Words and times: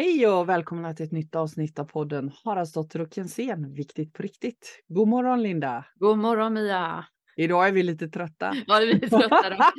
Hej 0.00 0.26
och 0.26 0.48
välkomna 0.48 0.94
till 0.94 1.06
ett 1.06 1.12
nytt 1.12 1.34
avsnitt 1.34 1.78
av 1.78 1.84
podden 1.84 2.30
Haraldsdotter 2.44 3.00
och 3.00 3.16
Jensén, 3.16 3.74
viktigt 3.74 4.12
på 4.12 4.22
riktigt. 4.22 4.82
God 4.88 5.08
morgon 5.08 5.42
Linda! 5.42 5.84
God 5.94 6.18
morgon 6.18 6.52
Mia! 6.52 7.04
Idag 7.36 7.68
är 7.68 7.72
vi 7.72 7.82
lite 7.82 8.08
trötta. 8.08 8.52
Ja, 8.66 8.78
vi 8.78 8.92
är 8.92 9.08
trötta. 9.08 9.72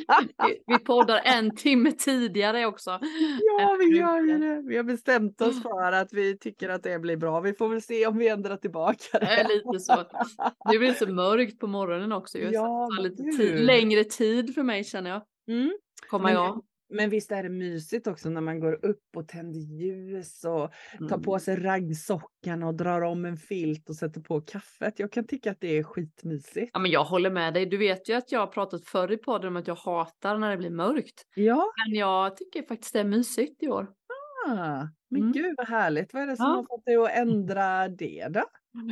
Vi, 0.68 0.80
poddar 0.80 1.22
en 1.24 1.56
timme 1.56 1.92
tidigare 1.92 2.66
också. 2.66 2.90
Ja, 3.60 3.78
vi 3.80 3.98
gör 3.98 4.22
ju 4.22 4.38
det. 4.38 4.62
Vi 4.68 4.78
har 4.78 4.84
bestämt 4.84 5.42
oss 5.42 5.62
för 5.64 5.92
att 5.92 6.14
vi 6.14 6.38
tycker 6.38 6.70
att 6.70 6.84
det 6.84 7.00
blir 7.00 7.18
bra. 7.18 7.40
Vi 7.40 7.54
får 7.54 7.70
väl 7.70 7.82
se 7.82 8.08
om 8.08 8.18
vi 8.18 8.28
ändrar 8.28 8.58
tillbaka 8.58 9.20
det. 9.20 9.26
är 9.26 9.48
lite 9.48 9.80
så. 9.80 10.04
Det 10.72 10.78
blir 10.80 10.94
så 10.94 11.08
mörkt 11.08 11.60
på 11.60 11.68
morgonen 11.68 12.12
också. 12.12 12.38
Just. 12.38 12.54
Ja, 12.54 12.90
så 12.96 13.02
lite 13.02 13.24
tid, 13.24 13.66
längre 13.66 14.04
tid 14.04 14.56
för 14.56 14.64
mig 14.64 14.84
känner 14.84 15.10
jag. 15.10 15.22
Mm. 15.48 15.72
Komma 16.10 16.32
igång. 16.32 16.62
Men 16.92 17.10
visst 17.10 17.32
är 17.32 17.44
det 17.44 17.50
mysigt 17.50 18.08
också 18.08 18.30
när 18.30 18.42
man 18.42 18.60
går 18.60 18.86
upp 18.86 19.04
och 19.18 19.28
tänder 19.28 19.60
ljus 19.60 20.44
och 20.44 20.72
tar 21.00 21.08
Mm. 21.08 21.22
på 21.22 21.40
sig 21.40 21.56
raggsockan 21.56 22.64
och 22.64 22.76
drar 22.76 23.02
om 23.02 23.26
en 23.26 23.38
filt 23.38 23.90
och 23.90 23.96
sätter 23.96 24.22
på 24.22 24.42
kaffet. 24.42 25.00
Jag 25.00 25.12
kan 25.12 25.28
tycka 25.28 25.52
att 25.52 25.60
det 25.62 25.78
är 25.78 25.84
skitmysigt. 25.84 26.70
Ja, 26.74 26.80
men 26.80 26.92
jag 26.92 27.04
håller 27.04 27.32
med 27.32 27.54
dig. 27.54 27.66
Du 27.66 27.78
vet 27.78 28.10
ju 28.10 28.14
att 28.14 28.32
jag 28.32 28.40
har 28.40 28.48
pratat 28.48 28.86
förr 28.86 29.12
i 29.12 29.18
podden 29.18 29.48
om 29.48 29.56
att 29.58 29.68
jag 29.68 29.76
hatar 29.76 30.38
när 30.38 30.52
det 30.52 30.58
blir 30.58 30.70
mörkt. 30.70 31.26
Ja, 31.36 31.66
Men 31.88 32.00
jag 32.00 32.38
tycker 32.38 32.64
faktiskt 32.64 32.94
det 32.94 33.00
är 33.00 33.04
mysigt 33.04 33.64
i 33.64 33.68
år. 33.68 33.88
ah, 34.50 34.84
men 35.12 35.22
Mm. 35.22 35.32
gud 35.34 35.54
vad 35.58 35.68
härligt. 35.68 36.14
Vad 36.14 36.24
är 36.24 36.28
det 36.28 36.36
som 36.38 36.46
Ja. 36.46 36.56
har 36.56 36.64
fått 36.64 36.86
dig 36.86 36.96
att 36.96 37.12
ändra 37.12 37.88
det 37.88 38.28
då? 38.30 38.44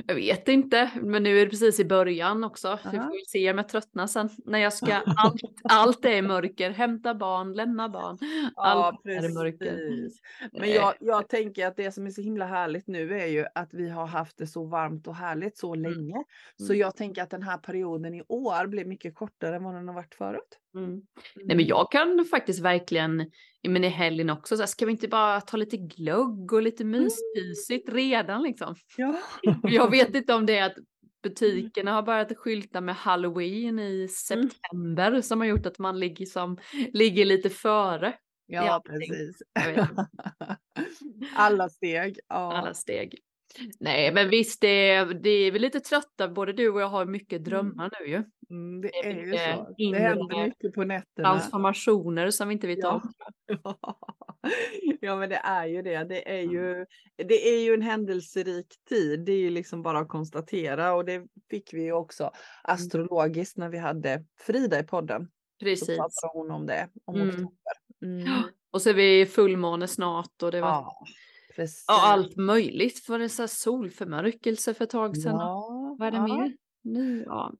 Jag 0.07 0.15
vet 0.15 0.47
inte, 0.47 0.89
men 1.01 1.23
nu 1.23 1.39
är 1.39 1.45
det 1.45 1.49
precis 1.49 1.79
i 1.79 1.85
början 1.85 2.43
också. 2.43 2.79
Vi 2.91 2.97
Ja. 2.97 3.03
får 3.03 3.29
se 3.29 3.51
om 3.51 3.57
jag 3.57 3.69
tröttnar 3.69 4.07
sen. 4.07 4.29
När 4.45 4.59
jag 4.59 4.73
ska, 4.73 4.93
allt, 5.17 5.41
allt 5.63 6.05
är 6.05 6.21
mörker. 6.21 6.69
Hämta 6.71 7.15
barn, 7.15 7.53
lämna 7.53 7.89
barn. 7.89 8.17
Allt 8.55 9.05
är 9.05 9.25
i 9.29 9.33
mörker. 9.33 9.77
Men 10.51 10.61
Nej. 10.61 10.73
jag, 10.75 10.93
jag 10.99 11.29
tänker 11.29 11.67
att 11.67 11.75
det 11.75 11.91
som 11.91 12.05
är 12.05 12.09
så 12.11 12.21
himla 12.21 12.45
härligt 12.45 12.87
nu 12.87 13.19
är 13.19 13.25
ju 13.25 13.45
att 13.55 13.73
vi 13.73 13.89
har 13.89 14.05
haft 14.05 14.37
det 14.37 14.47
så 14.47 14.65
varmt 14.65 15.07
och 15.07 15.15
härligt 15.15 15.57
så 15.57 15.75
Mm. 15.75 15.91
länge. 15.91 16.23
Så 16.67 16.73
jag 16.73 16.95
tänker 16.95 17.23
att 17.23 17.29
den 17.29 17.43
här 17.43 17.57
perioden 17.57 18.13
i 18.15 18.23
år 18.27 18.67
blir 18.67 18.85
mycket 18.85 19.15
kortare 19.15 19.55
än 19.55 19.63
vad 19.63 19.73
den 19.75 19.87
har 19.87 19.95
varit 19.95 20.15
förut. 20.15 20.59
Mm. 20.75 21.01
Nej 21.43 21.55
men 21.55 21.65
jag 21.65 21.91
kan 21.91 22.25
faktiskt 22.31 22.59
verkligen, 22.59 23.31
men 23.67 23.83
i 23.83 23.87
helgen 23.87 24.29
också, 24.29 24.55
så 24.55 24.61
här, 24.61 24.67
ska 24.67 24.85
vi 24.85 24.91
inte 24.91 25.07
bara 25.07 25.41
ta 25.41 25.57
lite 25.57 25.77
glögg 25.77 26.08
och 26.13 26.61
lite 26.61 26.83
myspysigt 26.83 27.89
redan 27.89 28.43
liksom? 28.43 28.75
Ja. 28.97 29.19
Jag 29.63 29.91
vet 29.91 30.15
inte 30.15 30.33
om 30.33 30.45
det 30.45 30.57
är 30.57 30.65
att 30.65 30.77
butikerna 31.23 31.91
har 31.91 32.01
börjat 32.01 32.37
skylta 32.37 32.81
med 32.81 32.95
halloween 32.95 33.79
i 33.79 34.07
september 34.07 35.21
som 35.21 35.39
har 35.39 35.47
gjort 35.47 35.65
att 35.65 35.79
man 35.79 35.99
ligger, 35.99 36.25
som, 36.25 36.57
ligger 36.93 37.25
lite 37.25 37.49
före 37.49 38.13
Ja, 38.51 38.81
precis. 38.85 39.41
Alla 41.35 41.69
steg. 41.69 42.19
Ja. 42.27 42.53
alla 42.53 42.73
steg. 42.73 43.19
Nej 43.79 44.13
men 44.13 44.29
visst, 44.29 44.61
det 44.61 44.89
är, 44.91 45.05
det 45.05 45.29
är 45.29 45.51
vi 45.51 45.59
lite 45.59 45.79
trötta, 45.79 46.27
både 46.27 46.53
du 46.53 46.69
och 46.69 46.81
jag 46.81 46.87
har 46.87 47.05
mycket 47.05 47.45
drömmar 47.45 47.91
nu 47.99 48.07
ju. 48.07 48.23
Mm, 48.49 48.81
det 48.81 48.99
är 48.99 49.25
ju 49.25 49.31
så. 49.31 49.73
Det 49.77 49.99
händer 49.99 50.43
mycket 50.47 50.73
på 50.73 50.83
nätterna. 50.83 51.29
Transformationer 51.29 52.31
som 52.31 52.47
vi 52.47 52.53
inte 52.53 52.67
vet 52.67 52.79
Ja. 52.81 52.89
om. 52.91 53.13
ja 55.01 55.15
men 55.15 55.29
det 55.29 55.35
är 55.35 55.65
ju 55.65 55.81
det. 55.81 56.03
Det 56.03 56.31
är 56.37 56.41
ju, 56.41 56.85
det 57.15 57.49
är 57.49 57.63
ju 57.63 57.73
en 57.73 57.81
händelserik 57.81 58.67
tid. 58.89 59.19
Det 59.25 59.31
är 59.31 59.37
ju 59.39 59.49
liksom 59.49 59.83
bara 59.83 59.99
att 59.99 60.07
konstatera 60.07 60.93
och 60.93 61.05
det 61.05 61.25
fick 61.49 61.73
vi 61.73 61.83
ju 61.83 61.91
också 61.93 62.31
astrologiskt 62.63 63.57
när 63.57 63.69
vi 63.69 63.77
hade 63.77 64.25
Frida 64.39 64.79
i 64.79 64.83
podden. 64.83 65.27
Så 65.59 65.65
Precis. 65.65 65.87
pratade 65.97 66.33
hon 66.33 66.51
om 66.51 66.65
det, 66.65 66.89
om 67.05 67.15
Mm. 67.15 67.27
oktober. 67.29 67.73
Mm. 68.01 68.27
Och 68.71 68.81
så 68.81 68.89
är 68.89 68.93
vi 68.93 69.25
fullmåne 69.25 69.87
snart 69.87 70.43
och 70.43 70.51
det 70.51 70.61
var 70.61 70.67
Ja, 70.69 71.03
precis. 71.55 71.85
ja, 71.87 72.01
allt 72.11 72.35
möjligt. 72.35 72.99
För 72.99 73.19
det 73.19 73.29
så 73.29 73.47
solförmörkelse 73.47 74.73
för 74.73 74.83
ett 74.83 74.89
tag 74.89 75.17
sedan. 75.17 75.35
Ja, 75.35 75.95
Vad 75.99 76.07
är 76.07 76.11
det 76.11 76.17
ja. 76.17 76.37
mer? 76.37 76.53
Nu, 76.83 77.23
ja. 77.27 77.53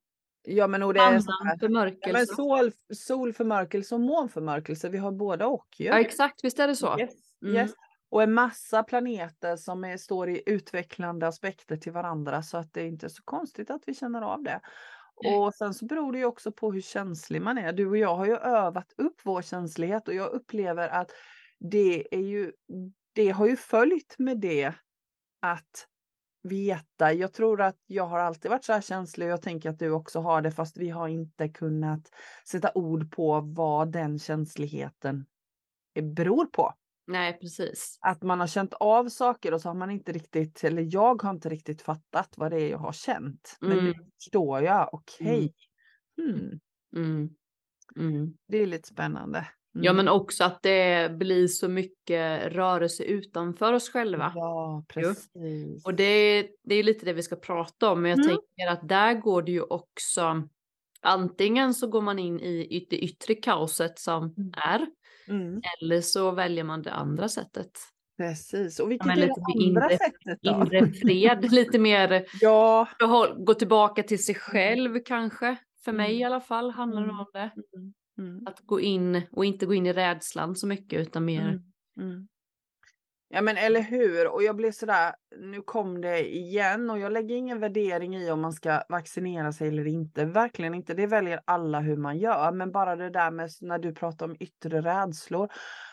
Ja 0.44 0.68
men 0.68 0.84
och 0.84 0.94
det 0.94 1.00
är 1.00 1.20
så 1.20 1.32
Annan 1.32 1.48
här, 1.48 1.58
ja, 1.62 1.70
men 1.70 1.90
förmörkelse. 1.90 2.36
sol, 2.36 2.72
solförmörkelse 2.94 3.96
och 3.96 4.02
månförmörkelse, 4.02 4.90
vi 4.90 4.98
har 4.98 5.12
båda 5.12 5.48
och 5.48 5.68
ju. 5.78 5.86
Ja 5.86 6.00
exakt, 6.00 6.44
visst 6.44 6.60
är 6.60 6.68
det 6.68 6.76
så. 6.76 7.00
Yes, 7.00 7.12
Mm. 7.42 7.56
yes. 7.56 7.72
Och 8.12 8.24
en 8.24 8.34
massa 8.34 8.84
planeter 8.84 9.56
som 9.56 9.84
är, 9.84 9.98
står 9.98 10.30
i 10.30 10.44
utvecklande 10.46 11.28
aspekter 11.28 11.78
till 11.78 11.92
varandra 11.92 12.42
så 12.44 12.58
att 12.58 12.74
det 12.74 12.82
är 12.82 12.86
inte 12.86 13.10
så 13.10 13.22
konstigt 13.26 13.70
att 13.70 13.82
vi 13.86 13.94
känner 13.94 14.22
av 14.22 14.44
det. 14.44 14.60
Och 15.16 15.54
sen 15.54 15.74
så 15.74 15.86
beror 15.86 16.12
det 16.12 16.18
ju 16.18 16.26
också 16.26 16.52
på 16.52 16.72
hur 16.72 16.82
känslig 16.82 17.42
man 17.42 17.58
är. 17.58 17.74
Du 17.74 17.88
och 17.88 17.98
jag 17.98 18.16
har 18.16 18.26
ju 18.26 18.36
övat 18.38 18.94
upp 18.98 19.22
vår 19.24 19.42
känslighet 19.42 20.08
och 20.08 20.14
jag 20.14 20.32
upplever 20.32 20.88
att 20.90 21.12
det 21.60 22.16
är 22.16 22.20
ju, 22.22 22.52
det 23.20 23.30
har 23.30 23.48
ju 23.48 23.56
följt 23.56 24.16
med 24.20 24.40
det 24.40 24.74
att 25.42 25.88
veta. 26.44 27.14
Jag 27.14 27.34
tror 27.34 27.62
att 27.62 27.78
jag 27.88 28.06
har 28.06 28.20
alltid 28.20 28.52
varit 28.52 28.64
så 28.64 28.74
här 28.74 28.82
känslig 28.82 29.26
och 29.28 29.32
jag 29.32 29.42
tänker 29.42 29.70
att 29.70 29.80
du 29.80 29.92
också 29.92 30.20
har 30.20 30.42
det 30.42 30.52
fast 30.52 30.78
vi 30.78 30.90
har 30.90 31.08
inte 31.08 31.50
kunnat 31.50 32.02
sätta 32.50 32.72
ord 32.76 33.12
på 33.12 33.42
vad 33.42 33.92
den 33.92 34.20
känsligheten 34.20 35.26
beror 36.02 36.46
på. 36.46 36.74
Nej 37.08 37.40
precis. 37.40 37.98
Att 38.02 38.24
man 38.24 38.40
har 38.40 38.48
känt 38.48 38.74
av 38.74 39.10
saker 39.10 39.54
och 39.54 39.62
så 39.62 39.70
har 39.70 39.76
man 39.76 39.92
inte 39.92 40.12
riktigt, 40.12 40.64
eller 40.64 40.88
jag 40.90 41.22
har 41.22 41.30
inte 41.30 41.50
riktigt 41.50 41.82
fattat 41.82 42.34
vad 42.38 42.52
det 42.52 42.62
är 42.62 42.70
jag 42.70 42.78
har 42.78 42.94
känt. 42.94 43.58
Men 43.62 43.78
nu 43.78 43.90
Mm. 43.92 43.94
förstår 44.24 44.62
jag, 44.62 44.90
okej. 44.94 45.54
Hmm, 46.22 46.60
Mm. 46.96 47.30
Mm. 47.96 48.34
det 48.48 48.58
är 48.58 48.68
lite 48.68 48.88
spännande. 48.88 49.48
Ja 49.82 49.92
Mm. 49.92 49.96
men 50.06 50.08
också 50.14 50.44
att 50.44 50.64
det 50.64 51.12
blir 51.18 51.48
så 51.48 51.68
mycket 51.70 52.54
rörelse 52.54 53.04
utanför 53.04 53.74
oss 53.74 53.90
själva. 53.90 54.32
Ja, 54.36 54.84
precis. 54.88 55.86
Och 55.86 55.94
det, 55.94 56.48
det 56.64 56.76
är 56.76 56.84
lite 56.84 57.06
det 57.06 57.14
vi 57.14 57.24
ska 57.24 57.36
prata 57.36 57.92
om. 57.92 58.02
Men 58.02 58.12
jag 58.12 58.20
Mm. 58.20 58.28
tänker 58.28 58.72
att 58.74 58.88
där 58.90 59.14
går 59.14 59.42
det 59.42 59.52
ju 59.52 59.62
också. 59.62 60.44
Antingen 61.02 61.74
så 61.74 61.88
går 61.88 62.02
man 62.02 62.20
in 62.20 62.40
i 62.40 62.88
det 62.90 62.98
yttre 62.98 63.36
kaoset 63.36 64.00
som 64.00 64.24
Mm. 64.38 64.52
är. 64.58 64.88
Mm, 65.34 65.62
Eller 65.82 66.02
så 66.02 66.32
väljer 66.32 66.64
man 66.64 66.82
det 66.82 66.92
andra 66.92 67.28
sättet. 67.30 67.72
precis. 68.18 68.80
Och 68.80 68.92
vilket 68.92 69.08
men 69.08 69.18
är 69.20 69.28
det 69.28 69.34
andra 69.68 69.88
inre- 69.90 69.98
sättet 69.98 70.40
då? 70.42 70.50
Inre 70.52 70.92
fred, 70.94 71.42
lite 71.52 71.80
mer 71.80 72.26
Ja. 72.42 72.88
gå 73.38 73.54
tillbaka 73.54 74.04
till 74.04 74.24
sig 74.24 74.36
själv 74.36 75.00
kanske. 75.06 75.56
För 75.86 75.92
mig 75.94 76.10
Mm. 76.10 76.22
i 76.22 76.24
alla 76.24 76.42
fall 76.42 76.72
handlar 76.72 77.02
det 77.02 77.08
Mm. 77.08 77.20
om 77.20 77.26
det. 77.34 77.40
Mm, 77.40 77.94
mm. 78.20 78.44
Att 78.46 78.60
gå 78.60 78.80
in 78.80 79.22
och 79.32 79.46
inte 79.46 79.66
gå 79.66 79.74
in 79.74 79.86
i 79.86 79.94
rädslan 79.94 80.56
så 80.56 80.68
mycket 80.68 81.00
utan 81.00 81.26
mer. 81.26 81.42
Mm, 81.42 81.62
mm. 82.00 82.28
Ja 83.32 83.42
men 83.42 83.58
eller 83.58 83.82
hur 83.82 84.34
och 84.34 84.44
jag 84.44 84.56
blev 84.56 84.72
sådär, 84.72 85.14
nu 85.38 85.62
kom 85.62 86.02
det 86.02 86.36
igen 86.36 86.90
och 86.90 87.00
jag 87.00 87.12
lägger 87.12 87.36
ingen 87.36 87.60
värdering 87.60 88.16
i 88.16 88.32
om 88.32 88.42
man 88.42 88.54
ska 88.54 88.84
vaccinera 88.90 89.52
sig 89.52 89.68
eller 89.68 89.88
inte. 89.88 90.26
Verkligen 90.26 90.74
inte, 90.74 90.94
det 90.94 91.08
väljer 91.08 91.42
alla 91.46 91.80
hur 91.80 91.98
man 91.98 92.18
gör. 92.18 92.52
Men 92.52 92.72
bara 92.72 92.96
det 92.96 93.10
där 93.10 93.32
med 93.32 93.50
när 93.62 93.80
du 93.80 93.94
pratar 93.94 94.26
om 94.26 94.36
yttre 94.40 94.82
rädslor. 94.82 95.52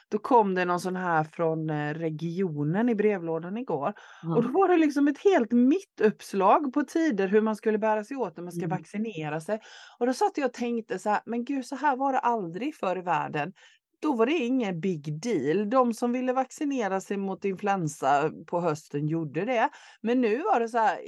Då 0.09 0.19
kom 0.19 0.55
det 0.55 0.65
någon 0.65 0.81
sån 0.81 0.97
här 0.97 1.25
från 1.25 1.71
eh, 1.71 1.94
regionen 1.94 2.89
i 2.89 2.94
brevlådan 2.94 3.56
igår. 3.56 3.93
Och 4.33 4.43
då 4.43 4.49
var 4.49 4.69
det 4.69 4.77
liksom 4.77 5.09
ett 5.09 5.19
helt 5.19 5.53
mittuppslag 5.53 6.72
på 6.72 6.83
tider 6.83 7.28
hur 7.28 7.41
man 7.41 7.56
skulle 7.56 7.78
bära 7.78 8.05
sig 8.05 8.17
åt 8.17 8.37
när 8.37 8.44
man 8.44 8.53
ska 8.53 8.65
Mm. 8.65 8.71
vaccinera 8.78 9.41
sig. 9.41 9.61
Och 9.99 10.06
då 10.06 10.12
satt 10.12 10.39
jag 10.39 10.47
och 10.47 10.53
tänkte 10.53 10.99
så 10.99 11.11
här, 11.11 11.21
men 11.27 11.44
gud 11.44 11.67
så 11.67 11.77
här 11.77 11.97
var 11.97 12.12
det 12.12 12.19
aldrig 12.19 12.75
förr 12.77 12.99
i 12.99 13.03
världen. 13.03 13.53
Då 14.01 14.17
var 14.17 14.27
det 14.27 14.33
ingen 14.33 14.81
big 14.81 15.21
deal. 15.21 15.71
De 15.71 15.95
som 15.95 16.12
ville 16.12 16.33
vaccinera 16.33 17.01
sig 17.01 17.17
mot 17.17 17.45
influensa 17.45 18.31
på 18.47 18.61
hösten 18.61 19.09
gjorde 19.09 19.44
det. 19.44 19.70
Men 20.00 20.20
nu 20.20 20.38
var 20.38 20.61
det 20.61 20.69
så 20.69 20.79
här, 20.79 20.99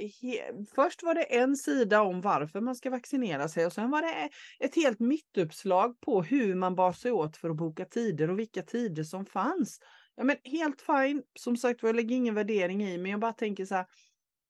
först 0.75 1.03
var 1.03 1.15
det 1.15 1.23
en 1.23 1.55
sida 1.55 2.01
om 2.01 2.21
varför 2.21 2.61
man 2.61 2.75
ska 2.75 2.89
vaccinera 2.89 3.47
sig 3.47 3.65
och 3.65 3.73
sen 3.73 3.91
var 3.91 4.01
det 4.01 4.29
ett 4.65 4.75
helt 4.75 4.99
mittuppslag 4.99 6.01
på 6.01 6.21
hur 6.23 6.55
man 6.55 6.75
bar 6.75 6.93
sig 6.93 7.11
åt 7.11 7.37
för 7.37 7.49
att 7.49 7.57
boka 7.57 7.85
tider 7.85 8.29
och 8.29 8.39
vilka 8.39 8.61
tider 8.61 9.03
som 9.03 9.25
fanns. 9.25 9.79
Ja, 10.15 10.23
men 10.23 10.35
helt 10.43 10.81
fine. 10.81 11.23
Som 11.39 11.57
sagt 11.57 11.83
jag 11.83 11.95
lägger 11.95 12.15
ingen 12.15 12.35
värdering 12.35 12.83
i, 12.83 12.97
men 12.97 13.11
jag 13.11 13.19
bara 13.19 13.33
tänker 13.33 13.65
så 13.65 13.75
här. 13.75 13.85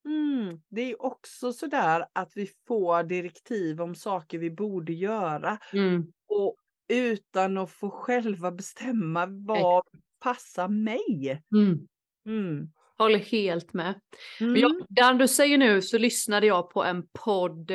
Mm, 0.06 0.62
det 0.69 0.81
är 0.81 1.02
också 1.02 1.54
så 1.54 1.68
där 1.68 2.06
att 2.13 2.31
vi 2.36 2.50
får 2.68 3.04
direktiv 3.04 3.81
om 3.81 3.96
saker 3.96 4.38
vi 4.38 4.52
borde 4.52 4.94
göra 4.94 5.58
Mm. 5.74 6.04
och 6.28 6.56
utan 6.89 7.57
att 7.57 7.71
få 7.71 7.89
själva 7.89 8.51
bestämma 8.51 9.25
vad 9.25 9.83
passar 10.24 10.68
mig. 10.68 11.41
Mm. 11.56 11.88
Mm. 12.25 12.69
Håller 12.97 13.19
helt 13.19 13.74
med. 13.74 14.00
Mm. 14.39 14.56
Jag, 14.56 14.71
där 14.89 15.13
du 15.13 15.27
säger 15.27 15.57
nu 15.57 15.81
så 15.81 15.97
lyssnade 15.97 16.47
jag 16.47 16.69
på 16.69 16.83
en 16.83 17.07
podd. 17.13 17.71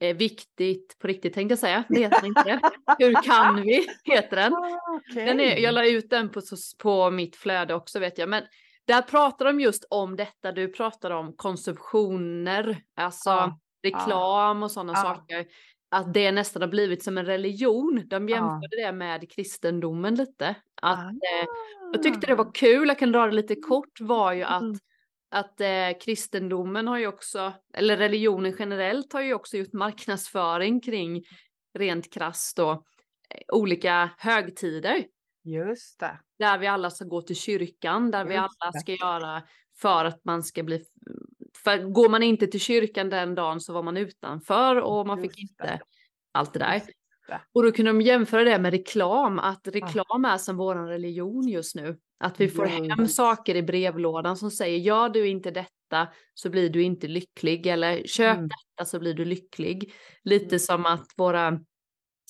Eh, 0.00 0.16
viktigt 0.16 0.96
på 0.98 1.06
riktigt 1.06 1.34
tänkte 1.34 1.52
jag 1.52 1.58
säga. 1.58 1.84
Det 1.88 2.00
heter 2.00 2.26
inte 2.26 2.42
det. 2.42 2.60
Hur 3.04 3.22
kan 3.22 3.62
vi? 3.62 3.86
Heter 4.04 4.36
den. 4.36 4.54
Ah, 4.54 4.80
okej. 5.10 5.26
den 5.26 5.40
är, 5.40 5.56
jag 5.56 5.74
la 5.74 5.86
ut 5.86 6.10
den 6.10 6.28
på, 6.28 6.40
på 6.78 7.10
mitt 7.10 7.36
flöde 7.36 7.74
också 7.74 7.98
vet 7.98 8.18
jag. 8.18 8.28
Men 8.28 8.42
där 8.86 9.02
pratar 9.02 9.44
de 9.44 9.60
just 9.60 9.86
om 9.90 10.16
detta 10.16 10.52
du 10.52 10.68
pratar 10.68 11.10
om. 11.10 11.32
Konsumtioner. 11.36 12.82
Alltså 12.96 13.30
Ja, 13.30 13.58
reklam 13.82 14.62
och 14.62 14.70
sådana 14.70 14.92
Ja. 14.92 15.02
saker. 15.02 15.46
Att 15.94 16.14
det 16.14 16.32
nästan 16.32 16.62
har 16.62 16.68
blivit 16.68 17.02
som 17.02 17.18
en 17.18 17.26
religion. 17.26 18.02
De 18.06 18.28
jämförde 18.28 18.76
det 18.76 18.92
med 18.92 19.30
kristendomen 19.32 20.14
lite. 20.14 20.48
Att, 20.82 20.98
Ah. 20.98 21.08
eh, 21.08 21.46
jag 21.92 22.02
tyckte 22.02 22.26
det 22.26 22.34
var 22.34 22.54
kul, 22.54 22.88
jag 22.88 22.98
kan 22.98 23.12
dra 23.12 23.26
det 23.26 23.32
lite 23.32 23.54
kort, 23.56 24.00
var 24.00 24.32
ju 24.32 24.42
att, 24.42 24.62
Mm. 24.62 24.76
att 25.30 25.60
eh, 25.60 25.98
kristendomen 26.04 26.88
har 26.88 26.98
ju 26.98 27.06
också, 27.06 27.52
eller 27.74 27.96
religionen 27.96 28.54
generellt 28.58 29.12
har 29.12 29.20
ju 29.22 29.34
också 29.34 29.56
gjort 29.56 29.72
marknadsföring 29.72 30.80
kring 30.80 31.22
rent 31.78 32.12
krasst 32.12 32.56
då, 32.56 32.70
eh, 32.70 32.78
olika 33.52 34.10
högtider. 34.18 35.04
Just 35.44 36.00
det. 36.00 36.18
Där 36.38 36.58
vi 36.58 36.66
alla 36.66 36.90
ska 36.90 37.04
gå 37.04 37.22
till 37.22 37.36
kyrkan, 37.36 38.10
där 38.10 38.24
vi 38.24 38.34
Just 38.34 38.56
alla 38.60 38.70
det. 38.72 38.78
ska 38.80 38.92
göra 38.92 39.42
för 39.80 40.04
att 40.04 40.24
man 40.24 40.42
ska 40.42 40.62
bli... 40.62 40.84
För 41.64 41.78
går 41.78 42.08
man 42.08 42.22
inte 42.22 42.46
till 42.46 42.60
kyrkan 42.60 43.10
den 43.10 43.34
dagen 43.34 43.60
så 43.60 43.72
var 43.72 43.82
man 43.82 43.96
utanför 43.96 44.76
och 44.76 45.06
man 45.06 45.20
fick 45.20 45.38
inte 45.38 45.80
allt 46.32 46.52
det 46.52 46.58
där. 46.58 46.82
Och 47.54 47.62
då 47.62 47.72
kunde 47.72 47.90
de 47.92 48.00
jämföra 48.00 48.44
det 48.44 48.58
med 48.58 48.70
reklam, 48.72 49.38
att 49.38 49.68
reklam 49.68 50.24
är 50.24 50.38
som 50.38 50.56
våran 50.56 50.88
religion 50.88 51.48
just 51.48 51.74
nu. 51.74 51.98
Att 52.18 52.40
vi 52.40 52.48
får 52.48 52.66
hem 52.66 53.08
saker 53.08 53.54
i 53.56 53.62
brevlådan 53.62 54.36
som 54.36 54.50
säger 54.50 54.78
ja 54.78 55.08
du 55.08 55.26
inte 55.28 55.50
detta 55.50 56.08
så 56.34 56.50
blir 56.50 56.70
du 56.70 56.82
inte 56.82 57.08
lycklig 57.08 57.66
eller 57.66 58.02
köp 58.06 58.36
Mm. 58.36 58.48
detta 58.48 58.84
så 58.84 58.98
blir 58.98 59.14
du 59.14 59.24
lycklig. 59.24 59.92
Lite 60.24 60.46
Mm. 60.46 60.58
som 60.58 60.86
att 60.86 61.06
våra, 61.16 61.48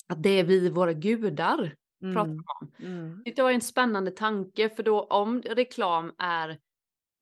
att 0.07 0.23
det 0.23 0.29
är 0.39 0.43
vi 0.43 0.69
våra 0.69 0.93
gudar 0.93 1.75
pratar 2.13 2.21
Mm. 2.31 2.35
man 2.35 2.45
om. 2.61 2.85
Mm. 2.85 3.23
Det 3.35 3.41
var 3.41 3.51
en 3.51 3.61
spännande 3.61 4.11
tanke 4.11 4.69
för 4.69 4.83
då 4.83 5.01
om 5.01 5.41
reklam 5.41 6.11
är 6.17 6.57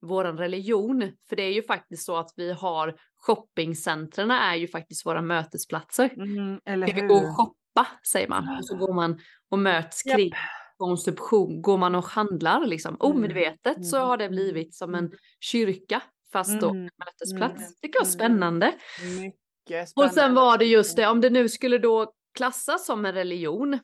våran 0.04 0.38
religion, 0.38 1.12
för 1.28 1.36
det 1.36 1.42
är 1.42 1.52
ju 1.52 1.62
faktiskt 1.62 2.04
så 2.04 2.16
att 2.16 2.30
vi 2.36 2.52
har 2.52 2.94
shoppingcentren 3.16 4.30
är 4.30 4.54
ju 4.54 4.68
faktiskt 4.68 5.06
våra 5.06 5.22
mötesplatser. 5.22 6.10
Mm. 6.16 6.60
Eller 6.64 6.86
Ska 6.86 6.96
vi 6.96 7.00
hur? 7.02 7.08
gå 7.08 7.14
och 7.14 7.36
shoppa 7.36 7.86
säger 8.12 8.28
man 8.28 8.56
och 8.58 8.66
så 8.66 8.76
går 8.76 8.92
man 8.94 9.20
och 9.50 9.58
möts 9.58 10.02
kring 10.02 10.32
konsumtion, 10.76 11.62
går 11.62 11.78
man 11.78 11.94
och 11.94 12.04
handlar 12.04 12.66
liksom 12.66 12.96
Mm. 13.02 13.16
omedvetet 13.16 13.86
så 13.86 13.96
Mm. 13.96 14.08
har 14.08 14.16
det 14.16 14.28
blivit 14.28 14.74
som 14.74 14.94
en 14.94 15.10
kyrka 15.40 16.02
fast 16.32 16.60
då 16.60 16.70
Mm. 16.70 16.88
mötesplats. 17.04 17.56
Mm. 17.62 17.72
Tycker 17.82 17.98
jag 17.98 18.06
är 18.06 18.06
Mm. 18.06 18.12
spännande. 18.12 18.74
Mycket 19.20 19.82
Och 19.82 19.88
spännande. 19.88 20.14
sen 20.14 20.34
var 20.34 20.58
det 20.58 20.64
just 20.64 20.96
det, 20.96 21.06
om 21.06 21.20
det 21.20 21.30
nu 21.30 21.48
skulle 21.48 21.78
då 21.78 22.12
klassas 22.36 22.86
som 22.86 23.04
en 23.06 23.12
religion, 23.12 23.78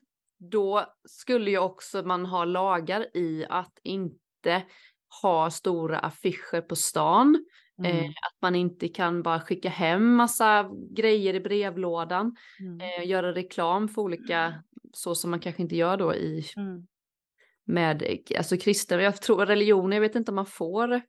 då 0.51 0.85
skulle 1.09 1.51
ju 1.51 1.57
också 1.57 2.01
man 2.03 2.25
ha 2.25 2.45
lagar 2.45 3.17
i 3.17 3.45
att 3.49 3.73
inte 3.83 4.63
ha 5.21 5.49
stora 5.51 5.99
affischer 5.99 6.61
på 6.61 6.75
stan. 6.75 7.45
Eh, 7.85 7.95
Mm. 7.99 8.09
att 8.09 8.41
man 8.41 8.55
inte 8.55 8.87
kan 8.87 9.23
bara 9.23 9.39
skicka 9.39 9.69
hem 9.69 10.15
massa 10.15 10.69
grejer 10.95 11.33
i 11.33 11.39
brevlådan. 11.39 12.35
Mm. 12.59 12.81
Eh, 12.81 13.07
göra 13.07 13.33
reklam 13.33 13.87
för 13.87 14.01
olika, 14.01 14.63
så 14.93 15.15
som 15.15 15.31
man 15.31 15.39
kanske 15.39 15.61
inte 15.61 15.75
gör 15.75 15.97
då 15.97 16.15
i 16.15 16.45
Mm. 16.57 16.87
med 17.65 18.01
eh, 18.03 18.37
alltså 18.37 18.57
kristen, 18.57 18.99
jag 18.99 19.21
tror 19.21 19.45
religioner, 19.45 19.97
jag 19.97 20.01
vet 20.01 20.15
inte 20.15 20.31
om 20.31 20.35
man 20.35 20.45
får 20.45 21.01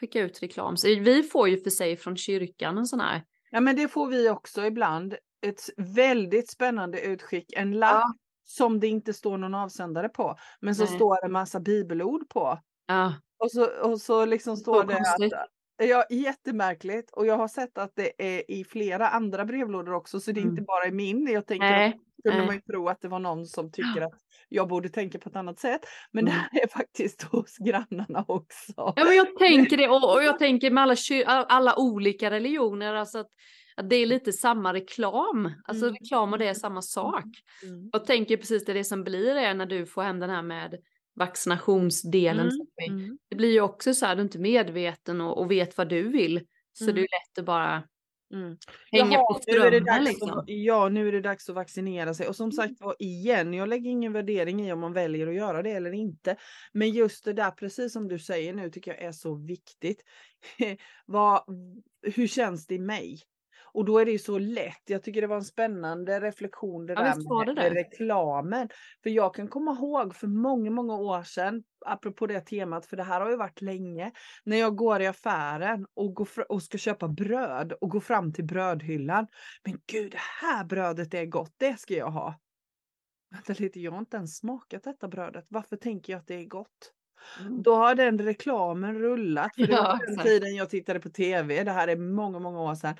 skicka 0.00 0.20
ut 0.20 0.42
reklam. 0.42 0.76
Så 0.76 0.86
vi 0.88 1.22
får 1.22 1.48
ju 1.48 1.58
för 1.58 1.70
sig 1.70 1.96
från 1.96 2.16
kyrkan 2.16 2.78
en 2.78 2.86
sån 2.86 3.00
här. 3.00 3.22
Ja 3.50 3.60
men 3.60 3.76
det 3.76 3.88
får 3.88 4.06
vi 4.06 4.30
också 4.30 4.66
ibland. 4.66 5.14
Ett 5.42 5.60
väldigt 5.76 6.50
spännande 6.50 7.00
utskick, 7.00 7.52
en 7.52 7.72
lapp 7.72 7.92
Ja. 7.94 8.14
som 8.44 8.80
det 8.80 8.86
inte 8.86 9.12
står 9.12 9.38
någon 9.38 9.54
avsändare 9.54 10.08
på. 10.08 10.36
Men 10.60 10.74
så 10.74 10.84
Nej. 10.84 10.94
står 10.94 11.20
det 11.20 11.26
en 11.26 11.32
massa 11.32 11.60
bibelord 11.60 12.28
på. 12.28 12.58
Ja, 12.88 13.14
Och 13.38 13.50
så, 13.52 13.66
och 13.82 14.00
så 14.00 14.24
liksom 14.24 14.56
står 14.56 14.84
det 14.84 14.94
konstigt. 14.94 15.32
att 15.32 15.46
Ja, 15.82 16.04
jättemärkligt. 16.10 17.10
Och 17.12 17.26
jag 17.26 17.36
har 17.36 17.48
sett 17.48 17.78
att 17.78 17.92
det 17.96 18.12
är 18.38 18.50
i 18.50 18.64
flera 18.64 19.08
andra 19.08 19.44
brevlådor 19.44 19.92
också, 19.94 20.20
så 20.20 20.32
det 20.32 20.40
är 20.40 20.42
Mm. 20.42 20.50
inte 20.52 20.62
bara 20.62 20.86
i 20.86 20.92
min. 20.92 21.26
Jag 21.32 21.46
tänker 21.46 21.66
att 21.66 21.72
nej, 21.72 22.00
kunde 22.22 22.38
nej. 22.38 22.46
man 22.46 22.54
ju 22.54 22.60
tro 22.60 22.88
att 22.88 23.00
det 23.00 23.08
var 23.08 23.18
någon 23.18 23.46
som 23.46 23.72
tycker 23.72 24.00
att 24.06 24.12
jag 24.48 24.68
borde 24.68 24.88
tänka 24.88 25.18
på 25.18 25.28
ett 25.28 25.36
annat 25.36 25.58
sätt. 25.58 25.80
Men 26.12 26.24
Mm. 26.28 26.34
det 26.34 26.40
här 26.40 26.62
är 26.64 26.68
faktiskt 26.68 27.22
hos 27.22 27.56
grannarna 27.58 28.24
också. 28.28 28.72
Ja, 28.76 28.94
men 29.04 29.16
jag 29.16 29.36
tänker 29.38 29.76
det 29.76 29.88
och, 29.88 30.14
och 30.14 30.22
jag 30.24 30.38
tänker 30.38 30.70
med 30.70 30.82
alla, 30.82 31.44
alla 31.44 31.78
olika 31.78 32.30
religioner, 32.30 32.94
alltså 32.94 33.18
att, 33.18 33.30
att 33.76 33.90
det 33.90 33.96
är 33.96 34.06
lite 34.06 34.32
samma 34.32 34.72
reklam. 34.74 35.52
Alltså 35.64 35.84
Mm. 35.86 35.94
reklam 36.00 36.32
och 36.32 36.38
det 36.38 36.48
är 36.48 36.54
samma 36.54 36.82
sak. 36.82 37.24
Mm. 37.62 37.90
Jag 37.92 38.04
tänker 38.06 38.36
precis 38.36 38.64
det, 38.64 38.72
det 38.72 38.84
som 38.84 39.04
blir 39.04 39.34
det 39.34 39.54
när 39.54 39.66
du 39.66 39.86
får 39.86 40.02
hem 40.02 40.18
den 40.20 40.30
här 40.30 40.42
med 40.42 40.74
vaccinationsdelen. 41.18 42.50
Mm. 42.86 43.00
Mm. 43.00 43.18
Det 43.28 43.36
blir 43.36 43.52
ju 43.52 43.60
också 43.60 43.94
så 43.94 44.06
här, 44.06 44.16
du 44.16 44.20
är 44.20 44.24
inte 44.24 44.38
medveten 44.38 45.20
och, 45.20 45.38
och 45.38 45.50
vet 45.50 45.76
vad 45.78 45.88
du 45.88 46.08
vill. 46.08 46.46
Så 46.72 46.84
Mm. 46.84 46.94
det 46.94 47.00
är 47.00 47.02
lätt 47.02 47.38
att 47.38 47.44
bara 47.44 47.82
Mm. 48.34 48.56
hänga 48.92 49.12
Jaha, 49.12 49.34
på 49.34 49.40
strömmen 49.42 50.04
liksom. 50.04 50.30
att, 50.30 50.44
ja, 50.46 50.88
nu 50.88 51.08
är 51.08 51.12
det 51.12 51.20
dags 51.20 51.48
att 51.48 51.54
vaccinera 51.54 52.14
sig. 52.14 52.28
Och 52.28 52.36
som 52.36 52.52
sagt 52.52 52.80
var 52.80 52.96
igen, 52.98 53.54
jag 53.54 53.68
lägger 53.68 53.90
ingen 53.90 54.12
värdering 54.12 54.66
i 54.66 54.72
om 54.72 54.80
man 54.80 54.92
väljer 54.92 55.26
att 55.26 55.34
göra 55.34 55.62
det 55.62 55.70
eller 55.70 55.92
inte. 55.92 56.36
Men 56.72 56.90
just 56.90 57.24
det 57.24 57.32
där, 57.32 57.50
precis 57.50 57.92
som 57.92 58.08
du 58.08 58.18
säger 58.18 58.54
nu, 58.54 58.70
tycker 58.70 58.90
jag 58.94 59.02
är 59.02 59.12
så 59.12 59.34
viktigt. 59.34 60.02
Vad, 61.06 61.42
hur 62.02 62.26
känns 62.26 62.66
det 62.66 62.74
i 62.74 62.78
mig? 62.78 63.20
Och 63.72 63.84
då 63.84 63.98
är 63.98 64.04
det 64.04 64.10
ju 64.10 64.18
så 64.18 64.38
lätt. 64.38 64.82
Jag 64.86 65.02
tycker 65.02 65.20
det 65.20 65.26
var 65.26 65.36
en 65.36 65.44
spännande 65.44 66.20
reflektion 66.20 66.86
det 66.86 66.92
Ja, 66.92 67.00
där 67.00 67.46
med, 67.46 67.56
det 67.56 67.62
med 67.62 67.72
reklamen. 67.72 68.68
För 69.02 69.10
jag 69.10 69.34
kan 69.34 69.48
komma 69.48 69.72
ihåg 69.72 70.14
för 70.16 70.26
många, 70.26 70.70
många 70.70 70.94
år 70.94 71.22
sedan, 71.22 71.62
apropå 71.86 72.26
det 72.26 72.40
temat, 72.40 72.86
för 72.86 72.96
det 72.96 73.02
här 73.02 73.20
har 73.20 73.30
ju 73.30 73.36
varit 73.36 73.60
länge, 73.60 74.12
när 74.44 74.56
jag 74.56 74.76
går 74.76 75.00
i 75.02 75.06
affären 75.06 75.86
och, 75.94 76.14
går 76.14 76.28
och 76.48 76.62
ska 76.62 76.78
köpa 76.78 77.08
bröd 77.08 77.72
och 77.72 77.90
går 77.90 78.00
fram 78.00 78.32
till 78.32 78.44
brödhyllan. 78.44 79.26
Men 79.64 79.78
gud, 79.92 80.12
det 80.12 80.18
här 80.40 80.64
brödet 80.64 81.14
är 81.14 81.26
gott, 81.26 81.54
det 81.56 81.80
ska 81.80 81.94
jag 81.94 82.10
ha. 82.10 82.34
Vänta 83.30 83.54
lite, 83.58 83.80
jag 83.80 83.92
har 83.92 83.98
inte 83.98 84.16
ens 84.16 84.38
smakat 84.38 84.82
detta 84.84 85.08
brödet. 85.08 85.46
Varför 85.48 85.76
tänker 85.76 86.12
jag 86.12 86.20
att 86.20 86.26
det 86.26 86.34
är 86.34 86.44
gott? 86.44 86.92
Mm. 87.40 87.62
Då 87.62 87.74
har 87.74 87.94
den 87.94 88.18
reklamen 88.18 88.98
rullat. 88.98 89.54
För 89.54 89.66
det 89.66 89.72
Ja, 89.72 89.82
var 89.82 89.98
på 89.98 90.04
den 90.06 90.18
tiden 90.18 90.54
jag 90.54 90.70
tittade 90.70 91.00
på 91.00 91.10
tv. 91.10 91.64
Det 91.64 91.70
här 91.72 91.88
är 91.88 91.96
många, 91.96 92.38
många 92.38 92.60
år 92.60 92.74
sedan. 92.74 92.96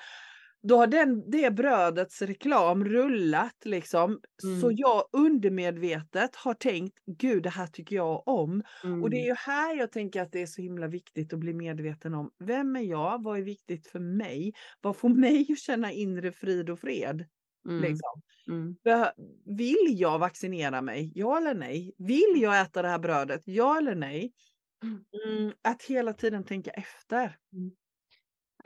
Då 0.63 0.77
har 0.77 0.87
den, 0.87 1.31
det 1.31 1.51
brödets 1.55 2.23
reklam 2.23 2.85
rullat 2.85 3.57
liksom. 3.65 4.21
Så 4.43 4.67
Mm. 4.67 4.77
jag 4.77 5.05
undermedvetet 5.13 6.37
har 6.37 6.55
tänkt, 6.55 6.99
gud 7.07 7.43
det 7.43 7.51
här 7.51 7.67
tycker 7.67 7.97
jag 7.97 8.29
om. 8.29 8.63
Och 8.99 9.11
det 9.11 9.17
är 9.17 9.21
Mm. 9.21 9.29
ju 9.29 9.35
här 9.35 9.77
jag 9.77 9.93
tänker 9.93 10.23
att 10.23 10.33
det 10.33 10.43
är 10.43 10.47
så 10.47 10.63
himla 10.63 10.87
viktigt 10.89 11.33
att 11.33 11.39
bli 11.39 11.55
medveten 11.55 12.15
om. 12.15 12.31
Vem 12.45 12.77
är 12.77 12.81
jag? 12.81 13.23
Vad 13.23 13.39
är 13.39 13.43
viktigt 13.43 13.87
för 13.87 14.01
mig? 14.01 14.53
Vad 14.81 14.97
får 14.97 15.09
mig 15.21 15.47
att 15.53 15.59
känna 15.59 15.93
inre 15.93 16.33
frid 16.33 16.71
och 16.71 16.81
fred? 16.81 17.25
Mm. 17.69 17.83
Liksom. 17.83 18.23
Mm. 18.51 18.77
Vill 19.45 19.87
jag 20.01 20.19
vaccinera 20.19 20.83
mig? 20.83 21.13
Ja 21.15 21.37
eller 21.39 21.55
nej? 21.55 21.93
Vill 21.99 22.35
jag 22.43 22.61
äta 22.61 22.83
det 22.83 22.89
här 22.89 22.99
brödet? 22.99 23.41
Ja 23.45 23.79
eller 23.79 23.95
nej? 23.95 24.33
Mm. 24.83 25.05
Mm, 25.29 25.53
att 25.63 25.83
hela 25.83 26.13
tiden 26.13 26.45
tänka 26.45 26.71
efter. 26.71 27.37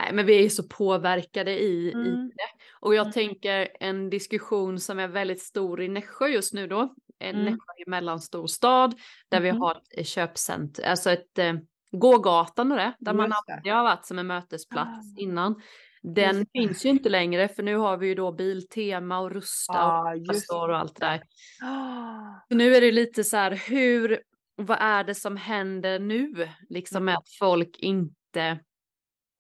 Nej, 0.03 0.13
men 0.13 0.27
vi 0.27 0.45
är 0.45 0.49
så 0.49 0.63
påverkade 0.69 1.51
i, 1.61 1.89
i 1.89 1.93
Mm. 1.93 2.29
det. 2.29 2.63
Och 2.81 2.95
jag 2.95 3.03
Mm. 3.03 3.13
tänker 3.13 3.69
en 3.81 4.11
diskussion 4.11 4.81
som 4.81 4.99
är 4.99 5.09
väldigt 5.09 5.43
stor 5.43 5.83
i 5.83 5.89
Nässjö 5.89 6.27
just 6.29 6.55
nu 6.55 6.67
då. 6.67 6.95
En 7.19 7.35
Mm. 7.35 7.45
Nässjö 7.45 7.73
är 7.79 7.87
en 7.87 7.91
mellanstor 7.91 8.47
stad 8.47 8.95
där 9.29 9.41
vi 9.41 9.53
Mhm. 9.53 9.61
har 9.61 9.81
ett 9.99 10.07
köpcenter, 10.07 10.83
alltså 10.83 11.11
ett 11.11 11.39
eh, 11.39 11.55
gågatan 11.93 12.73
och 12.73 12.79
det, 12.79 12.93
där 12.99 13.13
man 13.15 13.33
alltid 13.33 13.73
har 13.73 13.83
varit 13.83 14.07
som 14.07 14.19
en 14.19 14.27
mötesplats 14.27 14.89
Ah. 15.19 15.21
innan. 15.21 15.63
Den 16.03 16.47
finns 16.53 16.85
ju 16.87 16.89
inte 16.89 17.09
längre 17.09 17.49
för 17.49 17.63
nu 17.63 17.77
har 17.77 17.97
vi 17.97 18.07
ju 18.07 18.15
då 18.15 18.33
Biltema 18.33 19.19
och 19.19 19.31
Rusta 19.31 19.73
Ja, 19.75 20.15
och 20.53 20.69
och 20.69 20.79
allt 20.79 21.01
det 21.01 21.07
där. 21.07 21.23
Ah, 21.63 22.41
Så 22.49 22.55
nu 22.55 22.75
är 22.75 22.81
det 22.81 22.93
lite 22.93 23.25
så 23.25 23.37
här, 23.37 23.51
hur, 23.69 24.21
vad 24.57 24.79
är 24.81 25.05
det 25.05 25.15
som 25.15 25.37
händer 25.37 25.99
nu? 25.99 26.49
Liksom 26.69 27.05
med 27.05 27.15
att 27.17 27.29
folk 27.39 27.79
inte 27.79 28.59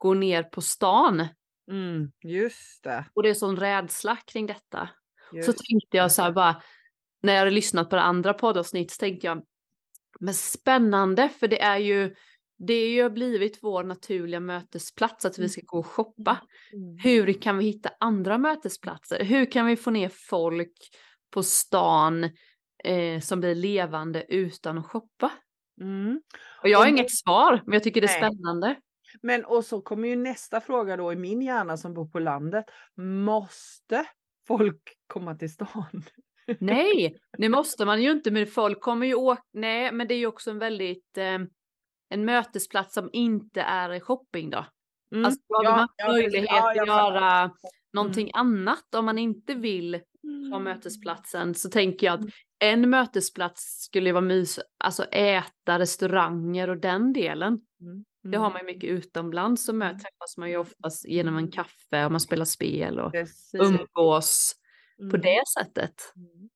går 0.02 0.14
ner 0.14 0.42
på 0.42 0.60
stan. 0.60 1.26
Mm, 1.70 2.12
just 2.22 2.84
det. 2.84 3.04
Och 3.14 3.22
det 3.22 3.30
är 3.30 3.34
sån 3.34 3.56
rädsla 3.56 4.16
kring 4.16 4.46
detta. 4.46 4.88
Just. 5.32 5.46
Så 5.46 5.52
tänkte 5.52 5.96
jag 5.96 6.12
så 6.12 6.22
här 6.22 6.32
bara, 6.32 6.62
när 7.22 7.32
jag 7.32 7.38
hade 7.38 7.50
lyssnat 7.50 7.90
på 7.90 7.96
det 7.96 8.02
andra 8.02 8.34
poddavsnitt 8.34 8.90
så 8.90 8.98
tänkte 8.98 9.26
jag, 9.26 9.42
men 10.20 10.34
spännande 10.34 11.28
för 11.28 11.48
det 11.48 11.62
är 11.62 11.78
ju, 11.78 12.14
det 12.58 12.74
är 12.74 12.88
ju 12.90 13.10
blivit 13.10 13.58
vår 13.62 13.84
naturliga 13.84 14.40
mötesplats 14.40 15.24
att 15.24 15.38
vi 15.38 15.48
ska 15.48 15.60
gå 15.64 15.78
och 15.78 15.86
shoppa. 15.86 16.38
Mm. 16.72 16.98
Hur 16.98 17.32
kan 17.32 17.58
vi 17.58 17.64
hitta 17.64 17.90
andra 18.00 18.38
mötesplatser? 18.38 19.24
Hur 19.24 19.50
kan 19.50 19.66
vi 19.66 19.76
få 19.76 19.90
ner 19.90 20.08
folk 20.08 20.74
på 21.30 21.42
stan 21.42 22.24
eh, 22.84 23.20
som 23.20 23.40
blir 23.40 23.54
levande 23.54 24.24
utan 24.28 24.78
att 24.78 24.86
shoppa? 24.86 25.32
Mm. 25.80 26.20
Och 26.62 26.68
jag 26.68 26.78
har 26.78 26.84
Och 26.84 26.90
inget 26.90 27.10
svar, 27.10 27.62
men 27.64 27.72
jag 27.72 27.82
tycker 27.82 28.00
det 28.00 28.06
är 28.06 28.20
Nej. 28.20 28.30
spännande. 28.30 28.76
Men 29.22 29.44
och 29.44 29.64
så 29.64 29.80
kommer 29.80 30.08
ju 30.08 30.16
nästa 30.16 30.60
fråga 30.60 30.96
då 30.96 31.12
i 31.12 31.16
min 31.16 31.42
hjärna 31.42 31.76
som 31.76 31.94
bor 31.94 32.06
på 32.06 32.18
landet. 32.18 32.64
Måste 32.96 34.04
folk 34.46 34.82
komma 35.06 35.34
till 35.34 35.52
stan? 35.52 36.02
Nej, 36.58 37.16
det 37.38 37.48
måste 37.48 37.84
man 37.84 38.02
ju 38.02 38.10
inte, 38.10 38.30
men 38.30 38.46
folk 38.46 38.80
kommer 38.80 39.06
ju 39.06 39.14
åka, 39.14 39.42
nej, 39.52 39.92
men 39.92 40.08
det 40.08 40.14
är 40.14 40.18
ju 40.18 40.26
också 40.26 40.50
en 40.50 40.58
väldigt, 40.58 41.18
eh, 41.18 41.38
en 42.08 42.24
mötesplats 42.24 42.94
som 42.94 43.10
inte 43.12 43.60
är 43.60 44.00
shopping 44.00 44.50
då. 44.50 44.66
Mm. 45.14 45.24
Alltså 45.24 45.40
då 45.48 45.54
har 45.56 45.64
Ja, 45.64 45.76
man 45.76 45.88
ja, 45.96 46.08
möjlighet 46.12 46.46
Ja, 46.50 46.70
att 46.70 46.76
göra 46.76 47.50
någonting 47.92 48.30
annat 48.34 48.94
om 48.94 49.04
man 49.04 49.18
inte 49.18 49.54
vill 49.54 49.94
ha 50.50 50.56
Mm. 50.56 50.64
mötesplatsen 50.64 51.54
så 51.54 51.70
tänker 51.70 52.06
jag 52.06 52.14
att 52.14 52.20
Mm. 52.20 52.32
en 52.82 52.90
mötesplats 52.90 53.82
skulle 53.82 54.12
vara 54.12 54.20
mys, 54.20 54.60
alltså 54.78 55.04
äta, 55.04 55.78
restauranger 55.78 56.70
och 56.70 56.78
den 56.78 57.12
delen. 57.12 57.60
Mm. 57.80 58.04
Det 58.22 58.36
har 58.36 58.50
man 58.50 58.60
ju 58.60 58.66
mycket 58.66 58.90
utomlands 58.90 59.64
så 59.64 59.72
mö- 59.72 59.90
träffas 59.98 60.36
man 60.36 60.50
ju 60.50 60.56
oftast 60.56 61.04
genom 61.08 61.36
en 61.36 61.50
kaffe 61.50 62.04
och 62.04 62.10
man 62.10 62.20
spelar 62.20 62.44
spel 62.44 63.00
och 63.00 63.12
Precis. 63.12 63.60
umgås 63.60 64.56
på 64.98 65.02
Mm. 65.16 65.20
det 65.20 65.42
sättet. 65.58 65.94
Mm. 66.16 66.48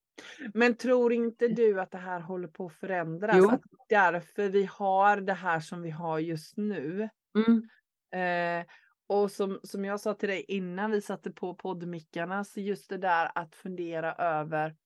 Men 0.54 0.76
tror 0.76 1.12
inte 1.12 1.48
du 1.48 1.80
att 1.80 1.90
det 1.90 1.98
här 1.98 2.20
håller 2.20 2.48
på 2.48 2.66
att 2.66 2.72
förändras? 2.74 3.36
Jo. 3.38 3.50
Att 3.50 3.60
därför 3.88 4.48
vi 4.48 4.64
har 4.64 5.16
det 5.20 5.32
här 5.32 5.60
som 5.60 5.82
vi 5.82 5.90
har 5.90 6.18
just 6.18 6.56
nu. 6.56 7.08
Mm. 7.38 7.68
Eh, 8.60 8.66
och 9.08 9.30
som, 9.30 9.60
som 9.62 9.84
jag 9.84 10.00
sa 10.00 10.14
till 10.14 10.28
dig 10.28 10.44
innan 10.48 10.90
vi 10.90 11.00
satte 11.00 11.30
på 11.30 11.54
poddmickarna, 11.54 12.44
så 12.44 12.60
just 12.60 12.88
det 12.90 12.98
där 12.98 13.30
att 13.34 13.54
fundera 13.54 14.14
över 14.14 14.76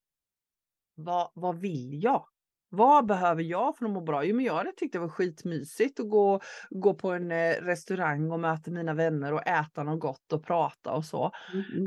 vad, 0.94 1.30
vad 1.34 1.58
vill 1.60 2.02
jag? 2.04 2.26
Vad 2.70 3.06
behöver 3.06 3.42
jag 3.42 3.78
för 3.78 3.84
att 3.84 3.90
må 3.90 4.00
bra? 4.00 4.24
Jo, 4.24 4.36
men 4.36 4.44
jag 4.44 4.54
hade 4.54 4.72
tyckt 4.72 4.92
det 4.92 4.98
var 4.98 5.08
skitmysigt 5.08 6.00
att 6.00 6.10
gå, 6.10 6.40
gå 6.70 6.94
på 6.94 7.10
en 7.12 7.32
eh, 7.32 7.52
restaurang 7.52 8.30
och 8.30 8.40
möta 8.40 8.70
mina 8.70 8.94
vänner 8.94 9.32
och 9.32 9.46
äta 9.46 9.82
något 9.82 10.00
gott 10.00 10.32
och 10.32 10.44
prata 10.44 10.92
och 10.92 11.04
så. 11.04 11.30
Mm. 11.76 11.86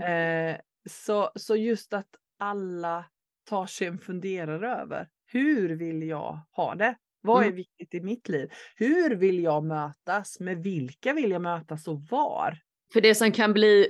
Eh, 0.53 0.57
så, 0.89 1.31
så 1.35 1.55
just 1.55 1.93
att 1.93 2.07
alla 2.39 3.05
tar 3.49 3.65
sig 3.65 3.87
en 3.87 3.97
funderare 3.99 4.75
över 4.81 5.07
hur 5.25 5.75
vill 5.75 6.03
jag 6.03 6.39
ha 6.51 6.75
det? 6.75 6.95
Vad 7.21 7.41
är 7.41 7.45
Mm. 7.45 7.55
viktigt 7.55 7.93
i 7.93 8.01
mitt 8.01 8.29
liv? 8.29 8.49
Hur 8.75 9.15
vill 9.15 9.43
jag 9.43 9.63
mötas? 9.63 10.39
Med 10.39 10.57
vilka 10.63 11.13
vill 11.13 11.31
jag 11.31 11.41
mötas 11.41 11.87
och 11.87 12.01
var? 12.09 12.57
För 12.93 13.01
det 13.01 13.15
som 13.15 13.31
kan 13.31 13.53
bli, 13.53 13.87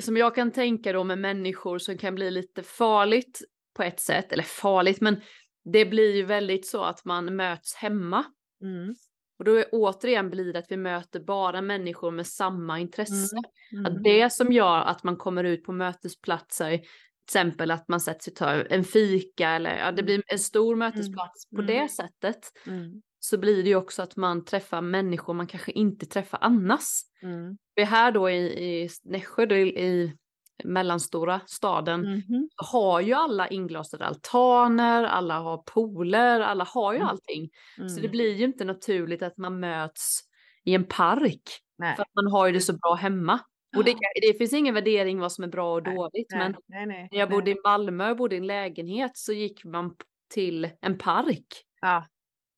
som 0.00 0.16
jag 0.16 0.34
kan 0.34 0.50
tänka 0.50 0.92
då 0.92 1.04
med 1.04 1.18
människor 1.18 1.78
som 1.78 1.98
kan 1.98 2.14
bli 2.14 2.30
lite 2.30 2.62
farligt 2.62 3.40
på 3.76 3.82
ett 3.82 4.00
sätt, 4.00 4.32
eller 4.32 4.42
farligt, 4.42 5.00
men 5.00 5.20
det 5.64 5.84
blir 5.84 6.16
ju 6.16 6.22
väldigt 6.22 6.66
så 6.66 6.84
att 6.84 7.04
man 7.04 7.36
möts 7.36 7.74
hemma. 7.74 8.24
Mm. 8.62 8.94
Och 9.38 9.44
då 9.44 9.54
är, 9.54 9.64
återigen 9.72 10.30
blir 10.30 10.52
det 10.52 10.58
att 10.58 10.70
vi 10.70 10.76
möter 10.76 11.20
bara 11.20 11.62
människor 11.62 12.10
med 12.10 12.26
samma 12.26 12.80
intresse. 12.80 13.36
Mm. 13.72 13.86
Att 13.86 14.04
det 14.04 14.32
som 14.32 14.52
gör 14.52 14.80
att 14.80 15.02
man 15.04 15.16
kommer 15.16 15.44
ut 15.44 15.64
på 15.64 15.72
mötesplatser, 15.72 16.78
till 16.78 16.86
exempel 17.26 17.70
att 17.70 17.88
man 17.88 18.00
sätter 18.00 18.22
sig 18.22 18.30
och 18.30 18.36
tar 18.36 18.66
en 18.70 18.84
fika 18.84 19.48
eller 19.48 19.78
ja, 19.78 19.92
det 19.92 20.02
blir 20.02 20.22
en 20.26 20.38
stor 20.38 20.76
mötesplats 20.76 21.48
på 21.50 21.62
Mm. 21.62 21.66
det 21.66 21.88
sättet. 21.88 22.52
Mm. 22.66 23.02
Så 23.18 23.38
blir 23.38 23.62
det 23.62 23.68
ju 23.68 23.76
också 23.76 24.02
att 24.02 24.16
man 24.16 24.44
träffar 24.44 24.80
människor 24.80 25.34
man 25.34 25.46
kanske 25.46 25.72
inte 25.72 26.06
träffar 26.06 26.38
annars. 26.42 27.02
Mm. 27.22 27.56
Vi 27.74 27.82
är 27.82 27.86
här 27.86 28.12
då 28.12 28.30
i, 28.30 28.82
i 28.82 28.88
Nässjö, 29.04 29.46
då 29.46 29.54
i, 29.54 29.84
i 29.84 30.16
mellanstora 30.64 31.40
staden, 31.46 32.00
Mhm. 32.00 32.48
så 32.56 32.64
har 32.78 33.00
ju 33.00 33.12
alla 33.12 33.48
inglasade 33.48 34.04
altaner, 34.04 35.04
alla 35.04 35.38
har 35.40 35.62
pooler, 35.74 36.40
alla 36.40 36.64
har 36.64 36.92
ju 36.92 36.96
Mm. 36.96 37.08
allting. 37.08 37.48
Så 37.76 37.94
det 37.94 37.98
Mm. 38.00 38.10
blir 38.10 38.34
ju 38.34 38.44
inte 38.44 38.64
naturligt 38.64 39.22
att 39.22 39.38
man 39.38 39.60
möts 39.60 40.20
i 40.64 40.74
en 40.74 40.84
park. 40.84 41.42
Nej. 41.78 41.96
För 41.96 42.02
att 42.02 42.14
man 42.14 42.32
har 42.32 42.46
ju 42.46 42.52
det 42.52 42.60
så 42.60 42.72
bra 42.72 42.94
hemma. 42.94 43.40
Och 43.76 43.84
det, 43.84 43.94
det 44.22 44.38
finns 44.38 44.52
ingen 44.52 44.74
värdering 44.74 45.18
vad 45.20 45.32
som 45.32 45.44
är 45.44 45.48
bra 45.48 45.74
och 45.74 45.82
Nej, 45.86 45.96
dåligt. 45.96 46.26
Nej, 46.30 46.54
Men 46.68 46.88
när 46.88 47.08
jag 47.18 47.30
bodde 47.30 47.50
i 47.50 47.56
Malmö 47.64 48.10
och 48.10 48.16
bodde 48.16 48.34
i 48.34 48.38
en 48.38 48.46
lägenhet 48.46 49.10
så 49.14 49.32
gick 49.32 49.64
man 49.64 49.94
till 50.34 50.68
en 50.80 50.98
park. 50.98 51.46
Ja. 51.80 52.06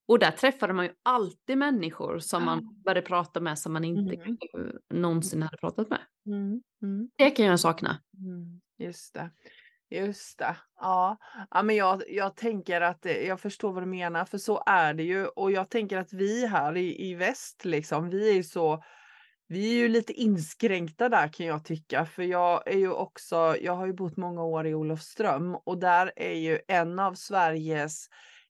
Och 0.08 0.18
där 0.18 0.30
träffade 0.30 0.72
man 0.72 0.84
ju 0.84 0.92
alltid 1.02 1.58
människor 1.58 2.18
som 2.18 2.44
man 2.44 2.58
Ja. 2.62 2.82
började 2.84 3.02
prata 3.06 3.40
med 3.40 3.58
som 3.58 3.72
man 3.72 3.84
inte 3.84 4.14
Mm. 4.14 4.36
kanske 4.36 4.78
någonsin 4.94 5.42
hade 5.42 5.56
pratat 5.56 5.88
med. 5.90 6.00
Mm. 6.26 6.62
Mm. 6.82 7.10
Det 7.18 7.30
kan 7.30 7.46
jag 7.46 7.60
sakna. 7.60 7.98
Mm, 8.18 8.60
just 8.78 9.14
det. 9.14 9.30
Just 9.90 10.38
det. 10.38 10.56
Ja, 10.80 11.16
ja 11.50 11.62
men 11.62 11.76
jag, 11.76 12.02
jag 12.08 12.36
tänker 12.36 12.80
att 12.80 13.06
eh, 13.06 13.12
jag 13.12 13.40
förstår 13.40 13.72
vad 13.72 13.82
du 13.82 13.86
menar, 13.86 14.24
för 14.24 14.38
så 14.38 14.62
är 14.66 14.94
det 14.94 15.02
ju. 15.02 15.26
Och 15.26 15.52
jag 15.52 15.70
tänker 15.70 15.98
att 15.98 16.12
vi 16.12 16.46
här 16.46 16.76
i, 16.76 17.10
i 17.10 17.14
väst, 17.14 17.64
liksom, 17.64 18.10
vi 18.10 18.30
är 18.30 18.34
ju 18.34 18.42
så, 18.42 18.82
vi 19.48 19.70
är 19.70 19.74
ju 19.82 19.88
lite 19.88 20.12
inskränkta 20.12 21.08
där 21.08 21.28
kan 21.32 21.46
jag 21.46 21.64
tycka. 21.64 22.06
För 22.06 22.22
jag 22.22 22.68
är 22.68 22.78
ju 22.78 22.90
också, 22.92 23.56
jag 23.60 23.76
har 23.76 23.86
ju 23.86 23.92
bott 23.92 24.16
många 24.16 24.42
år 24.44 24.66
i 24.66 24.74
Olofström 24.74 25.54
och 25.54 25.78
där 25.78 26.12
är 26.16 26.34
ju 26.34 26.58
en 26.68 26.98
av 26.98 27.14
Sveriges, 27.14 28.06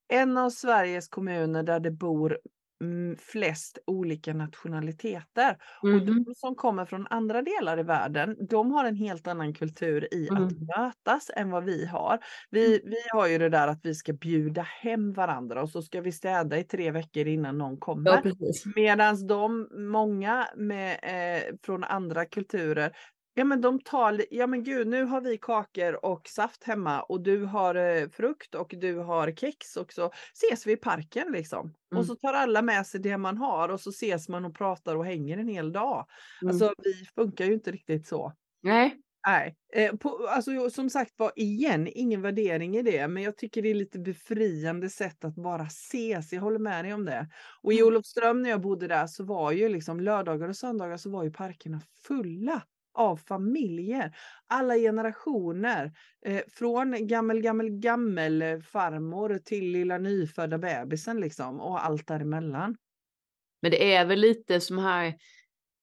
en 0.08 0.37
av 0.38 0.50
Sveriges 0.50 1.08
kommuner 1.08 1.62
där 1.62 1.80
det 1.80 1.90
bor 1.90 2.38
mm, 2.82 3.16
flest 3.16 3.78
olika 3.87 4.34
nationaliteter. 4.34 5.56
Och 5.88 6.02
Mhm. 6.02 6.25
de 6.26 6.34
som 6.37 6.54
kommer 6.54 6.84
från 6.84 7.06
andra 7.11 7.42
delar 7.42 7.78
i 7.80 7.82
världen, 7.82 8.37
de 8.50 8.73
har 8.73 8.84
en 8.84 8.96
helt 8.96 9.26
annan 9.26 9.54
kultur 9.54 10.14
i 10.14 10.30
att 10.34 10.49
Mm. 10.49 10.70
mötas 10.76 11.30
än 11.37 11.50
vad 11.50 11.64
vi 11.64 11.87
har. 11.87 12.18
Vi, 12.50 12.80
vi 12.84 12.96
har 13.12 13.26
ju 13.28 13.38
det 13.38 13.49
där 13.49 13.68
att 13.68 13.80
vi 13.84 13.94
ska 13.94 14.12
bjuda 14.12 14.62
hem 14.62 15.12
varandra 15.12 15.62
och 15.62 15.70
så 15.70 15.82
ska 15.82 16.00
vi 16.00 16.12
städa 16.12 16.58
i 16.58 16.64
tre 16.64 16.90
veckor 16.90 17.26
innan 17.26 17.58
någon 17.58 17.76
Ja, 18.02 18.16
kommer. 18.16 18.23
precis. 18.23 18.64
Medan 18.76 19.26
de, 19.26 19.68
många 19.92 20.46
med, 20.56 20.99
eh, 21.02 21.54
från 21.62 21.84
andra 21.84 22.25
kulturer, 22.26 22.92
ja 23.35 23.45
men 23.45 23.61
de 23.61 23.81
tar, 23.81 24.25
ja 24.31 24.47
men 24.47 24.62
gud 24.64 24.87
nu 24.87 25.05
har 25.05 25.21
vi 25.21 25.38
kakor 25.38 26.05
och 26.05 26.29
saft 26.29 26.64
hemma 26.64 27.03
och 27.03 27.23
du 27.23 27.45
har 27.45 27.75
eh, 27.75 28.09
frukt 28.09 28.55
och 28.55 28.75
du 28.76 28.99
har 28.99 29.33
kex 29.33 29.76
och 29.76 29.93
så 29.93 30.11
ses 30.35 30.67
vi 30.67 30.73
i 30.73 30.76
parken 30.76 31.33
liksom. 31.33 31.75
Mm. 31.93 31.99
Och 32.00 32.07
så 32.07 32.14
tar 32.17 32.35
alla 32.35 32.62
med 32.62 32.87
sig 32.87 33.00
det 33.00 33.19
man 33.19 33.37
har 33.37 33.69
och 33.69 33.81
så 33.81 33.91
ses 33.91 34.29
man 34.29 34.45
och 34.45 34.55
pratar 34.55 34.97
och 34.97 35.05
hänger 35.05 35.38
en 35.38 35.49
hel 35.49 35.73
dag. 35.73 36.07
Mm. 36.43 36.50
Alltså 36.50 36.75
vi 36.85 37.07
funkar 37.14 37.45
ju 37.45 37.55
inte 37.55 37.71
riktigt 37.73 38.07
så. 38.07 38.33
Nej. 38.62 39.00
Nej, 39.26 39.57
eh, 39.75 39.97
på, 39.97 40.26
alltså 40.31 40.71
som 40.71 40.91
sagt 40.91 41.12
var 41.17 41.33
igen, 41.37 41.88
ingen 41.95 42.23
värdering 42.23 42.76
i 42.76 42.83
det, 42.83 43.09
men 43.09 43.23
jag 43.23 43.37
tycker 43.37 43.62
det 43.62 43.71
är 43.71 43.75
lite 43.75 43.99
befriande 43.99 44.91
sätt 44.91 45.25
att 45.25 45.35
bara 45.35 45.62
ses. 45.62 46.33
Jag 46.33 46.41
håller 46.41 46.59
med 46.59 46.85
dig 46.85 46.95
om 46.95 47.05
det. 47.05 47.29
Och 47.62 47.73
i 47.73 47.81
Mm. 47.81 47.87
Olofström 47.87 48.43
när 48.43 48.50
jag 48.50 48.61
bodde 48.61 48.87
där 48.88 49.07
så 49.07 49.25
var 49.25 49.53
ju 49.53 49.69
liksom 49.69 50.00
lördagar 50.00 50.49
och 50.49 50.57
söndagar 50.57 50.97
så 50.97 51.11
var 51.11 51.25
ju 51.25 51.33
parkerna 51.33 51.81
fulla 52.07 52.62
av 52.95 53.17
familjer. 53.17 54.13
Alla 54.47 54.75
generationer. 54.77 55.93
Eh, 56.27 56.41
från 56.49 57.07
gammel, 57.07 57.41
gammel, 57.41 57.71
gammel 57.71 58.43
eh, 58.43 58.59
farmor 58.61 59.39
till 59.45 59.65
lilla 59.73 59.99
nyfödda 59.99 60.59
bebisen 60.59 61.21
liksom 61.21 61.61
och 61.61 61.85
allt 61.85 62.07
däremellan. 62.07 62.77
Men 63.63 63.71
det 63.71 63.95
är 63.95 64.05
väl 64.05 64.21
lite 64.21 64.61
som 64.61 64.79
här, 64.79 65.15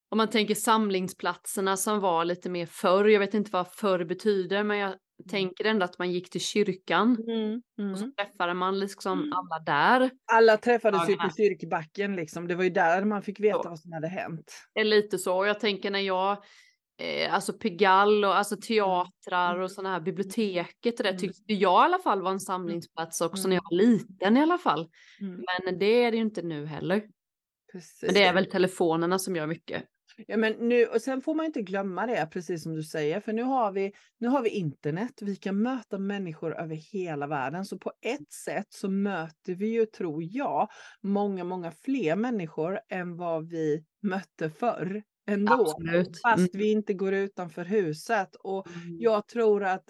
om 0.10 0.18
man 0.18 0.30
tänker 0.30 0.56
samlingsplatserna 0.56 1.78
som 1.78 2.00
var 2.00 2.26
lite 2.26 2.50
mer 2.50 2.66
förr, 2.66 3.06
jag 3.06 3.20
vet 3.20 3.34
inte 3.34 3.52
vad 3.52 3.68
förr 3.68 4.04
betyder, 4.04 4.64
men 4.64 4.78
jag 4.78 4.94
tänker 5.30 5.66
ändå 5.66 5.86
att 5.86 6.00
man 6.00 6.12
gick 6.12 6.30
till 6.30 6.42
kyrkan 6.42 7.18
och 7.92 8.00
så 8.00 8.12
träffade 8.12 8.54
man 8.54 8.80
liksom 8.80 9.20
Mm. 9.20 9.34
alla 9.34 9.60
där. 9.66 10.12
Alla 10.34 10.58
träffades 10.58 11.10
ju 11.10 11.16
på 11.16 11.30
kyrkbacken 11.38 12.16
liksom. 12.16 12.48
Det 12.48 12.56
var 12.56 12.64
ju 12.64 12.70
där 12.70 13.06
man 13.06 13.22
fick 13.22 13.40
veta 13.40 13.64
Så. 13.64 13.70
vad 13.70 13.80
som 13.80 13.92
hade 13.94 14.08
hänt. 14.08 14.52
Det 14.74 14.80
är 14.80 14.86
lite 14.86 15.18
så, 15.18 15.38
och 15.38 15.48
jag 15.48 15.60
tänker 15.60 15.92
när 15.92 16.00
jag, 16.00 16.44
eh, 17.02 17.34
alltså 17.34 17.54
Pigalle 17.54 18.28
och 18.28 18.36
alltså 18.38 18.58
teatrar 18.58 19.60
och 19.60 19.72
sådana 19.72 19.94
här, 19.94 20.02
biblioteket 20.02 21.00
och 21.00 21.04
det 21.04 21.10
Mm. 21.10 21.20
tyckte 21.20 21.54
jag 21.54 21.84
i 21.84 21.86
alla 21.86 22.00
fall 22.00 22.22
var 22.22 22.32
en 22.32 22.40
samlingsplats 22.40 23.22
också 23.22 23.48
när 23.48 23.56
jag 23.56 23.64
var 23.72 23.78
liten 23.78 24.38
i 24.38 24.42
alla 24.42 24.58
fall. 24.58 24.90
Mm. 25.22 25.44
Men 25.66 25.80
det 25.80 26.04
är 26.04 26.12
det 26.12 26.18
ju 26.18 26.24
inte 26.24 26.42
nu 26.42 26.66
heller. 26.66 27.04
Precis. 27.72 28.02
Men 28.02 28.14
det 28.14 28.24
är 28.24 28.34
väl 28.34 28.46
telefonerna 28.46 29.20
som 29.20 29.36
gör 29.36 29.48
mycket. 29.48 29.84
Ja, 30.28 30.38
men 30.38 30.54
nu, 30.54 30.86
och 30.86 31.02
sen 31.02 31.22
får 31.22 31.36
man 31.36 31.46
inte 31.46 31.62
glömma 31.62 32.06
det, 32.06 32.30
precis 32.32 32.64
som 32.64 32.76
du 32.76 32.84
säger, 32.84 33.20
för 33.20 33.34
nu 33.34 33.44
har 33.44 33.72
vi, 33.72 33.92
nu 34.20 34.28
har 34.28 34.42
vi 34.42 34.50
internet. 34.50 35.12
Vi 35.22 35.36
kan 35.36 35.62
möta 35.62 35.98
människor 35.98 36.60
över 36.60 36.76
hela 36.76 37.28
världen, 37.28 37.66
så 37.66 37.78
på 37.78 37.92
ett 38.02 38.32
sätt 38.34 38.66
så 38.70 38.90
möter 38.90 39.56
vi 39.56 39.68
ju, 39.68 39.86
tror 39.86 40.24
jag, 40.24 40.68
många, 41.02 41.44
många 41.44 41.72
fler 41.72 42.16
människor 42.16 42.80
än 42.90 43.18
vad 43.18 43.50
vi 43.50 43.84
mötte 44.02 44.50
förr 44.50 45.04
ändå. 45.28 45.54
Absolut. 45.54 46.20
Fast 46.24 46.38
Mm. 46.38 46.50
vi 46.54 46.72
inte 46.72 46.94
går 46.94 47.14
utanför 47.14 47.66
huset. 47.66 48.36
Och 48.36 48.68
Mm. 48.68 48.98
jag 49.00 49.28
tror 49.28 49.64
att 49.64 49.84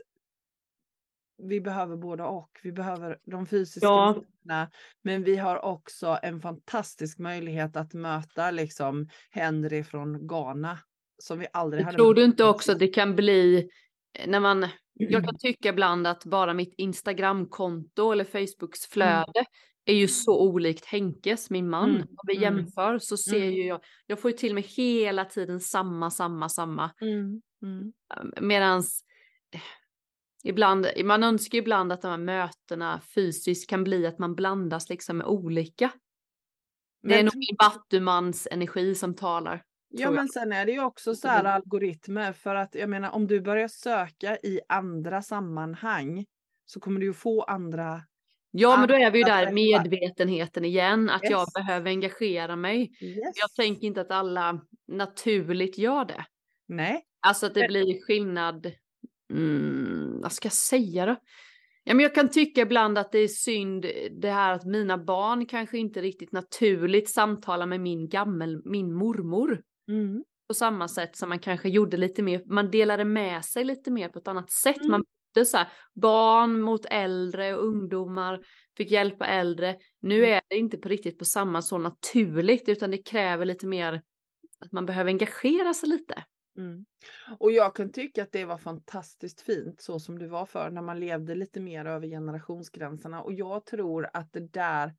vi 1.37 1.61
behöver 1.61 1.95
båda 1.97 2.25
och. 2.27 2.59
Vi 2.63 2.71
behöver 2.71 3.17
de 3.23 3.45
fysiska 3.45 3.85
Ja. 3.87 4.13
mötena, 4.45 4.71
men 5.01 5.23
vi 5.23 5.35
har 5.37 5.65
också 5.65 6.19
en 6.23 6.41
fantastisk 6.41 7.19
möjlighet 7.19 7.75
att 7.75 7.93
möta 7.93 8.51
liksom 8.51 9.09
Henry 9.29 9.83
från 9.83 10.27
Ghana 10.27 10.79
som 11.17 11.39
vi 11.39 11.47
aldrig 11.53 11.85
hade 11.85 11.97
Tror 11.97 12.13
du 12.13 12.23
inte 12.23 12.43
också 12.45 12.71
att 12.71 12.79
det 12.79 12.87
kan 12.87 13.15
bli, 13.15 13.69
eh, 14.13 14.29
när 14.29 14.39
man, 14.39 14.67
jag 14.93 15.23
kan 15.25 15.35
tycka 15.39 15.69
ibland 15.69 16.07
att 16.07 16.25
bara 16.25 16.53
mitt 16.53 16.73
Instagramkonto 16.77 18.11
eller 18.11 18.23
Facebooks 18.25 18.85
flöde 18.87 19.45
är 19.85 19.93
ju 19.93 20.07
så 20.07 20.41
olikt 20.41 20.85
Henkes, 20.85 21.49
min 21.49 21.69
man. 21.69 21.89
Mm, 21.89 22.01
Om 22.01 22.25
vi 22.27 22.37
mm, 22.37 22.43
jämför 22.43 22.99
så 22.99 23.17
ser 23.17 23.35
mm. 23.35 23.53
ju 23.53 23.65
jag, 23.65 23.81
jag 24.07 24.19
får 24.19 24.31
ju 24.31 24.37
till 24.37 24.53
mig 24.53 24.63
hela 24.63 25.25
tiden 25.25 25.59
samma, 25.59 26.09
samma, 26.09 26.49
samma. 26.49 26.91
Mm, 27.01 27.41
mm, 27.63 27.93
Medans 28.41 29.03
eh, 29.53 29.61
ibland, 30.43 30.87
man 31.03 31.23
önskar 31.23 31.57
ju 31.57 31.61
ibland 31.61 31.91
att 31.91 32.01
de 32.01 32.07
här 32.07 32.17
mötena 32.17 33.01
fysiskt 33.15 33.69
kan 33.69 33.83
bli 33.83 34.07
att 34.07 34.19
man 34.19 34.35
blandas 34.35 34.89
liksom 34.89 35.17
med 35.17 35.27
olika. 35.27 35.91
Det 37.03 37.13
är 37.13 37.17
Men 37.17 37.25
nog 37.25 37.35
min 37.35 37.55
Battumans 37.59 38.47
energi 38.51 38.95
som 38.95 39.15
talar. 39.15 39.63
Ja 39.93 40.11
men 40.11 40.27
sen 40.27 40.51
är 40.51 40.65
det 40.65 40.71
ju 40.71 40.83
också 40.83 41.15
så 41.15 41.27
här 41.27 41.43
algoritmer 41.43 42.33
för 42.33 42.55
att 42.55 42.75
jag 42.75 42.89
menar 42.89 43.11
om 43.11 43.27
du 43.27 43.41
börjar 43.41 43.67
söka 43.67 44.37
i 44.37 44.59
andra 44.69 45.21
sammanhang 45.21 46.25
så 46.65 46.79
kommer 46.79 46.99
du 46.99 47.05
ju 47.05 47.13
få 47.13 47.43
andra. 47.43 48.03
Ja, 48.51 48.77
men 48.77 48.87
då 48.87 48.93
är 48.95 49.11
vi 49.11 49.17
ju 49.19 49.23
där 49.23 49.51
medvetenheten 49.51 50.65
igen, 50.65 51.09
att 51.09 51.23
jag 51.23 51.39
Yes. 51.41 51.53
behöver 51.53 51.89
engagera 51.89 52.55
mig. 52.55 52.81
Yes. 53.01 53.17
Jag 53.35 53.53
tänker 53.55 53.87
inte 53.87 54.01
att 54.01 54.11
alla 54.11 54.61
naturligt 54.87 55.77
gör 55.77 56.05
det. 56.05 56.25
Nej. 56.67 57.01
Alltså 57.27 57.45
att 57.45 57.53
det 57.53 57.59
Men- 57.59 57.67
blir 57.67 58.01
skillnad. 58.05 58.71
Mm, 59.33 60.21
vad 60.21 60.31
ska 60.31 60.45
jag 60.45 60.53
säga 60.53 61.05
då? 61.05 61.15
Ja, 61.83 61.93
men 61.93 62.03
jag 62.03 62.15
kan 62.15 62.29
tycka 62.29 62.61
ibland 62.61 62.97
att 62.97 63.11
det 63.11 63.19
är 63.19 63.27
synd 63.27 63.85
det 64.21 64.29
här 64.31 64.53
att 64.53 64.65
mina 64.65 64.97
barn 64.97 65.45
kanske 65.45 65.77
inte 65.77 66.01
riktigt 66.01 66.31
naturligt 66.31 67.09
samtalar 67.09 67.65
med 67.65 67.79
min 67.81 68.09
gammel, 68.09 68.61
min 68.65 68.93
mormor. 68.93 69.61
Mm. 69.87 70.23
På 70.47 70.53
samma 70.53 70.87
sätt 70.87 71.15
som 71.15 71.29
man 71.29 71.39
kanske 71.39 71.69
gjorde 71.69 71.97
lite 71.97 72.23
mer, 72.23 72.41
man 72.45 72.71
delade 72.71 73.05
med 73.05 73.45
sig 73.45 73.63
lite 73.63 73.91
mer 73.91 74.09
på 74.09 74.19
ett 74.19 74.27
annat 74.27 74.51
sätt. 74.51 74.77
Mm. 74.77 74.91
Man 74.91 75.03
bytte 75.33 75.45
så 75.45 75.57
här, 75.57 75.67
barn 75.95 76.61
mot 76.61 76.85
äldre 76.85 77.55
och 77.55 77.65
ungdomar 77.67 78.39
fick 78.77 78.91
hjälpa 78.91 79.25
äldre. 79.25 79.77
Nu 80.01 80.25
Mm. 80.25 80.33
är 80.33 80.41
det 80.49 80.57
inte 80.57 80.77
på 80.77 80.89
riktigt 80.89 81.19
på 81.19 81.25
samma 81.25 81.61
så 81.61 81.77
naturligt 81.77 82.69
utan 82.69 82.91
det 82.91 82.97
kräver 82.97 83.45
lite 83.45 83.67
mer 83.67 84.01
att 84.65 84.71
man 84.71 84.85
behöver 84.85 85.09
engagera 85.11 85.73
sig 85.73 85.89
lite. 85.89 86.23
Mm. 86.57 86.85
Och 87.39 87.51
jag 87.51 87.75
kan 87.75 87.91
tycka 87.91 88.23
att 88.23 88.31
det 88.31 88.45
var 88.45 88.57
fantastiskt 88.57 89.41
fint 89.41 89.81
så 89.81 89.99
som 89.99 90.19
det 90.19 90.27
var 90.27 90.45
för 90.45 90.69
när 90.69 90.81
man 90.81 90.99
levde 90.99 91.35
lite 91.35 91.59
mer 91.59 91.85
över 91.85 92.07
generationsgränserna 92.07 93.21
och 93.21 93.33
jag 93.33 93.65
tror 93.65 94.09
att 94.13 94.33
det 94.33 94.39
där 94.53 94.93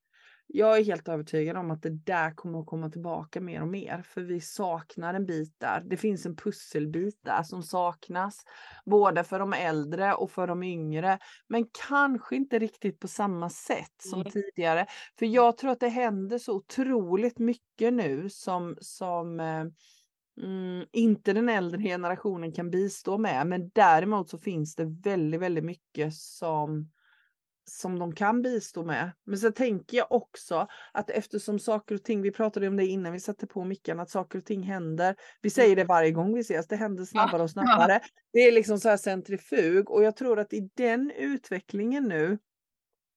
jag 0.55 0.79
är 0.79 0.85
helt 0.85 1.09
övertygad 1.09 1.57
om 1.57 1.71
att 1.71 1.83
det 1.83 1.91
där 1.91 2.31
kommer 2.35 2.61
att 2.61 2.67
komma 2.67 2.91
tillbaka 2.91 3.41
mer 3.41 3.63
och 3.63 3.69
mer 3.69 4.03
för 4.03 4.21
vi 4.21 4.41
saknar 4.41 5.15
en 5.15 5.27
bit 5.27 5.55
där. 5.59 5.83
Det 5.87 5.97
finns 5.97 6.27
en 6.27 6.37
pusselbit 6.37 7.19
där 7.25 7.43
som 7.43 7.63
saknas 7.63 8.45
både 8.85 9.25
för 9.25 9.39
de 9.39 9.53
äldre 9.53 10.15
och 10.15 10.31
för 10.31 10.47
de 10.47 10.63
yngre, 10.63 11.19
men 11.49 11.67
kanske 11.89 12.37
inte 12.37 12.59
riktigt 12.59 13.01
på 13.01 13.09
samma 13.09 13.51
sätt 13.51 13.95
som 14.03 14.21
Nej. 14.21 14.33
tidigare. 14.33 14.87
För 15.19 15.27
jag 15.27 15.57
tror 15.57 15.71
att 15.71 15.81
det 15.81 15.89
händer 15.89 16.39
så 16.39 16.53
otroligt 16.53 17.39
mycket 17.39 17.93
nu 17.93 18.31
som 18.31 18.77
som 18.81 19.41
eh, 19.41 19.65
mm, 20.45 20.87
inte 20.93 21.33
den 21.33 21.49
äldre 21.49 21.83
generationen 21.83 22.53
kan 22.53 22.71
bistå 22.71 23.19
med. 23.19 23.47
Men 23.47 23.71
däremot 23.75 24.29
så 24.29 24.39
finns 24.39 24.75
det 24.75 24.85
väldigt, 24.85 25.41
väldigt 25.41 25.65
mycket 25.65 26.15
som 26.15 26.91
som 27.65 27.99
de 27.99 28.15
kan 28.15 28.43
bistå 28.43 28.85
med. 28.85 29.13
Men 29.25 29.39
så 29.39 29.53
tänker 29.53 29.97
jag 29.97 30.13
också 30.13 30.67
att 30.93 31.11
eftersom 31.11 31.59
saker 31.59 31.95
och 31.95 32.03
ting, 32.03 32.23
vi 32.23 32.31
pratade 32.31 32.69
om 32.69 32.77
det 32.77 32.87
innan 32.87 33.13
vi 33.13 33.21
satte 33.21 33.47
på 33.47 33.65
micken, 33.65 34.01
att 34.01 34.11
saker 34.11 34.39
och 34.39 34.45
ting 34.45 34.63
händer. 34.63 35.17
Vi 35.41 35.51
säger 35.51 35.77
det 35.77 35.85
varje 35.85 36.11
gång 36.11 36.35
vi 36.35 36.41
ses, 36.41 36.69
det 36.69 36.77
händer 36.77 37.05
snabbare 37.05 37.43
och 37.43 37.51
snabbare. 37.51 38.01
Det 38.33 38.39
är 38.39 38.53
liksom 38.53 38.79
så 38.79 38.89
här 38.89 38.97
centrifug 38.97 39.91
och 39.91 40.05
jag 40.05 40.17
tror 40.17 40.39
att 40.39 40.53
i 40.53 40.71
den 40.75 41.11
utvecklingen 41.11 42.05
nu 42.05 42.39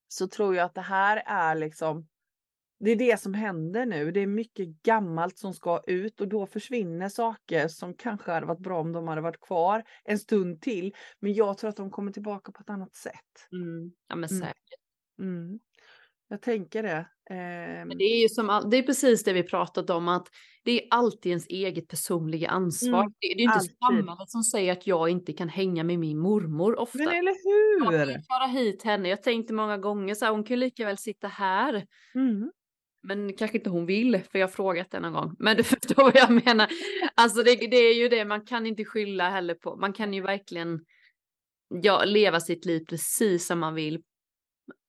så 0.08 0.28
tror 0.28 0.56
jag 0.56 0.66
att 0.66 0.76
det 0.76 0.82
här 0.82 1.24
är 1.26 1.56
liksom 1.56 2.08
det 2.80 2.92
är 2.92 2.96
det 2.96 3.20
som 3.20 3.34
händer 3.34 3.86
nu. 3.86 4.12
Det 4.12 4.20
är 4.20 4.28
mycket 4.28 4.68
gammalt 4.68 5.38
som 5.38 5.54
ska 5.54 5.82
ut 5.88 6.22
och 6.22 6.28
då 6.28 6.46
försvinner 6.48 7.10
saker 7.10 7.68
som 7.68 7.94
kanske 7.94 8.32
hade 8.32 8.46
varit 8.46 8.60
bra 8.64 8.80
om 8.80 8.92
de 8.92 9.08
hade 9.08 9.22
varit 9.22 9.42
kvar 9.42 9.84
en 10.04 10.20
stund 10.20 10.62
till. 10.62 10.94
Men 11.20 11.34
jag 11.34 11.58
tror 11.58 11.70
att 11.70 11.76
de 11.78 11.92
kommer 11.92 12.12
tillbaka 12.12 12.52
på 12.52 12.62
ett 12.62 12.70
annat 12.70 12.96
sätt. 12.96 13.48
Mm. 13.52 13.92
Ja 14.10 14.16
men 14.16 14.30
Mm. 14.30 14.42
säkert. 14.42 14.80
Mm. 15.20 15.60
Jag 16.28 16.42
tänker 16.42 16.84
det. 16.84 17.08
Men 17.88 17.90
Det 17.98 18.04
är 18.04 18.22
ju 18.22 18.30
som 18.30 18.50
all, 18.50 18.70
det 18.70 18.78
är 18.78 18.84
precis 18.84 19.24
det 19.24 19.34
vi 19.34 19.44
pratat 19.44 19.90
om 19.90 20.08
att 20.08 20.28
det 20.64 20.72
är 20.72 20.88
alltid 20.90 21.30
ens 21.30 21.48
eget 21.48 21.88
personliga 21.88 22.50
ansvar. 22.50 23.00
Mm, 23.00 23.14
det, 23.20 23.28
är 23.28 23.36
ju 23.38 23.44
inte 23.44 23.54
alltid. 23.56 23.78
samhället 23.78 24.30
som 24.30 24.44
säger 24.44 24.72
att 24.72 24.88
jag 24.88 25.10
inte 25.10 25.34
kan 25.34 25.50
hänga 25.50 25.84
med 25.84 26.00
min 26.00 26.20
mormor 26.20 26.80
ofta. 26.80 26.98
Men 26.98 27.08
eller 27.08 27.32
Jag 27.86 27.92
hur? 27.92 28.14
köra 28.22 28.48
hit 28.48 28.84
henne. 28.84 29.10
Jag 29.10 29.24
tänkte 29.24 29.54
många 29.54 29.78
gånger 29.78 30.16
så 30.16 30.26
här, 30.26 30.32
hon 30.32 30.44
kan 30.44 30.60
lika 30.60 30.86
väl 30.86 30.98
sitta 30.98 31.28
här. 31.28 31.86
Men 33.08 33.34
kanske 33.34 33.58
inte 33.58 33.70
hon 33.70 33.86
vill, 33.86 34.22
för 34.32 34.40
jag 34.40 34.48
har 34.48 34.52
frågat 34.52 34.92
det 34.92 35.00
någon 35.00 35.14
gång. 35.14 35.36
Men 35.40 35.58
du 35.58 35.64
förstår 35.74 36.04
vad 36.04 36.16
jag 36.16 36.46
menar. 36.46 36.70
Alltså 37.16 37.44
det, 37.44 37.56
det 37.56 37.78
är 37.78 37.94
ju 37.94 38.10
det, 38.10 38.26
man 38.26 38.46
kan 38.46 38.66
inte 38.66 38.86
skylla 38.86 39.30
heller 39.30 39.56
på. 39.56 39.76
Man 39.76 39.94
kan 39.94 40.14
ju 40.14 40.22
verkligen 40.22 40.86
ja, 41.68 42.04
leva 42.06 42.40
sitt 42.40 42.66
liv 42.66 42.86
precis 42.90 43.48
som 43.48 43.60
man 43.60 43.76
vill 43.76 44.04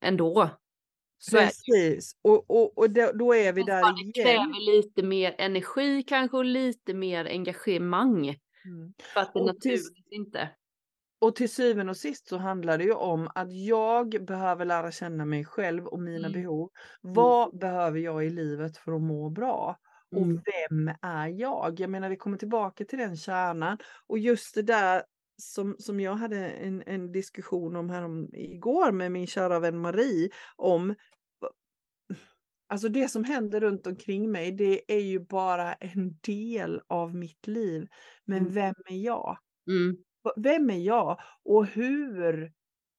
ändå. 0.05 0.51
Så. 1.19 1.37
Precis. 1.37 2.17
Och, 2.23 2.51
och, 2.51 2.79
och 2.79 2.91
då, 2.91 3.13
då 3.15 3.35
är 3.35 3.53
vi 3.53 3.63
där 3.63 3.83
fan, 3.83 3.95
Det 3.95 4.01
igen. 4.01 4.13
kräver 4.13 4.77
lite 4.77 5.03
mer 5.03 5.35
energi 5.39 6.03
kanske 6.03 6.37
och 6.37 6.45
lite 6.45 6.95
mer 6.95 7.25
engagemang. 7.25 8.29
Mm. 8.29 8.95
För 9.15 9.21
att 9.21 9.33
det 9.33 9.41
Och 9.41 9.47
naturligt 9.47 10.07
inte. 10.11 10.49
Och 11.19 11.37
till 11.37 11.51
syvende 11.51 11.91
och 11.91 11.97
sist 11.97 12.29
så 12.29 12.37
handlar 12.37 12.79
det 12.79 12.85
ju 12.85 12.93
om 12.93 13.29
att 13.35 13.53
jag 13.53 14.25
behöver 14.27 14.65
lära 14.65 14.91
känna 14.93 15.25
mig 15.25 15.45
själv 15.45 15.87
och 15.87 16.01
mina 16.01 16.29
Mm. 16.29 16.33
behov. 16.43 16.71
Vad 17.01 17.59
behöver 17.59 17.99
jag 17.99 18.27
i 18.27 18.31
livet 18.31 18.77
för 18.77 18.93
att 18.93 19.03
må 19.03 19.31
bra? 19.31 19.77
Och 20.15 20.23
Mm. 20.23 20.41
vem 20.45 20.91
är 21.03 21.29
jag? 21.29 21.81
Jag 21.81 21.91
menar 21.91 22.09
vi 22.09 22.17
kommer 22.17 22.37
tillbaka 22.39 22.85
till 22.85 22.99
den 22.99 23.17
kärnan. 23.17 23.79
Och 24.07 24.19
just 24.19 24.55
det 24.55 24.63
där 24.63 25.03
som, 25.43 25.77
som 25.79 26.01
jag 26.01 26.15
hade 26.15 26.37
en, 26.51 26.83
en 26.87 27.13
diskussion 27.13 27.77
om 27.77 27.91
här 27.91 28.03
om, 28.05 28.29
igår 28.35 28.93
med 28.93 29.13
min 29.13 29.27
kära 29.27 29.59
vän 29.61 29.79
Marie 29.79 30.29
om 30.57 30.95
Alltså 32.69 32.89
det 32.89 33.09
som 33.09 33.25
händer 33.25 33.61
runt 33.61 33.87
omkring 33.87 34.31
mig 34.33 34.53
det 34.53 34.93
är 34.95 35.01
ju 35.01 35.21
bara 35.21 35.73
en 35.75 36.19
del 36.21 36.81
av 36.87 37.15
mitt 37.15 37.47
liv. 37.47 37.89
Men 38.25 38.39
Mm. 38.39 38.53
vem 38.53 38.75
är 38.91 38.97
jag? 39.05 39.39
Mm. 39.69 39.97
Vem 40.37 40.71
är 40.71 40.79
jag 40.79 41.21
och 41.45 41.67
hur, 41.67 42.53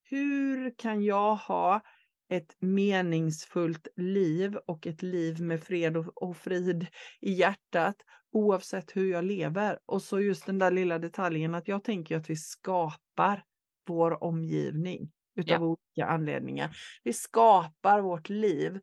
hur 0.09 0.77
kan 0.77 1.03
jag 1.03 1.35
ha 1.35 1.81
ett 2.29 2.55
meningsfullt 2.59 3.87
liv 3.95 4.57
och 4.67 4.87
ett 4.87 5.01
liv 5.01 5.41
med 5.41 5.63
fred 5.63 5.97
och, 5.97 6.37
frid 6.37 6.87
i 7.21 7.33
hjärtat 7.33 7.95
oavsett 8.31 8.95
hur 8.95 9.11
jag 9.11 9.23
lever. 9.25 9.79
Och 9.85 10.01
så 10.01 10.19
just 10.19 10.45
den 10.45 10.59
där 10.59 10.71
lilla 10.71 10.99
detaljen 10.99 11.55
att 11.55 11.67
jag 11.67 11.83
tänker 11.83 12.17
att 12.17 12.29
vi 12.29 12.35
skapar 12.35 13.43
vår 13.87 14.23
omgivning 14.23 15.11
utav 15.35 15.63
olika 15.63 16.05
anledningar. 16.05 16.77
Vi 17.03 17.13
skapar 17.13 18.01
vårt 18.01 18.29
liv. 18.29 18.79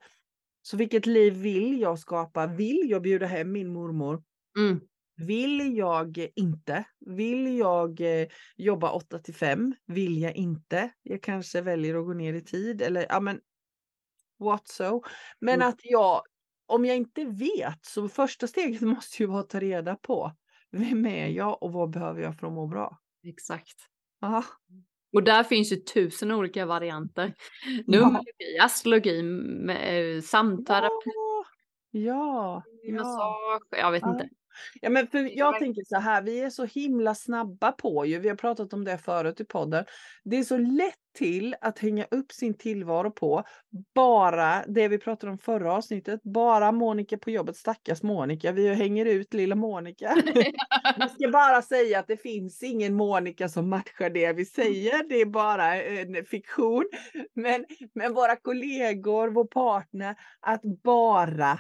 Så 0.63 0.77
vilket 0.77 1.07
liv 1.07 1.33
vill 1.33 1.81
jag 1.81 1.99
skapa? 1.99 2.47
Vill 2.47 2.91
jag 2.91 3.03
bjuda 3.03 3.27
hem 3.27 3.53
min 3.53 3.73
mormor? 3.73 4.23
Mm. 4.59 4.81
Vill 5.17 5.77
jag 5.77 6.29
inte? 6.37 6.85
Vill 7.07 7.59
jag 7.59 8.01
eh, 8.01 8.27
jobba 8.57 8.91
8 8.93 9.19
till 9.19 9.35
5? 9.35 9.75
Vill 9.87 10.19
jag 10.23 10.37
inte? 10.37 10.91
Jag 11.03 11.23
kanske 11.23 11.61
väljer 11.61 11.95
att 11.99 12.07
gå 12.07 12.13
ner 12.13 12.35
i 12.35 12.41
tid 12.41 12.83
eller 12.83 13.07
ja 13.09 13.21
men 13.21 13.41
what 14.39 14.69
so. 14.69 15.03
Men 15.41 15.55
Mm. 15.55 15.69
att 15.69 15.81
jag, 15.85 16.23
om 16.67 16.85
jag 16.85 16.97
inte 16.97 17.25
vet 17.25 17.85
så 17.87 18.09
första 18.09 18.47
steget 18.47 18.81
måste 18.83 19.23
ju 19.23 19.27
vara 19.29 19.41
att 19.41 19.49
ta 19.51 19.61
reda 19.61 19.97
på 19.97 20.33
vem 20.71 21.07
är 21.07 21.27
jag 21.29 21.63
och 21.63 21.73
vad 21.73 21.91
behöver 21.91 22.23
jag 22.23 22.39
för 22.39 22.47
att 22.47 22.53
må 22.53 22.67
bra? 22.67 22.99
Exakt. 23.25 23.77
Aha. 24.23 24.45
Och 25.13 25.23
där 25.25 25.45
finns 25.45 25.73
ju 25.73 25.77
tusen 25.77 26.31
olika 26.33 26.67
varianter. 26.67 27.35
Ja. 27.87 28.01
Numerologi, 28.01 28.59
astrologi, 28.63 29.23
med, 29.23 30.17
eh, 30.17 30.23
samterapi, 30.23 31.11
Ja, 31.91 32.63
ja. 32.83 32.95
massage, 32.97 33.63
jag 33.71 33.93
vet 33.93 34.03
Ja. 34.03 34.13
inte. 34.13 34.29
Ja, 34.81 34.91
men 34.91 35.07
för 35.07 35.19
jag 35.19 35.53
verkligen- 35.53 35.75
tänker 35.75 35.83
så 35.89 35.97
här, 36.01 36.23
vi 36.23 36.41
är 36.41 36.51
så 36.51 36.65
himla 36.65 37.15
snabba 37.15 37.73
på 37.73 38.07
ju, 38.07 38.19
vi 38.19 38.29
har 38.29 38.37
pratat 38.37 38.73
om 38.73 38.85
det 38.85 38.99
förut 38.99 39.41
i 39.41 39.45
podden. 39.45 39.85
Det 40.25 40.37
är 40.37 40.43
så 40.45 40.57
lätt 40.57 40.95
till 41.19 41.57
att 41.61 41.79
hänga 41.79 42.05
upp 42.11 42.33
sin 42.33 42.55
tillvaro 42.55 43.11
på 43.11 43.45
bara 43.95 44.65
det 44.67 44.89
vi 44.89 44.99
pratade 44.99 45.33
om 45.33 45.39
förra 45.39 45.73
avsnittet, 45.73 46.21
bara 46.23 46.73
Monica 46.73 47.19
på 47.19 47.31
jobbet, 47.31 47.57
stackars 47.57 48.03
Monica, 48.03 48.53
vi 48.53 48.75
hänger 48.75 49.07
ut 49.07 49.35
lilla 49.35 49.55
Monica. 49.55 50.15
Vi 50.99 51.09
ska 51.09 51.29
bara 51.33 51.63
säga 51.63 51.99
att 51.99 52.07
det 52.07 52.17
finns 52.17 52.63
ingen 52.63 52.95
Monica 52.95 53.49
som 53.49 53.69
matchar 53.71 54.11
det 54.11 54.33
vi 54.33 54.45
säger, 54.45 55.09
det 55.09 55.21
är 55.21 55.27
bara 55.27 55.83
en 55.83 56.25
fiktion. 56.25 56.85
Men, 57.35 57.65
men 57.95 58.15
våra 58.15 58.37
kollegor, 58.37 59.29
vår 59.29 59.45
partner, 59.45 60.17
att 60.41 60.63
bara 60.85 61.59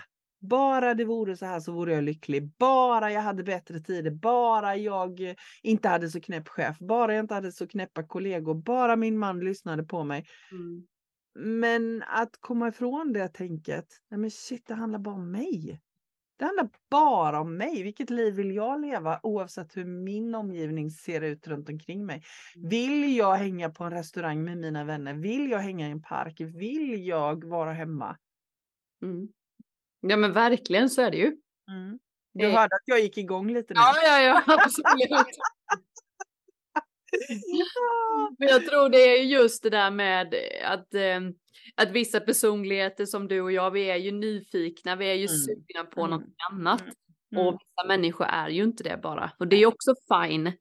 bara 0.48 0.94
det 0.94 1.04
vore 1.04 1.36
så 1.36 1.46
här 1.46 1.60
så 1.60 1.72
vore 1.72 1.94
jag 1.94 2.04
lycklig. 2.04 2.50
Bara 2.58 3.12
jag 3.12 3.20
hade 3.20 3.42
bättre 3.42 3.80
tider. 3.80 4.10
Bara 4.10 4.76
jag 4.76 5.34
inte 5.62 5.88
hade 5.88 6.10
så 6.10 6.20
knäpp 6.20 6.48
chef. 6.48 6.78
Bara 6.78 7.14
jag 7.14 7.24
inte 7.24 7.34
hade 7.34 7.52
så 7.52 7.66
knäppa 7.66 8.02
kollegor. 8.02 8.54
Bara 8.54 8.96
min 8.96 9.18
man 9.18 9.40
lyssnade 9.40 9.84
på 9.84 10.04
mig. 10.04 10.26
Mm. 10.52 10.86
Men 11.36 12.02
att 12.06 12.36
komma 12.40 12.68
ifrån 12.68 13.12
det 13.12 13.28
tänket. 13.28 13.86
Nej 14.10 14.20
men 14.20 14.30
shit, 14.30 14.66
det 14.66 14.74
handlar 14.74 14.98
bara 14.98 15.14
om 15.14 15.30
mig. 15.30 15.80
Det 16.36 16.44
handlar 16.44 16.68
bara 16.90 17.40
om 17.40 17.56
mig. 17.56 17.82
Vilket 17.82 18.10
liv 18.10 18.34
vill 18.34 18.54
jag 18.54 18.80
leva 18.80 19.20
oavsett 19.22 19.76
hur 19.76 19.84
min 19.84 20.34
omgivning 20.34 20.90
ser 20.90 21.20
ut 21.20 21.46
runt 21.46 21.68
omkring 21.68 22.06
mig? 22.06 22.22
Vill 22.56 23.16
jag 23.16 23.34
hänga 23.34 23.70
på 23.70 23.84
en 23.84 23.90
restaurang 23.90 24.44
med 24.44 24.58
mina 24.58 24.84
vänner? 24.84 25.14
Vill 25.14 25.50
jag 25.50 25.58
hänga 25.58 25.88
i 25.88 25.90
en 25.90 26.02
park? 26.02 26.40
Vill 26.40 27.06
jag 27.06 27.44
vara 27.44 27.72
hemma? 27.72 28.16
Mm. 29.02 29.28
Ja 30.08 30.16
men 30.16 30.32
verkligen 30.32 30.90
så 30.90 31.02
är 31.02 31.10
det 31.10 31.16
ju. 31.16 31.26
Mm. 31.70 31.98
Du 32.34 32.44
Eh. 32.44 32.50
hörde 32.52 32.74
att 32.76 32.82
jag 32.84 33.00
gick 33.00 33.18
igång 33.18 33.52
lite 33.54 33.74
nu. 33.74 33.80
Ja, 33.80 33.94
ja, 34.02 34.20
ja, 34.22 34.42
absolut. 34.64 35.26
Men 38.38 38.48
jag 38.48 38.66
tror 38.66 38.88
det 38.88 38.98
är 38.98 39.22
just 39.22 39.62
det 39.62 39.70
där 39.70 39.90
med 39.90 40.34
att, 40.64 40.94
eh, 40.94 41.20
att 41.74 41.90
vissa 41.90 42.20
personligheter 42.20 43.06
som 43.06 43.28
du 43.28 43.40
och 43.40 43.52
jag, 43.52 43.70
vi 43.70 43.90
är 43.90 43.96
ju 43.96 44.12
nyfikna, 44.12 44.96
vi 44.96 45.06
är 45.10 45.14
ju 45.14 45.26
Mm. 45.26 45.36
sugna 45.38 45.84
på 45.90 46.00
Mm. 46.00 46.10
något 46.10 46.28
annat. 46.52 46.82
Mm. 47.32 47.46
Och 47.46 47.52
vissa 47.54 47.86
människor 47.88 48.26
är 48.26 48.48
ju 48.48 48.62
inte 48.62 48.82
det 48.84 48.96
bara. 49.02 49.32
Och 49.38 49.48
det 49.48 49.56
är 49.56 49.66
också 49.66 49.94
fine. 50.12 50.52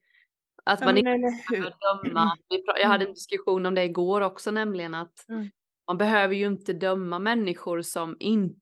Att 0.66 0.80
man 0.80 0.98
inte 0.98 1.12
behöver 1.50 1.74
döma. 2.04 2.38
Pra- 2.50 2.80
Jag 2.82 2.88
hade 2.88 3.06
en 3.06 3.14
diskussion 3.14 3.66
om 3.66 3.76
det 3.76 3.84
igår 3.84 4.22
också, 4.22 4.52
nämligen 4.52 4.94
att 4.94 5.30
Mm. 5.30 5.50
man 5.88 5.98
behöver 5.98 6.36
ju 6.36 6.46
inte 6.48 6.74
döma 6.74 7.20
människor 7.20 7.82
som 7.82 8.18
inte 8.20 8.60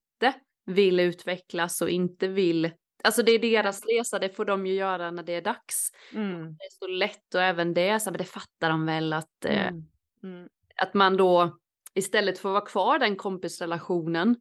vill 0.65 0.99
utvecklas 0.99 1.81
och 1.81 1.89
inte 1.89 2.27
vill 2.27 2.71
Alltså 3.03 3.23
det 3.23 3.31
är 3.31 3.39
deras 3.39 3.85
resa, 3.85 4.19
det 4.19 4.29
får 4.29 4.45
de 4.45 4.67
ju 4.67 4.73
göra 4.73 5.11
när 5.11 5.23
det 5.23 5.33
är 5.33 5.41
dags. 5.41 5.91
Mm. 6.13 6.41
Det 6.41 6.63
är 6.63 6.69
så 6.79 6.87
lätt 6.87 7.35
och 7.35 7.41
även 7.41 7.73
det, 7.73 7.99
så, 7.99 8.11
men 8.11 8.17
det 8.17 8.23
fattar 8.23 8.69
de 8.69 8.85
väl 8.85 9.13
att, 9.13 9.45
eh, 9.45 9.67
Mm. 9.67 9.83
Mm. 10.23 10.47
att 10.77 10.93
man 10.93 11.17
då 11.17 11.57
istället 11.95 12.39
för 12.39 12.49
att 12.49 12.53
vara 12.53 12.65
kvar 12.65 12.99
den 12.99 13.15
kompisrelationen 13.15 14.35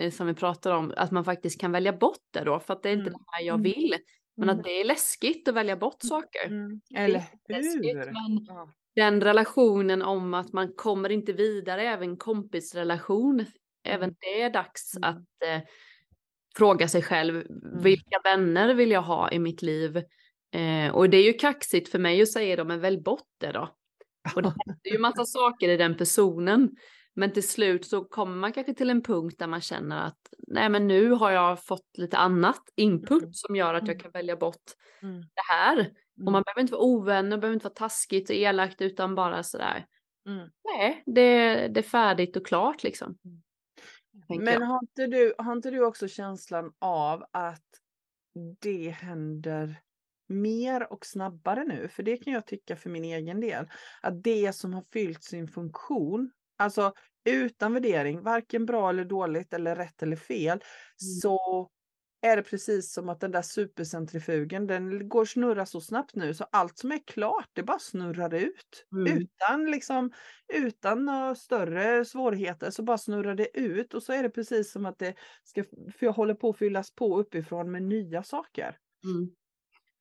eh, 0.00 0.10
som 0.10 0.26
vi 0.26 0.34
pratar 0.34 0.70
om, 0.72 0.92
att 0.96 1.10
man 1.10 1.24
faktiskt 1.24 1.60
kan 1.60 1.72
välja 1.72 1.92
bort 1.92 2.22
det 2.32 2.44
då, 2.44 2.60
för 2.60 2.72
att 2.74 2.82
det 2.82 2.88
är 2.88 2.92
inte 2.92 3.08
Mm. 3.10 3.12
det 3.12 3.24
här 3.32 3.42
jag 3.44 3.54
Mm. 3.54 3.62
vill. 3.62 3.94
Men 4.36 4.48
Mm. 4.48 4.58
att 4.58 4.64
det 4.64 4.80
är 4.80 4.84
läskigt 4.84 5.48
att 5.48 5.54
välja 5.54 5.76
bort 5.76 6.02
saker. 6.02 6.46
Mm. 6.46 6.80
Eller 6.96 7.22
läskigt, 7.48 7.96
hur? 7.96 8.04
men 8.12 8.44
Ja. 8.46 8.68
den 8.94 9.20
relationen 9.20 10.02
om 10.02 10.34
att 10.34 10.52
man 10.52 10.72
kommer 10.76 11.08
inte 11.10 11.32
vidare, 11.32 11.82
även 11.82 12.16
kompisrelation, 12.16 13.44
även 13.86 14.14
det 14.20 14.42
är 14.42 14.50
dags 14.50 14.96
Mm. 14.96 15.10
att 15.10 15.16
eh, 15.48 15.62
fråga 16.56 16.88
sig 16.88 17.02
själv, 17.02 17.44
vilka 17.82 18.20
vänner 18.24 18.74
vill 18.74 18.90
jag 18.90 19.02
ha 19.02 19.30
i 19.30 19.38
mitt 19.38 19.62
liv? 19.62 19.96
Eh, 20.54 20.94
och 20.94 21.10
det 21.10 21.16
är 21.16 21.22
ju 21.24 21.32
kaxigt 21.32 21.88
för 21.88 21.98
mig 21.98 22.22
att 22.22 22.32
säga 22.32 22.56
det, 22.56 22.64
men 22.64 22.80
välj 22.80 23.00
bort 23.02 23.28
det 23.40 23.52
då. 23.52 23.68
Och 24.36 24.42
det 24.42 24.48
händer 24.48 24.92
ju 24.92 24.98
massa 24.98 25.24
saker 25.26 25.68
i 25.68 25.76
den 25.76 25.96
personen. 25.96 26.70
Men 27.18 27.32
till 27.32 27.48
slut 27.48 27.86
så 27.86 28.04
kommer 28.04 28.36
man 28.36 28.52
kanske 28.52 28.74
till 28.74 28.90
en 28.90 29.02
punkt 29.02 29.36
där 29.38 29.46
man 29.46 29.60
känner 29.60 30.06
att 30.06 30.18
nej 30.48 30.68
men 30.68 30.86
nu 30.88 31.10
har 31.10 31.30
jag 31.30 31.64
fått 31.64 31.98
lite 31.98 32.16
annat 32.16 32.62
input 32.76 33.22
Mm. 33.22 33.32
som 33.32 33.56
gör 33.56 33.74
att 33.74 33.82
jag 33.82 33.94
Mm. 33.94 33.98
kan 34.02 34.10
välja 34.10 34.36
bort 34.36 34.64
Mm. 35.02 35.20
det 35.20 35.52
här. 35.54 35.78
Och 35.80 36.20
Mm. 36.20 36.32
man 36.32 36.42
behöver 36.42 36.60
inte 36.60 36.72
vara 36.72 36.82
ovänner, 36.82 37.36
behöver 37.38 37.54
inte 37.54 37.64
vara 37.64 37.74
taskigt 37.74 38.30
och 38.30 38.36
elakt 38.36 38.80
utan 38.80 39.14
bara 39.14 39.42
sådär. 39.42 39.86
Mm. 40.28 40.48
Nej, 40.64 41.02
det, 41.06 41.54
det 41.68 41.80
är 41.80 41.82
färdigt 41.82 42.36
och 42.36 42.46
klart 42.46 42.82
liksom. 42.82 43.16
Men 44.28 44.62
har 44.62 44.80
inte, 44.82 45.06
du, 45.06 45.34
har 45.38 45.52
inte 45.52 45.70
du 45.70 45.84
också 45.84 46.08
känslan 46.08 46.72
av 46.78 47.24
att 47.32 47.64
det 48.60 48.90
händer 48.90 49.80
mer 50.28 50.92
och 50.92 51.06
snabbare 51.06 51.64
nu? 51.64 51.88
För 51.88 52.02
det 52.02 52.16
kan 52.16 52.32
jag 52.32 52.46
tycka 52.46 52.76
för 52.76 52.90
min 52.90 53.04
egen 53.04 53.40
del. 53.40 53.68
Att 54.02 54.22
det 54.22 54.52
som 54.52 54.74
har 54.74 54.82
fyllt 54.92 55.24
sin 55.24 55.48
funktion, 55.48 56.30
alltså 56.56 56.92
utan 57.24 57.72
värdering, 57.72 58.22
varken 58.22 58.66
bra 58.66 58.90
eller 58.90 59.04
dåligt 59.04 59.52
eller 59.52 59.76
rätt 59.76 60.02
eller 60.02 60.16
fel, 60.16 60.60
så 60.96 61.70
är 62.26 62.36
det 62.36 62.42
precis 62.42 62.92
som 62.92 63.08
att 63.08 63.20
den 63.20 63.30
där 63.30 63.42
supercentrifugen, 63.42 64.66
den 64.66 65.08
går 65.08 65.24
snurra 65.24 65.66
så 65.66 65.80
snabbt 65.80 66.14
nu 66.14 66.34
så 66.34 66.44
allt 66.52 66.78
som 66.78 66.92
är 66.92 67.00
klart, 67.06 67.48
det 67.52 67.62
bara 67.62 67.78
snurrar 67.78 68.34
ut. 68.34 68.86
Mm. 68.92 69.18
Utan 69.18 69.70
liksom, 69.70 70.12
utan 70.54 71.36
större 71.36 72.04
svårigheter 72.04 72.70
så 72.70 72.82
bara 72.82 72.98
snurrar 72.98 73.34
det 73.34 73.58
ut 73.58 73.94
och 73.94 74.02
så 74.02 74.12
är 74.12 74.22
det 74.22 74.30
precis 74.30 74.72
som 74.72 74.86
att 74.86 74.98
det 74.98 75.14
ska, 75.44 75.64
för 75.64 76.06
jag 76.06 76.12
håller 76.12 76.34
på 76.34 76.50
att 76.50 76.58
fyllas 76.58 76.94
på 76.94 77.18
uppifrån 77.20 77.70
med 77.70 77.82
nya 77.82 78.22
saker. 78.22 78.76
Mm. 79.04 79.30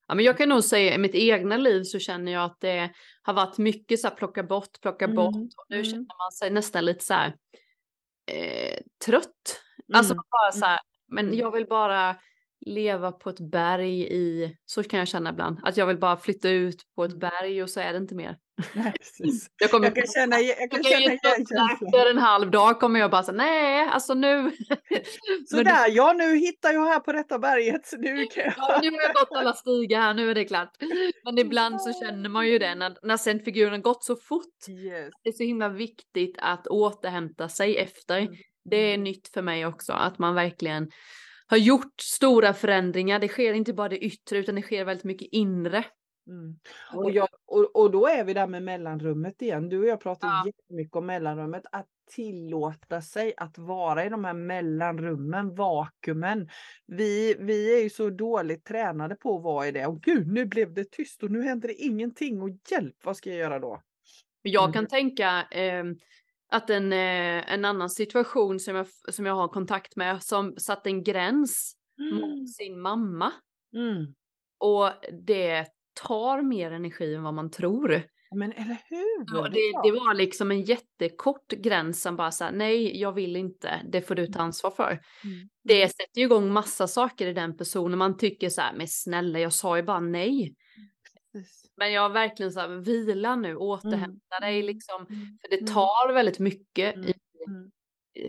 Ja, 0.07 0.15
men 0.15 0.25
jag 0.25 0.37
kan 0.37 0.49
nog 0.49 0.63
säga 0.63 0.95
i 0.95 0.97
mitt 0.97 1.15
egna 1.15 1.57
liv 1.57 1.83
så 1.83 1.99
känner 1.99 2.31
jag 2.31 2.43
att 2.43 2.59
det 2.59 2.91
har 3.21 3.33
varit 3.33 3.57
mycket 3.57 3.99
så 3.99 4.07
här 4.07 4.15
plocka 4.15 4.43
bort, 4.43 4.81
plocka 4.81 5.05
Mm, 5.05 5.15
bort. 5.15 5.35
Och 5.35 5.65
nu 5.69 5.75
mm. 5.75 5.85
känner 5.85 6.17
man 6.17 6.31
sig 6.31 6.51
nästan 6.51 6.85
lite 6.85 7.05
så 7.05 7.13
här 7.13 7.35
eh, 8.31 8.79
trött. 9.05 9.61
Alltså 9.93 10.13
Mm, 10.13 10.23
bara 10.31 10.51
så 10.51 10.65
här, 10.65 10.79
men 11.07 11.25
mm. 11.25 11.39
jag 11.39 11.51
vill 11.51 11.65
bara 11.65 12.15
leva 12.65 13.11
på 13.11 13.29
ett 13.29 13.39
berg 13.51 14.01
i, 14.01 14.55
så 14.65 14.83
kan 14.83 14.99
jag 14.99 15.07
känna 15.07 15.29
ibland, 15.29 15.59
att 15.63 15.77
jag 15.77 15.87
vill 15.87 15.99
bara 15.99 16.17
flytta 16.17 16.49
ut 16.49 16.81
på 16.95 17.03
ett 17.03 17.11
Mm. 17.11 17.19
berg 17.19 17.63
och 17.63 17.69
så 17.69 17.79
är 17.79 17.91
det 17.93 17.97
inte 17.97 18.15
mer. 18.15 18.37
Nej. 18.73 18.93
Jag 19.61 19.71
kommer 19.71 19.87
Jag 19.87 19.95
kan 19.95 20.07
känna, 20.07 20.39
jag 20.39 20.71
kan 20.71 20.81
jag 20.83 20.85
känna 20.85 20.99
igen 20.99 21.19
efter 21.23 22.09
en 22.09 22.17
halv 22.17 22.51
dag 22.51 22.79
kommer 22.79 22.99
jag 22.99 23.11
bara 23.11 23.23
säga 23.23 23.37
nej, 23.37 23.87
alltså 23.87 24.13
nu. 24.13 24.51
Sådär, 25.49 25.89
ja 25.89 26.13
nu 26.13 26.37
hittar 26.37 26.71
jag 26.71 26.85
här 26.85 26.99
på 26.99 27.11
detta 27.11 27.39
berget. 27.39 27.85
Så 27.85 27.97
nu 27.97 28.25
kan 28.25 28.43
jag... 28.43 28.53
Ja, 28.57 28.79
nu 28.81 28.91
har 28.91 29.01
jag 29.01 29.13
gått 29.13 29.37
alla 29.37 29.53
stigar 29.53 30.01
här, 30.01 30.13
nu 30.13 30.31
är 30.31 30.35
det 30.35 30.45
klart. 30.45 30.71
Men 31.23 31.37
ibland 31.37 31.81
så 31.81 31.93
känner 31.93 32.29
man 32.29 32.47
ju 32.47 32.59
det 32.59 32.75
när, 32.75 32.97
när 33.01 33.17
sen 33.17 33.39
figuren 33.39 33.81
gått 33.81 34.03
så 34.03 34.15
fort. 34.15 34.69
Yes. 34.69 35.09
Det 35.23 35.29
är 35.29 35.33
så 35.33 35.43
himla 35.43 35.69
viktigt 35.69 36.35
att 36.41 36.67
återhämta 36.67 37.49
sig 37.49 37.77
efter. 37.77 38.17
Mm. 38.17 38.33
Det 38.65 38.75
är 38.93 38.97
nytt 38.97 39.27
för 39.27 39.41
mig 39.41 39.65
också, 39.65 39.93
att 39.93 40.19
man 40.19 40.35
verkligen 40.35 40.91
har 41.47 41.57
gjort 41.57 42.01
stora 42.01 42.53
förändringar. 42.53 43.19
Det 43.19 43.27
sker 43.27 43.53
inte 43.53 43.73
bara 43.73 43.89
det 43.89 43.97
yttre 44.05 44.37
utan 44.37 44.55
det 44.55 44.61
sker 44.61 44.85
väldigt 44.85 45.03
mycket 45.03 45.27
inre. 45.31 45.85
Mm. 46.27 46.55
Och, 46.93 47.11
jag, 47.11 47.27
och, 47.45 47.75
och 47.75 47.91
då 47.91 48.07
är 48.07 48.23
vi 48.23 48.33
där 48.33 48.47
med 48.47 48.63
mellanrummet 48.63 49.41
igen. 49.41 49.69
Du 49.69 49.79
och 49.79 49.85
jag 49.85 50.01
pratar 50.01 50.27
Ja. 50.27 50.43
jättemycket 50.45 50.95
om 50.95 51.05
mellanrummet. 51.05 51.63
Att 51.71 51.87
tillåta 52.15 53.01
sig 53.01 53.33
att 53.37 53.57
vara 53.57 54.05
i 54.05 54.09
de 54.09 54.25
här 54.25 54.33
mellanrummen, 54.33 55.55
vakuumen. 55.55 56.49
Vi, 56.85 57.35
vi 57.39 57.77
är 57.79 57.83
ju 57.83 57.89
så 57.89 58.09
dåligt 58.09 58.65
tränade 58.65 59.15
på 59.15 59.37
att 59.37 59.43
vara 59.43 59.67
i 59.67 59.71
det. 59.71 59.85
Och 59.85 60.01
gud, 60.01 60.27
nu 60.27 60.45
blev 60.45 60.73
det 60.73 60.91
tyst 60.91 61.23
och 61.23 61.31
nu 61.31 61.41
händer 61.43 61.67
det 61.67 61.73
ingenting. 61.73 62.41
Och 62.41 62.49
hjälp, 62.71 62.95
vad 63.03 63.17
ska 63.17 63.29
jag 63.29 63.39
göra 63.39 63.59
då? 63.59 63.81
Jag 64.41 64.63
Mm. 64.63 64.73
kan 64.73 64.87
tänka 64.87 65.47
eh, 65.51 65.83
att 66.51 66.69
en, 66.69 66.93
eh, 66.93 67.53
en 67.53 67.65
annan 67.65 67.89
situation 67.89 68.59
som 68.59 68.75
jag, 68.75 68.87
som 69.09 69.25
jag 69.25 69.35
har 69.35 69.47
kontakt 69.47 69.95
med 69.95 70.23
som 70.23 70.55
satte 70.57 70.89
en 70.89 71.03
gräns 71.03 71.75
mot 72.11 72.53
sin 72.53 72.81
mamma. 72.81 73.31
Mm. 73.73 74.13
Och 74.57 74.91
det 75.25 75.65
tar 75.93 76.41
mer 76.41 76.71
energi 76.71 77.15
än 77.15 77.23
vad 77.23 77.33
man 77.33 77.51
tror. 77.51 78.03
Men 78.35 78.51
eller 78.51 78.77
hur? 78.89 79.25
Ja, 79.25 79.49
det, 79.49 79.89
det 79.89 79.91
var 79.91 80.13
liksom 80.13 80.51
en 80.51 80.61
jättekort 80.61 81.47
gräns 81.47 82.01
som 82.01 82.15
bara 82.15 82.31
sa 82.31 82.51
nej, 82.51 82.99
jag 83.01 83.11
vill 83.11 83.35
inte, 83.35 83.81
det 83.91 84.01
får 84.01 84.15
du 84.15 84.27
ta 84.27 84.39
ansvar 84.39 84.71
för. 84.71 84.91
Mm. 85.23 85.49
Det 85.63 85.89
sätter 85.89 86.19
ju 86.19 86.25
igång 86.25 86.51
massa 86.51 86.87
saker 86.87 87.27
i 87.27 87.33
den 87.33 87.57
personen. 87.57 87.97
Man 87.97 88.17
tycker 88.17 88.49
så 88.49 88.61
här, 88.61 88.73
men 88.73 88.87
snälla, 88.87 89.39
jag 89.39 89.53
sa 89.53 89.77
ju 89.77 89.83
bara 89.83 89.99
nej. 89.99 90.55
Precis. 91.31 91.64
Men 91.77 91.91
jag 91.91 92.01
har 92.01 92.09
verkligen 92.09 92.51
så 92.51 92.59
här, 92.59 92.67
vila 92.67 93.35
nu, 93.35 93.55
återhämta 93.55 94.39
dig 94.41 94.55
Mm. 94.55 94.65
liksom. 94.65 95.05
Mm. 95.09 95.37
För 95.41 95.49
det 95.49 95.67
tar 95.73 96.13
väldigt 96.13 96.39
mycket 96.39 96.95
Mm. 96.95 97.07
i 97.09 97.13
Mm. 97.47 97.71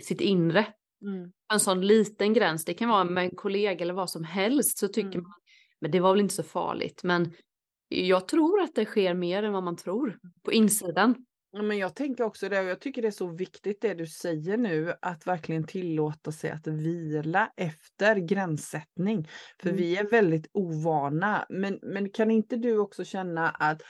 sitt 0.02 0.20
inre. 0.20 0.66
Mm. 1.02 1.32
En 1.52 1.60
sån 1.60 1.80
liten 1.86 2.32
gräns, 2.32 2.64
det 2.64 2.74
kan 2.74 2.88
vara 2.88 3.04
med 3.04 3.24
en 3.24 3.36
kollega 3.36 3.82
eller 3.84 3.94
vad 3.94 4.10
som 4.10 4.24
helst, 4.24 4.78
så 4.78 4.88
tycker 4.88 5.08
Mm. 5.18 5.22
man, 5.22 5.32
men 5.80 5.90
det 5.90 6.00
var 6.00 6.12
väl 6.12 6.20
inte 6.20 6.34
så 6.34 6.42
farligt. 6.42 7.00
Men 7.04 7.32
jag 7.88 8.28
tror 8.28 8.60
att 8.60 8.74
det 8.74 8.84
sker 8.84 9.14
mer 9.14 9.42
än 9.42 9.52
vad 9.52 9.62
man 9.62 9.76
tror 9.76 10.18
på 10.44 10.52
insidan. 10.52 11.25
Men 11.62 11.78
jag 11.78 11.94
tänker 11.94 12.24
också 12.24 12.48
det 12.48 12.60
och 12.60 12.66
jag 12.66 12.80
tycker 12.80 13.02
det 13.02 13.08
är 13.08 13.12
så 13.12 13.26
viktigt 13.28 13.80
det 13.80 13.94
du 13.94 14.06
säger 14.06 14.56
nu 14.56 14.94
att 15.02 15.26
verkligen 15.26 15.66
tillåta 15.66 16.32
sig 16.32 16.50
att 16.50 16.66
vila 16.66 17.52
efter 17.56 18.16
gränssättning. 18.16 19.28
För 19.60 19.68
Mm. 19.68 19.80
vi 19.80 19.96
är 19.96 20.04
väldigt 20.10 20.50
ovana. 20.52 21.46
Men, 21.48 21.78
men 21.82 22.10
kan 22.10 22.30
inte 22.30 22.56
du 22.56 22.78
också 22.78 23.04
känna 23.04 23.50
att, 23.50 23.82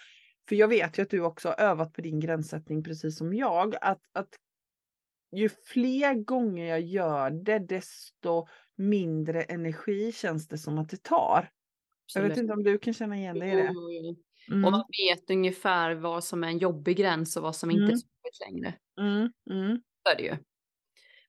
för 0.48 0.56
jag 0.56 0.68
vet 0.68 0.98
ju 0.98 1.02
att 1.02 1.10
du 1.10 1.20
också 1.20 1.48
har 1.48 1.60
övat 1.60 1.92
på 1.92 2.00
din 2.00 2.20
gränssättning 2.20 2.82
precis 2.84 3.18
som 3.18 3.34
jag, 3.34 3.74
att, 3.80 4.00
att 4.12 4.28
ju 5.36 5.48
fler 5.48 6.14
gånger 6.14 6.66
jag 6.66 6.80
gör 6.80 7.30
det 7.30 7.58
desto 7.58 8.46
mindre 8.76 9.42
energi 9.42 10.12
känns 10.12 10.48
det 10.48 10.58
som 10.58 10.78
att 10.78 10.88
det 10.88 11.02
tar. 11.02 11.50
Jag 12.14 12.22
vet 12.22 12.36
inte 12.38 12.52
om 12.52 12.62
du 12.62 12.78
kan 12.78 12.94
känna 12.94 13.16
igen 13.16 13.38
dig 13.38 13.52
i 13.52 13.56
det? 13.56 13.74
Mm. 14.50 14.64
Och 14.64 14.72
man 14.72 14.84
vet 15.08 15.30
ungefär 15.30 15.94
vad 15.94 16.24
som 16.24 16.44
är 16.44 16.48
en 16.48 16.58
jobbig 16.58 16.96
gräns 16.96 17.36
och 17.36 17.42
vad 17.42 17.56
som 17.56 17.70
inte 17.70 17.82
är 17.82 17.86
Mm. 17.86 17.96
så 17.98 18.06
jobbigt 18.06 18.40
längre. 18.40 18.74
Mm. 19.00 19.32
Mm. 19.50 19.80
Så 20.06 20.12
är 20.12 20.16
det 20.16 20.22
ju. 20.22 20.36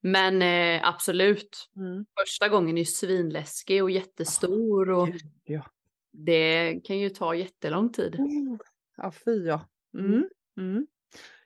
Men 0.02 0.42
eh, 0.42 0.88
absolut, 0.88 1.70
Mm. 1.76 2.06
första 2.22 2.50
gången 2.50 2.78
är 2.78 2.82
ju 2.82 2.86
svinläskig 2.86 3.84
och 3.84 3.92
jättestor 3.92 4.90
och 4.90 5.10
Ja. 5.44 5.66
det 6.12 6.82
kan 6.84 7.00
ju 7.00 7.10
ta 7.10 7.36
jättelång 7.36 7.92
tid. 7.92 8.16
Oh, 8.20 8.58
Ja, 8.98 9.12
fy 9.26 9.46
ja. 9.46 9.68
Mm. 9.98 10.30
Mm. 10.58 10.88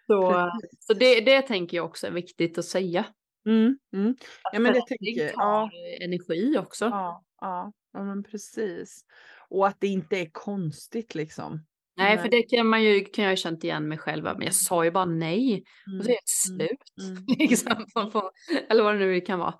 Så, 0.07 0.31
Precis. 0.31 0.85
så 0.85 0.93
det, 0.93 1.21
det 1.21 1.41
tänker 1.41 1.77
jag 1.77 1.85
också 1.85 2.07
är 2.07 2.11
viktigt 2.11 2.57
att 2.57 2.65
säga. 2.65 3.05
Mm. 3.45 3.77
Mm. 3.93 4.15
Ja, 4.53 4.59
men 4.59 4.73
det 4.73 4.81
tänker- 4.87 5.29
tar 5.29 5.41
ja. 5.43 5.69
energi 6.01 6.57
också. 6.57 6.85
Ja, 6.85 7.23
ja, 7.41 7.71
ja, 7.93 8.03
men 8.03 8.23
precis. 8.23 9.05
Och 9.51 9.67
att 9.67 9.77
det 9.79 9.87
inte 9.87 10.17
är 10.19 10.29
konstigt 10.31 11.15
liksom. 11.15 11.65
Nej, 11.97 12.17
för 12.17 12.29
det 12.29 12.41
kan, 12.43 12.67
man 12.67 12.83
ju, 12.83 13.05
kan 13.05 13.23
jag 13.23 13.31
ha 13.31 13.35
känt 13.35 13.63
igen 13.63 13.87
mig 13.87 13.97
själv. 13.97 14.23
Men 14.23 14.41
jag 14.41 14.55
sa 14.55 14.83
ju 14.85 14.91
bara 14.91 15.05
nej. 15.05 15.63
Och 15.99 16.05
så 16.05 16.11
är 16.11 16.15
det 16.15 16.51
Mm. 16.51 16.67
slut. 16.67 17.11
Mm. 17.11 17.25
Liksom, 17.49 17.85
på- 18.11 18.31
eller 18.69 18.83
vad 18.83 18.95
det 18.95 18.99
nu 19.05 19.21
kan 19.21 19.39
vara. 19.39 19.55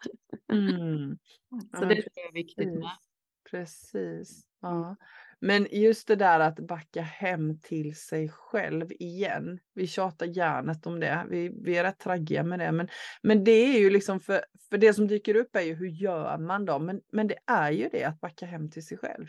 Mm. 0.53 1.17
Ja, 1.71 1.79
Så 1.79 1.85
det 1.85 1.95
jag 1.95 2.25
är 2.29 2.33
viktigt 2.33 2.67
med. 2.67 2.89
Precis. 3.51 3.91
Precis. 3.91 4.43
Ja. 4.61 4.95
Men 5.39 5.67
just 5.71 6.07
det 6.07 6.15
där 6.15 6.39
att 6.39 6.59
backa 6.59 7.01
hem 7.01 7.59
till 7.59 7.95
sig 7.95 8.29
själv 8.29 8.91
igen. 8.99 9.59
Vi 9.73 9.87
tjatar 9.87 10.25
hjärnet 10.25 10.85
om 10.85 10.99
det. 10.99 11.25
Vi, 11.29 11.51
vi 11.63 11.77
är 11.77 11.83
rätt 11.83 11.99
traggiga 11.99 12.43
med 12.43 12.59
det. 12.59 12.71
Men, 12.71 12.87
men 13.23 13.43
det 13.43 13.51
är 13.51 13.79
ju 13.79 13.89
liksom 13.89 14.19
för, 14.19 14.41
för 14.69 14.77
det 14.77 14.93
som 14.93 15.07
dyker 15.07 15.35
upp 15.35 15.55
är 15.55 15.61
ju 15.61 15.73
hur 15.75 15.87
gör 15.87 16.37
man 16.37 16.65
då? 16.65 16.79
Men, 16.79 17.01
men 17.11 17.27
det 17.27 17.35
är 17.47 17.71
ju 17.71 17.89
det 17.91 18.03
att 18.03 18.19
backa 18.19 18.45
hem 18.45 18.69
till 18.71 18.85
sig 18.85 18.97
själv. 18.97 19.27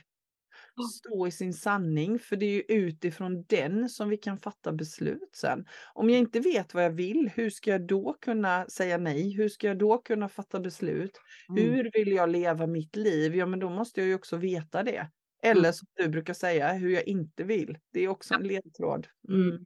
Stå 0.81 1.27
i 1.27 1.31
sin 1.31 1.53
sanning, 1.55 2.19
för 2.19 2.37
det 2.37 2.47
är 2.47 2.51
ju 2.51 2.63
utifrån 2.69 3.45
den 3.49 3.89
som 3.89 4.09
vi 4.09 4.17
kan 4.17 4.39
fatta 4.39 4.73
beslut 4.73 5.31
sen. 5.37 5.65
Om 5.95 6.11
jag 6.11 6.19
inte 6.19 6.41
vet 6.41 6.75
vad 6.75 6.85
jag 6.85 6.91
vill, 6.91 7.31
hur 7.35 7.51
ska 7.51 7.71
jag 7.71 7.87
då 7.87 8.17
kunna 8.21 8.67
säga 8.69 8.99
nej? 8.99 9.37
Hur 9.37 9.49
ska 9.49 9.67
jag 9.67 9.79
då 9.79 9.99
kunna 9.99 10.29
fatta 10.29 10.61
beslut? 10.61 11.21
Mm. 11.49 11.65
Hur 11.65 11.91
vill 11.93 12.13
jag 12.13 12.29
leva 12.31 12.67
mitt 12.67 12.97
liv? 12.97 13.37
Ja, 13.37 13.47
men 13.47 13.59
då 13.61 13.71
måste 13.71 14.01
jag 14.01 14.09
ju 14.09 14.15
också 14.15 14.37
veta 14.37 14.83
det. 14.83 15.11
Eller 15.43 15.61
Mm. 15.61 15.73
som 15.73 15.89
du 15.97 16.09
brukar 16.09 16.35
säga, 16.35 16.73
hur 16.73 16.91
jag 16.91 17.07
inte 17.09 17.45
vill. 17.45 17.79
Det 17.93 18.01
är 18.01 18.09
också 18.09 18.35
en 18.35 18.43
ledtråd. 18.43 19.07
Mm. 19.29 19.41
Mm. 19.49 19.65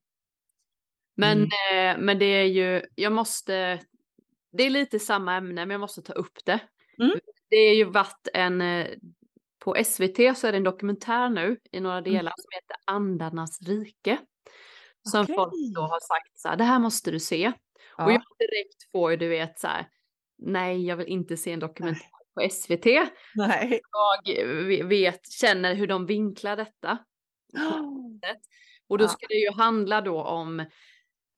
Men, 1.17 1.39
Mm. 1.39 1.49
eh, 1.99 2.05
men 2.05 2.19
det 2.19 2.25
är 2.25 2.45
ju, 2.45 2.83
jag 2.95 3.13
måste, 3.13 3.81
det 4.53 4.63
är 4.63 4.71
lite 4.71 4.99
samma 4.99 5.37
ämne 5.37 5.67
men 5.67 5.71
jag 5.71 5.81
måste 5.81 6.03
ta 6.03 6.13
upp 6.13 6.39
det. 6.45 6.61
Mm. 7.03 7.19
Det 7.51 7.57
är 7.57 7.75
ju 7.75 7.85
varit 7.85 8.29
en, 8.35 8.61
eh, 8.61 8.87
på 9.67 9.85
SVT 9.85 10.17
så 10.39 10.47
är 10.47 10.53
det 10.53 10.57
en 10.59 10.65
dokumentär 10.65 11.29
nu 11.31 11.57
i 11.73 11.81
några 11.81 12.01
delar 12.01 12.33
som 12.37 12.49
heter 12.55 12.77
Andarnas 12.85 13.63
rike. 13.63 14.19
Som 15.11 15.23
Okej. 15.23 15.35
folk 15.37 15.53
då 15.75 15.81
har 15.81 16.01
sagt 16.01 16.39
så 16.39 16.49
här, 16.49 16.57
det 16.57 16.65
här 16.65 16.79
måste 16.79 17.11
du 17.11 17.21
se. 17.21 17.49
Och 17.49 18.03
Ja. 18.03 18.11
jag 18.13 18.23
direkt 18.39 18.91
får 18.93 19.11
ju 19.11 19.17
du 19.17 19.29
vet 19.29 19.59
så 19.59 19.67
här, 19.67 19.87
nej 20.39 20.87
jag 20.87 20.97
vill 20.97 21.07
inte 21.07 21.37
se 21.37 21.53
en 21.53 21.61
dokumentär 21.61 22.07
på 22.35 22.49
SVT. 22.51 22.87
Nej. 23.35 23.81
Jag 24.25 24.85
vet, 24.87 25.21
känner 25.41 25.75
hur 25.75 25.87
de 25.87 26.07
vinklar 26.07 26.57
detta. 26.57 26.99
Och 28.89 28.99
då 28.99 29.09
ska 29.09 29.27
det 29.27 29.35
ju 29.35 29.51
handla 29.53 30.01
då 30.01 30.23
om 30.23 30.61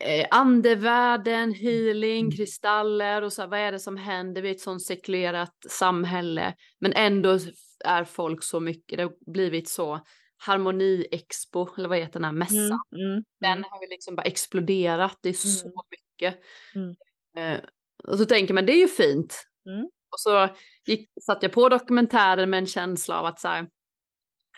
eh, 0.05 0.27
andevärlden, 0.31 1.55
healing, 1.55 2.21
Mm. 2.21 2.31
kristaller 2.37 3.23
och 3.23 3.33
så 3.33 3.43
här, 3.43 3.49
vad 3.49 3.59
är 3.61 3.73
det 3.73 3.79
som 3.79 3.97
händer 3.97 4.43
vid 4.43 4.51
ett 4.53 4.61
sånt 4.61 4.83
sekulerat 4.83 5.57
samhälle. 5.71 6.55
Men 6.81 6.93
ändå 6.93 7.39
är 7.85 8.05
folk 8.05 8.43
så 8.45 8.61
mycket, 8.61 8.97
det 8.99 9.03
har 9.03 9.33
blivit 9.33 9.69
så 9.69 10.01
harmoni-expo, 10.47 11.69
eller 11.79 11.89
vad 11.89 11.99
heter 11.99 12.13
den 12.13 12.25
här 12.25 12.33
mässan? 12.33 12.59
Mm. 12.97 13.11
Mm. 13.13 13.25
Den 13.41 13.65
har 13.65 13.83
ju 13.83 13.89
liksom 13.89 14.17
bara 14.17 14.23
exploderat, 14.23 15.19
det 15.23 15.29
är 15.29 15.33
så 15.33 15.67
Mm. 15.67 15.75
mycket. 15.91 16.41
Mm. 16.75 16.95
Eh, 17.37 17.61
och 18.05 18.19
så 18.19 18.25
tänker 18.25 18.55
man, 18.55 18.67
det 18.67 18.73
är 18.73 18.81
ju 18.81 18.89
fint. 18.89 19.43
Mm. 19.67 19.85
Och 19.85 20.21
så 20.21 20.49
gick, 20.87 21.11
satt 21.27 21.43
jag 21.43 21.53
på 21.53 21.69
dokumentären 21.69 22.51
med 22.51 22.59
en 22.59 22.67
känsla 22.67 23.21
av 23.21 23.27
att 23.27 23.41
så 23.41 23.49
här, 23.49 23.69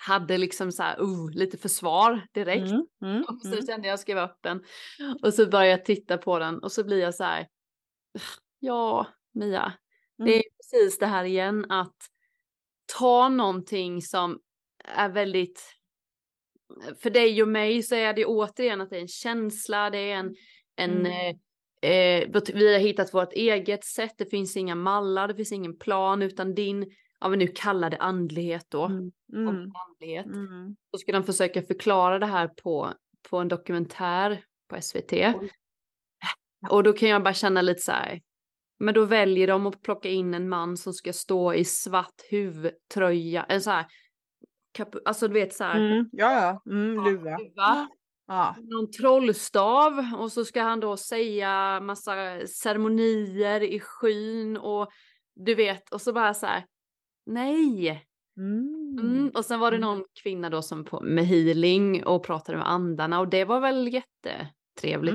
hade 0.06 0.38
liksom 0.38 0.72
så 0.72 0.83
här, 0.83 1.00
uh, 1.02 1.30
lite 1.33 1.59
försvar 1.59 2.26
direkt. 2.35 2.70
Mm. 2.70 2.87
Mm. 3.04 3.22
Och 3.28 3.40
så 3.42 3.52
Mm. 3.52 3.66
kände 3.66 3.88
jag 3.88 4.00
skriva 4.00 4.24
upp 4.24 4.38
den. 4.42 4.62
Och 5.22 5.35
så 5.35 5.46
började 5.46 5.70
jag 5.70 5.85
titta 5.85 6.18
på 6.18 6.38
den 6.38 6.59
och 6.59 6.72
så 6.72 6.85
blir 6.85 6.98
jag 7.00 7.14
så 7.14 7.24
här. 7.24 7.46
Ja, 8.59 9.06
Mia. 9.35 9.72
Det 10.18 10.22
Mm. 10.22 10.38
är 10.38 10.42
precis 10.56 10.98
det 10.98 11.06
här 11.06 11.24
igen 11.24 11.70
att 11.70 11.96
ta 12.98 13.29
någonting 13.29 14.03
som 14.03 14.38
är 14.85 15.09
väldigt. 15.09 15.76
För 17.03 17.11
dig 17.11 17.42
och 17.42 17.48
mig 17.48 17.83
så 17.83 17.94
är 17.94 18.12
det 18.14 18.24
återigen 18.26 18.81
att 18.81 18.90
det 18.90 18.96
är 18.96 19.00
en 19.00 19.09
känsla, 19.09 19.90
det 19.90 19.98
är 19.98 20.16
en, 20.16 20.35
en 20.76 21.07
Mm. 21.07 21.37
eh, 21.83 21.90
eh, 21.90 22.42
vi 22.55 22.72
har 22.72 22.81
hittat 22.81 23.14
vårt 23.14 23.33
eget 23.33 23.85
sätt, 23.85 24.14
det 24.18 24.26
finns 24.26 24.57
inga 24.57 24.74
mallar, 24.74 25.29
det 25.29 25.35
finns 25.35 25.53
ingen 25.53 25.79
plan 25.79 26.22
utan 26.22 26.55
din, 26.55 26.92
ja 27.20 27.29
men 27.29 27.38
nu 27.38 27.46
kallar 27.46 27.90
det 27.90 27.96
andlighet 27.98 28.66
då. 28.68 28.85
Mm. 28.85 29.11
och 29.33 29.55
Mm. 29.55 29.72
andlighet. 29.88 30.26
Mm. 30.26 30.76
Då 30.92 30.98
ska 30.98 31.12
de 31.12 31.24
försöka 31.24 31.62
förklara 31.62 32.18
det 32.18 32.26
här 32.26 32.48
på, 32.48 32.92
på 33.31 33.38
en 33.38 33.48
dokumentär 33.48 34.44
på 34.68 34.83
SVT. 34.83 35.12
Och 36.70 36.83
då 36.83 36.92
kan 36.92 37.09
jag 37.09 37.22
bara 37.22 37.35
känna 37.35 37.62
lite 37.62 37.81
så 37.81 37.92
här. 37.92 38.20
Men 38.81 38.95
då 38.95 39.05
väljer 39.05 39.47
de 39.47 39.66
att 39.66 39.83
plocka 39.83 40.09
in 40.09 40.35
en 40.35 40.49
man 40.49 40.77
som 40.77 40.93
ska 40.93 41.12
stå 41.12 41.55
i 41.55 41.64
svart 41.64 42.14
huvudtröja. 42.31 43.45
En 43.45 43.61
så 43.61 43.71
här. 43.71 43.87
Kap, 44.73 44.88
alltså 45.05 45.29
du 45.29 45.35
vet 45.35 45.55
så 45.55 45.64
här. 45.64 45.81
Mm. 45.81 46.09
Ja, 46.12 46.33
ja. 46.33 46.73
Mm. 46.73 47.05
Luva. 47.05 47.37
luva, 47.38 47.88
Ja. 48.27 48.57
Någon 48.59 48.90
trollstav 48.90 50.05
och 50.19 50.33
så 50.33 50.45
ska 50.45 50.62
han 50.62 50.81
då 50.81 50.97
säga 50.97 51.81
massa 51.81 52.12
ceremonier 52.47 53.61
i 53.62 53.81
skyn 53.81 54.57
och 54.57 54.88
du 55.35 55.55
vet 55.55 55.93
och 55.93 56.01
så 56.01 56.12
bara 56.12 56.35
så 56.35 56.47
här. 56.47 56.64
Nej, 57.27 58.07
Mm. 58.37 58.99
Mm, 59.01 59.31
och 59.35 59.45
sen 59.45 59.61
var 59.61 59.71
det 59.71 59.77
Mm. 59.77 59.88
någon 59.88 60.05
kvinna 60.23 60.51
då 60.51 60.62
som 60.62 60.85
på, 60.85 61.01
med 61.01 61.27
healing 61.27 62.05
och 62.05 62.25
pratade 62.25 62.59
med 62.59 62.71
andarna 62.71 63.21
och 63.21 63.29
det 63.29 63.45
var 63.45 63.61
väl 63.61 63.88
jättetrevligt. 63.95 65.14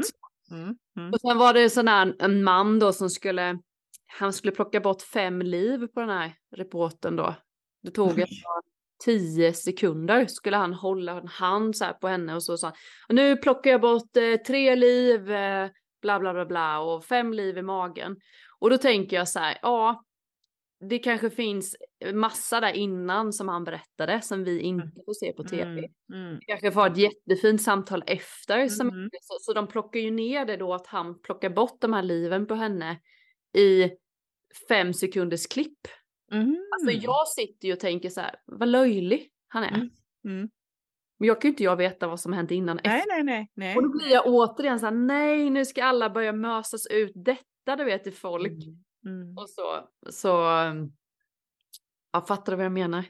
Mm. 0.52 0.76
Mm. 0.98 1.14
Och 1.14 1.22
sen 1.22 1.38
var 1.38 1.54
det 1.54 1.70
sån 1.70 1.88
här, 1.88 2.16
en 2.20 2.44
man 2.44 2.80
då 2.80 2.94
som 2.94 3.10
skulle, 3.10 3.60
han 4.06 4.34
skulle 4.34 4.52
plocka 4.52 4.80
bort 4.80 5.02
fem 5.02 5.42
liv 5.42 5.88
på 5.88 6.00
den 6.00 6.10
här 6.10 6.34
reporten 6.56 7.16
då. 7.16 7.36
Det 7.84 7.92
tog 7.92 8.20
ett 8.20 8.44
par 8.44 8.76
tio 9.04 9.54
sekunder 9.54 10.26
skulle 10.26 10.58
han 10.58 10.74
hålla 10.74 11.20
en 11.20 11.28
hand 11.28 11.76
så 11.76 11.86
här 11.86 11.94
på 11.94 12.08
henne 12.08 12.36
och 12.36 12.44
så 12.44 12.58
sa 12.58 12.68
han, 12.68 13.16
nu 13.16 13.38
plockar 13.38 13.72
jag 13.72 13.82
bort 13.82 14.18
eh, 14.18 14.36
tre 14.48 14.76
liv, 14.76 15.32
eh, 15.32 15.70
bla 16.02 16.20
bla 16.20 16.34
bla 16.34 16.46
bla 16.46 16.80
och 16.80 17.06
fem 17.06 17.34
liv 17.34 17.58
i 17.58 17.62
magen. 17.62 18.18
Och 18.60 18.70
då 18.70 18.78
tänker 18.78 19.16
jag 19.18 19.30
så 19.30 19.40
här, 19.40 19.58
ja, 19.62 20.04
det 20.90 21.00
kanske 21.00 21.30
finns 21.30 21.76
massa 22.14 22.60
där 22.60 22.74
innan 22.74 23.34
som 23.34 23.48
han 23.48 23.64
berättade 23.64 24.22
som 24.22 24.44
vi 24.44 24.60
inte 24.60 25.02
får 25.06 25.14
se 25.14 25.34
på 25.34 25.44
tv. 25.44 25.64
Mm. 25.64 25.92
Mm. 26.28 26.40
Kanske 26.48 26.70
var 26.70 26.90
ett 26.90 26.98
jättefint 26.98 27.62
samtal 27.62 28.04
efter. 28.08 28.68
Som, 28.68 28.88
Mhm. 28.88 29.10
så, 29.22 29.38
så 29.40 29.54
de 29.54 29.68
plockar 29.68 30.00
ju 30.00 30.12
ner 30.12 30.46
det 30.46 30.58
då 30.58 30.74
att 30.74 30.88
han 30.88 31.22
plockar 31.22 31.50
bort 31.50 31.82
de 31.82 31.94
här 31.94 32.04
liven 32.04 32.46
på 32.48 32.56
henne 32.56 33.00
i 33.58 33.92
fem 34.70 34.94
sekunders 34.94 35.48
klipp. 35.48 35.80
Mm. 36.32 36.56
Alltså 36.72 36.92
jag 37.06 37.28
sitter 37.28 37.68
ju 37.68 37.74
och 37.74 37.80
tänker 37.80 38.10
så 38.10 38.22
här, 38.22 38.36
vad 38.46 38.68
löjlig 38.70 39.30
han 39.48 39.64
är. 39.64 39.70
Mm. 39.76 39.90
Mm. 40.26 40.50
Men 41.20 41.28
jag 41.28 41.42
kan 41.42 41.50
ju 41.50 41.54
inte 41.54 41.64
jag 41.64 41.76
veta 41.76 42.08
vad 42.08 42.20
som 42.20 42.34
hände 42.34 42.56
innan 42.56 42.80
Nej, 42.84 42.98
efter. 43.00 43.10
nej, 43.14 43.24
nej. 43.24 43.52
nej. 43.54 43.76
Och 43.76 43.84
då 43.84 43.90
blir 43.90 44.12
jag 44.12 44.26
återigen 44.28 44.80
så 44.80 44.86
här, 44.86 44.94
nej 44.94 45.50
nu 45.50 45.66
ska 45.66 45.84
alla 45.84 46.10
börja 46.10 46.34
mösas 46.34 46.88
ut 46.88 47.12
detta 47.16 47.76
du 47.78 47.84
vet 47.84 48.04
till 48.04 48.14
folk. 48.14 48.52
Mm. 49.06 49.38
Och 49.38 49.50
så, 49.50 49.90
så, 50.10 50.48
ja 52.16 52.22
fattar 52.22 52.52
du 52.52 52.56
vad 52.56 52.66
jag 52.66 52.72
menar? 52.72 53.06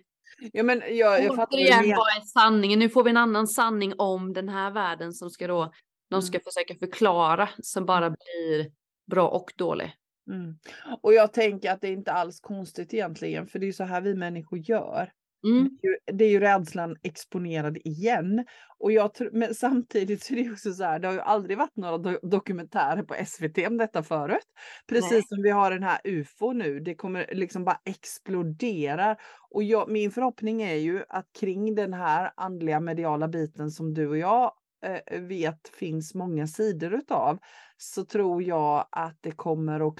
Ja, 0.53 0.63
men 0.63 0.79
jag, 0.79 1.23
jag 1.23 1.35
fattar 1.35 1.35
vad 1.35 1.47
Återigen, 1.47 1.81
menar. 1.81 1.95
vad 1.97 2.07
är 2.07 2.21
sanningen? 2.21 2.79
Nu 2.79 2.89
får 2.89 3.03
vi 3.03 3.09
en 3.09 3.17
annan 3.17 3.47
sanning 3.47 3.93
om 3.97 4.33
den 4.33 4.49
här 4.49 4.71
världen 4.71 5.13
som 5.13 5.29
ska 5.29 5.47
då, 5.47 5.73
de 6.09 6.21
ska 6.21 6.39
försöka 6.39 6.75
förklara 6.79 7.49
som 7.57 7.85
bara 7.85 8.09
blir 8.09 8.71
bra 9.11 9.29
och 9.29 9.53
dålig. 9.55 9.93
Mm. 10.31 10.57
Och 11.01 11.13
jag 11.13 11.33
tänker 11.33 11.71
att 11.71 11.81
det 11.81 11.87
är 11.87 11.91
inte 11.91 12.11
alls 12.11 12.39
konstigt 12.39 12.93
egentligen, 12.93 13.47
för 13.47 13.59
det 13.59 13.67
är 13.67 13.71
så 13.71 13.83
här 13.83 14.01
vi 14.01 14.15
människor 14.15 14.59
gör. 14.59 15.11
Mm. 15.47 15.69
Det 15.81 15.87
är 15.87 15.91
ju- 15.91 16.17
Det 16.17 16.25
är 16.25 16.29
ju 16.29 16.39
rädslan 16.39 16.95
exponerad 17.03 17.77
igen. 17.77 18.45
Och 18.79 18.91
jag 18.91 19.13
tror, 19.13 19.29
men 19.33 19.55
samtidigt 19.55 20.23
så 20.23 20.33
är 20.33 20.43
det 20.43 20.51
också 20.51 20.73
så 20.73 20.83
här, 20.83 20.99
det 20.99 21.07
har 21.07 21.13
ju 21.13 21.19
aldrig 21.21 21.57
varit 21.57 21.75
några 21.75 21.97
do 21.97 22.19
dokumentärer 22.23 23.03
på 23.03 23.15
SVT 23.25 23.67
om 23.67 23.77
detta 23.77 24.03
förut. 24.03 24.47
Precis 24.89 25.11
Nej. 25.11 25.23
som 25.27 25.41
vi 25.43 25.49
har 25.49 25.71
den 25.71 25.83
här 25.83 25.99
UFO 26.03 26.53
nu, 26.53 26.79
det 26.79 26.95
kommer 26.95 27.29
liksom 27.33 27.63
bara 27.65 27.79
explodera. 27.85 29.15
Och 29.49 29.63
jag, 29.63 29.89
min 29.91 30.11
förhoppning 30.11 30.61
är 30.61 30.75
ju 30.75 31.03
att 31.09 31.25
kring 31.39 31.75
den 31.75 31.93
här 31.93 32.31
andliga 32.37 32.79
mediala 32.79 33.27
biten 33.27 33.71
som 33.71 33.93
du 33.93 34.07
och 34.07 34.17
jag 34.17 34.51
eh, 34.85 35.21
vet 35.21 35.67
finns 35.79 36.15
många 36.15 36.47
sidor 36.47 36.93
utav, 36.93 37.39
så 37.77 38.05
tror 38.05 38.43
jag 38.43 38.87
att 38.91 39.17
det 39.21 39.31
kommer 39.31 39.87
att 39.87 39.95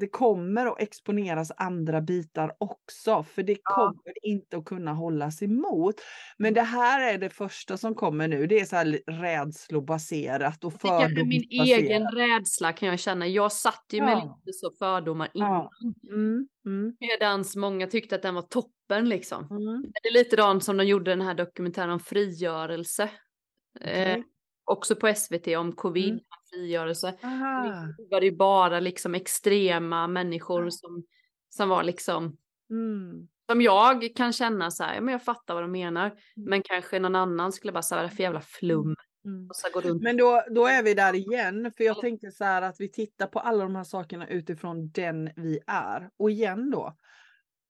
det 0.00 0.06
kommer 0.08 0.66
att 0.66 0.80
exponeras 0.80 1.52
andra 1.56 2.00
bitar 2.00 2.52
också, 2.58 3.22
för 3.22 3.42
det 3.42 3.52
Ja. 3.64 3.74
kommer 3.74 4.26
inte 4.26 4.56
att 4.56 4.64
kunna 4.64 4.92
hållas 4.92 5.42
emot. 5.42 5.94
Men 6.38 6.54
det 6.54 6.62
här 6.62 7.14
är 7.14 7.18
det 7.18 7.30
första 7.30 7.76
som 7.76 7.94
kommer 7.94 8.28
nu. 8.28 8.46
Det 8.46 8.60
är 8.60 8.64
så 8.64 8.76
här 8.76 8.98
rädslobaserat 9.06 10.64
och 10.64 10.72
Det 10.82 10.88
är 10.88 11.24
min 11.24 11.42
egen 11.50 12.02
fördomsbaserat. 12.02 12.14
rädsla 12.40 12.72
kan 12.72 12.88
jag 12.88 12.98
känna. 13.00 13.26
Jag 13.26 13.52
satt 13.52 13.84
ju 13.92 14.00
med 14.00 14.12
Ja. 14.12 14.40
lite 14.44 14.58
så 14.58 14.70
fördomar 14.78 15.30
innan. 15.34 15.50
Ja. 15.50 15.70
Mm, 16.12 16.48
mm, 16.66 16.96
Medans 17.00 17.56
många 17.56 17.86
tyckte 17.86 18.14
att 18.14 18.22
den 18.22 18.34
var 18.34 18.42
toppen 18.42 19.08
liksom. 19.08 19.44
mm. 19.50 19.82
Det 20.02 20.08
är 20.08 20.12
likadant 20.12 20.64
som 20.64 20.76
de 20.76 20.84
gjorde 20.84 21.10
den 21.10 21.20
här 21.20 21.34
dokumentären 21.34 21.90
om 21.90 22.00
frigörelse. 22.00 23.02
Eh, 23.80 24.10
Okej. 24.10 24.24
också 24.64 24.96
på 24.96 25.08
SVT 25.14 25.56
om 25.56 25.72
covid, 25.72 26.08
Mm. 26.10 26.20
Frigörelse. 26.54 27.14
Det 27.98 28.06
var 28.10 28.20
det 28.20 28.26
ju 28.26 28.36
bara 28.36 28.80
liksom 28.80 29.14
extrema 29.14 30.06
människor 30.06 30.70
som, 30.70 31.04
som 31.48 31.68
var 31.68 31.82
liksom 31.82 32.36
Mm. 32.70 33.28
som 33.50 33.62
jag 33.62 34.16
kan 34.16 34.32
känna 34.32 34.70
så 34.70 34.84
här, 34.84 35.00
men 35.00 35.12
jag 35.12 35.22
fattar 35.24 35.54
vad 35.54 35.62
de 35.62 35.72
menar. 35.72 36.12
Men 36.36 36.62
kanske 36.62 36.98
någon 36.98 37.14
annan 37.16 37.52
skulle 37.52 37.72
bara 37.72 37.82
säga, 37.82 37.96
vad 37.96 38.04
är 38.04 38.08
det 38.10 38.16
för 38.16 38.22
jävla 38.22 38.40
flum? 38.40 38.94
Mm. 39.24 39.46
Och 39.48 39.56
så 39.56 39.68
gå 39.72 39.80
runt. 39.80 40.02
Men 40.02 40.16
då, 40.16 40.42
då 40.50 40.66
är 40.66 40.82
vi 40.82 40.94
där 40.94 41.14
igen, 41.14 41.72
för 41.76 41.84
jag 41.84 42.00
tänkte 42.00 42.30
så 42.30 42.44
här 42.44 42.62
att 42.62 42.76
vi 42.78 42.92
tittar 42.92 43.26
på 43.26 43.38
alla 43.38 43.64
de 43.64 43.76
här 43.76 43.84
sakerna 43.84 44.28
utifrån 44.28 44.90
den 44.90 45.30
vi 45.36 45.60
är. 45.66 46.08
Och 46.18 46.30
igen 46.30 46.70
då, 46.70 46.96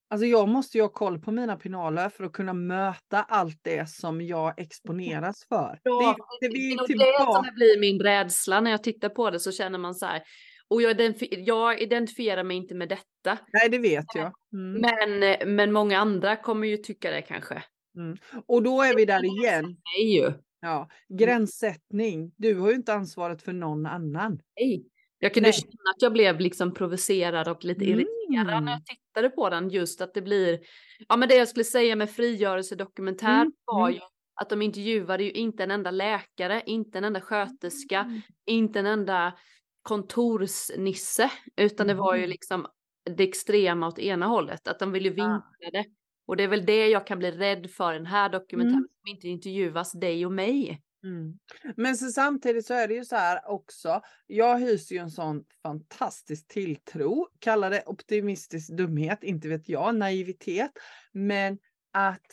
Alltså 0.09 0.25
jag 0.25 0.47
måste 0.49 0.77
ju 0.77 0.81
ha 0.81 0.89
koll 0.89 1.19
på 1.19 1.31
mina 1.31 1.55
pinaler 1.55 2.09
för 2.09 2.23
att 2.23 2.33
kunna 2.33 2.53
möta 2.53 3.23
allt 3.23 3.59
det 3.61 3.89
som 3.89 4.21
jag 4.21 4.59
exponeras 4.59 5.45
för. 5.49 5.79
Ja, 5.83 6.15
det, 6.41 6.47
det, 6.47 6.53
det 6.53 6.75
nog 6.75 6.87
det 6.87 7.25
som 7.25 7.55
blir 7.55 7.79
min 7.79 7.99
rädsla 7.99 8.61
när 8.61 8.71
jag 8.71 8.83
tittar 8.83 9.09
på 9.09 9.29
det 9.29 9.39
så 9.39 9.51
känner 9.51 9.79
man 9.79 9.95
så 9.95 10.05
här. 10.05 10.23
Och 10.67 10.81
jag, 10.81 10.91
identif 10.91 11.29
jag 11.31 11.81
identifierar 11.81 12.43
mig 12.43 12.57
inte 12.57 12.75
med 12.75 12.89
detta. 12.89 13.37
Nej, 13.53 13.69
det 13.69 13.77
vet 13.77 14.05
jag. 14.15 14.33
Mm. 14.53 14.81
Men, 14.81 15.55
men 15.55 15.71
många 15.71 15.99
andra 15.99 16.35
kommer 16.35 16.67
ju 16.67 16.77
tycka 16.77 17.11
det 17.11 17.21
kanske. 17.21 17.63
Mm. 17.97 18.17
Och 18.47 18.63
då 18.63 18.81
är 18.81 18.95
vi 18.95 19.05
där 19.05 19.25
igen. 19.25 19.63
Nej, 19.65 20.17
ju. 20.17 20.33
Ja, 20.61 20.89
gränssättning. 21.19 22.33
Du 22.37 22.59
har 22.59 22.69
ju 22.69 22.75
inte 22.75 22.93
ansvaret 22.93 23.41
för 23.41 23.53
någon 23.53 23.85
annan. 23.85 24.39
Nej. 24.59 24.85
Jag 25.19 25.33
kunde 25.33 25.49
Nej. 25.49 25.53
känna 25.53 25.89
att 25.95 26.01
jag 26.01 26.13
blev 26.13 26.39
liksom 26.39 26.73
provocerad 26.73 27.47
och 27.47 27.63
lite 27.63 27.85
mm. 27.85 27.99
irriterad 27.99 28.63
när 28.63 28.71
jag 28.71 28.85
tittade 28.85 29.04
på 29.29 29.49
den. 29.49 29.69
Just 29.69 30.01
att 30.01 30.13
det 30.13 30.21
blir, 30.21 30.59
ja 31.07 31.17
men 31.17 31.29
det 31.29 31.35
jag 31.35 31.47
skulle 31.47 31.63
säga 31.63 31.95
med 31.95 32.09
frigörelsedokumentär 32.09 33.41
mm. 33.41 33.53
var 33.65 33.89
ju 33.89 33.99
att 34.41 34.49
de 34.49 34.61
intervjuade 34.61 35.23
ju 35.23 35.31
inte 35.31 35.63
en 35.63 35.71
enda 35.71 35.91
läkare, 35.91 36.63
inte 36.65 36.97
en 36.97 37.03
enda 37.03 37.21
sköterska, 37.21 37.99
mm. 37.99 38.21
inte 38.45 38.79
en 38.79 38.85
enda 38.85 39.33
kontorsnisse, 39.81 41.31
utan 41.55 41.87
det 41.87 41.93
var 41.93 42.15
ju 42.15 42.19
mm. 42.19 42.29
liksom 42.29 42.67
det 43.17 43.23
extrema 43.23 43.87
åt 43.87 43.99
ena 43.99 44.25
hållet, 44.25 44.67
att 44.67 44.79
de 44.79 44.91
ville 44.91 45.09
vinkla 45.09 45.69
det. 45.71 45.85
Och 46.27 46.37
det 46.37 46.43
är 46.43 46.47
väl 46.47 46.65
det 46.65 46.87
jag 46.87 47.07
kan 47.07 47.19
bli 47.19 47.31
rädd 47.31 47.69
för 47.71 47.93
den 47.93 48.05
här 48.05 48.29
dokumentären, 48.29 48.77
mm. 48.77 48.89
som 49.01 49.11
inte 49.11 49.27
intervjuas 49.27 49.91
dig 49.91 50.25
och 50.25 50.31
mig. 50.31 50.81
Mm. 51.05 51.39
Men 51.75 51.97
så 51.97 52.11
samtidigt 52.11 52.65
så 52.65 52.73
är 52.73 52.87
det 52.87 52.93
ju 52.93 53.05
så 53.05 53.15
här 53.15 53.49
också. 53.49 54.01
Jag 54.27 54.59
hyser 54.59 54.95
ju 54.95 55.01
en 55.01 55.11
sån 55.11 55.43
fantastisk 55.63 56.47
tilltro, 56.47 57.27
kalla 57.39 57.69
det 57.69 57.83
optimistisk 57.85 58.69
dumhet, 58.69 59.23
inte 59.23 59.47
vet 59.47 59.69
jag, 59.69 59.95
naivitet. 59.95 60.71
Men 61.11 61.57
att 61.93 62.25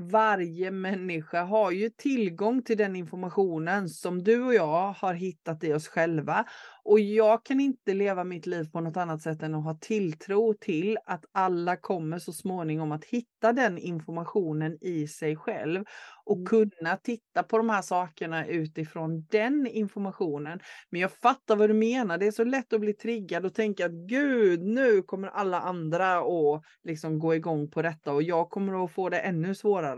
varje 0.00 0.70
människa 0.70 1.42
har 1.42 1.70
ju 1.70 1.90
tillgång 1.90 2.62
till 2.62 2.76
den 2.76 2.96
informationen 2.96 3.88
som 3.88 4.22
du 4.22 4.44
och 4.44 4.54
jag 4.54 4.92
har 4.92 5.14
hittat 5.14 5.64
i 5.64 5.72
oss 5.72 5.88
själva. 5.88 6.44
Och 6.84 7.00
jag 7.00 7.44
kan 7.44 7.60
inte 7.60 7.94
leva 7.94 8.24
mitt 8.24 8.46
liv 8.46 8.64
på 8.72 8.80
något 8.80 8.96
annat 8.96 9.22
sätt 9.22 9.42
än 9.42 9.54
att 9.54 9.64
ha 9.64 9.78
tilltro 9.80 10.54
till 10.54 10.98
att 11.06 11.24
alla 11.32 11.76
kommer 11.76 12.18
så 12.18 12.32
småningom 12.32 12.92
att 12.92 13.04
hitta 13.04 13.52
den 13.52 13.78
informationen 13.78 14.78
i 14.80 15.08
sig 15.08 15.36
själv 15.36 15.84
och 16.24 16.36
mm. 16.36 16.46
kunna 16.46 16.96
titta 16.96 17.42
på 17.42 17.56
de 17.56 17.70
här 17.70 17.82
sakerna 17.82 18.46
utifrån 18.46 19.26
den 19.30 19.66
informationen. 19.66 20.60
Men 20.90 21.00
jag 21.00 21.12
fattar 21.12 21.56
vad 21.56 21.70
du 21.70 21.74
menar. 21.74 22.18
Det 22.18 22.26
är 22.26 22.30
så 22.30 22.44
lätt 22.44 22.72
att 22.72 22.80
bli 22.80 22.92
triggad 22.92 23.46
och 23.46 23.54
tänka 23.54 23.86
att 23.86 23.92
gud, 23.92 24.62
nu 24.62 25.02
kommer 25.02 25.28
alla 25.28 25.60
andra 25.60 26.18
att 26.18 26.62
liksom 26.84 27.18
gå 27.18 27.34
igång 27.34 27.70
på 27.70 27.82
detta 27.82 28.12
och 28.12 28.22
jag 28.22 28.50
kommer 28.50 28.84
att 28.84 28.92
få 28.92 29.08
det 29.08 29.18
ännu 29.18 29.54
svårare. 29.54 29.89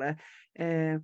Eh, 0.58 1.00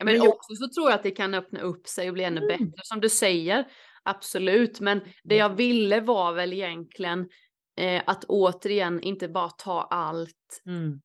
Ja, 0.00 0.04
men, 0.04 0.18
men 0.18 0.28
också 0.28 0.54
så 0.54 0.68
tror 0.68 0.90
jag 0.90 0.96
att 0.96 1.02
det 1.02 1.10
kan 1.10 1.34
öppna 1.34 1.60
upp 1.60 1.88
sig 1.88 2.08
och 2.08 2.14
bli 2.14 2.24
ännu 2.24 2.40
mm. 2.40 2.48
bättre. 2.48 2.80
Som 2.82 3.00
du 3.00 3.08
säger, 3.08 3.64
Absolut, 4.08 4.80
men 4.80 5.00
det 5.24 5.36
jag 5.36 5.56
ville 5.56 6.00
var 6.00 6.32
väl 6.32 6.52
egentligen 6.52 7.28
eh, 7.76 8.02
att 8.06 8.24
återigen 8.24 9.00
inte 9.00 9.28
bara 9.28 9.50
ta 9.50 9.82
allt 9.82 10.62
mm. 10.66 11.00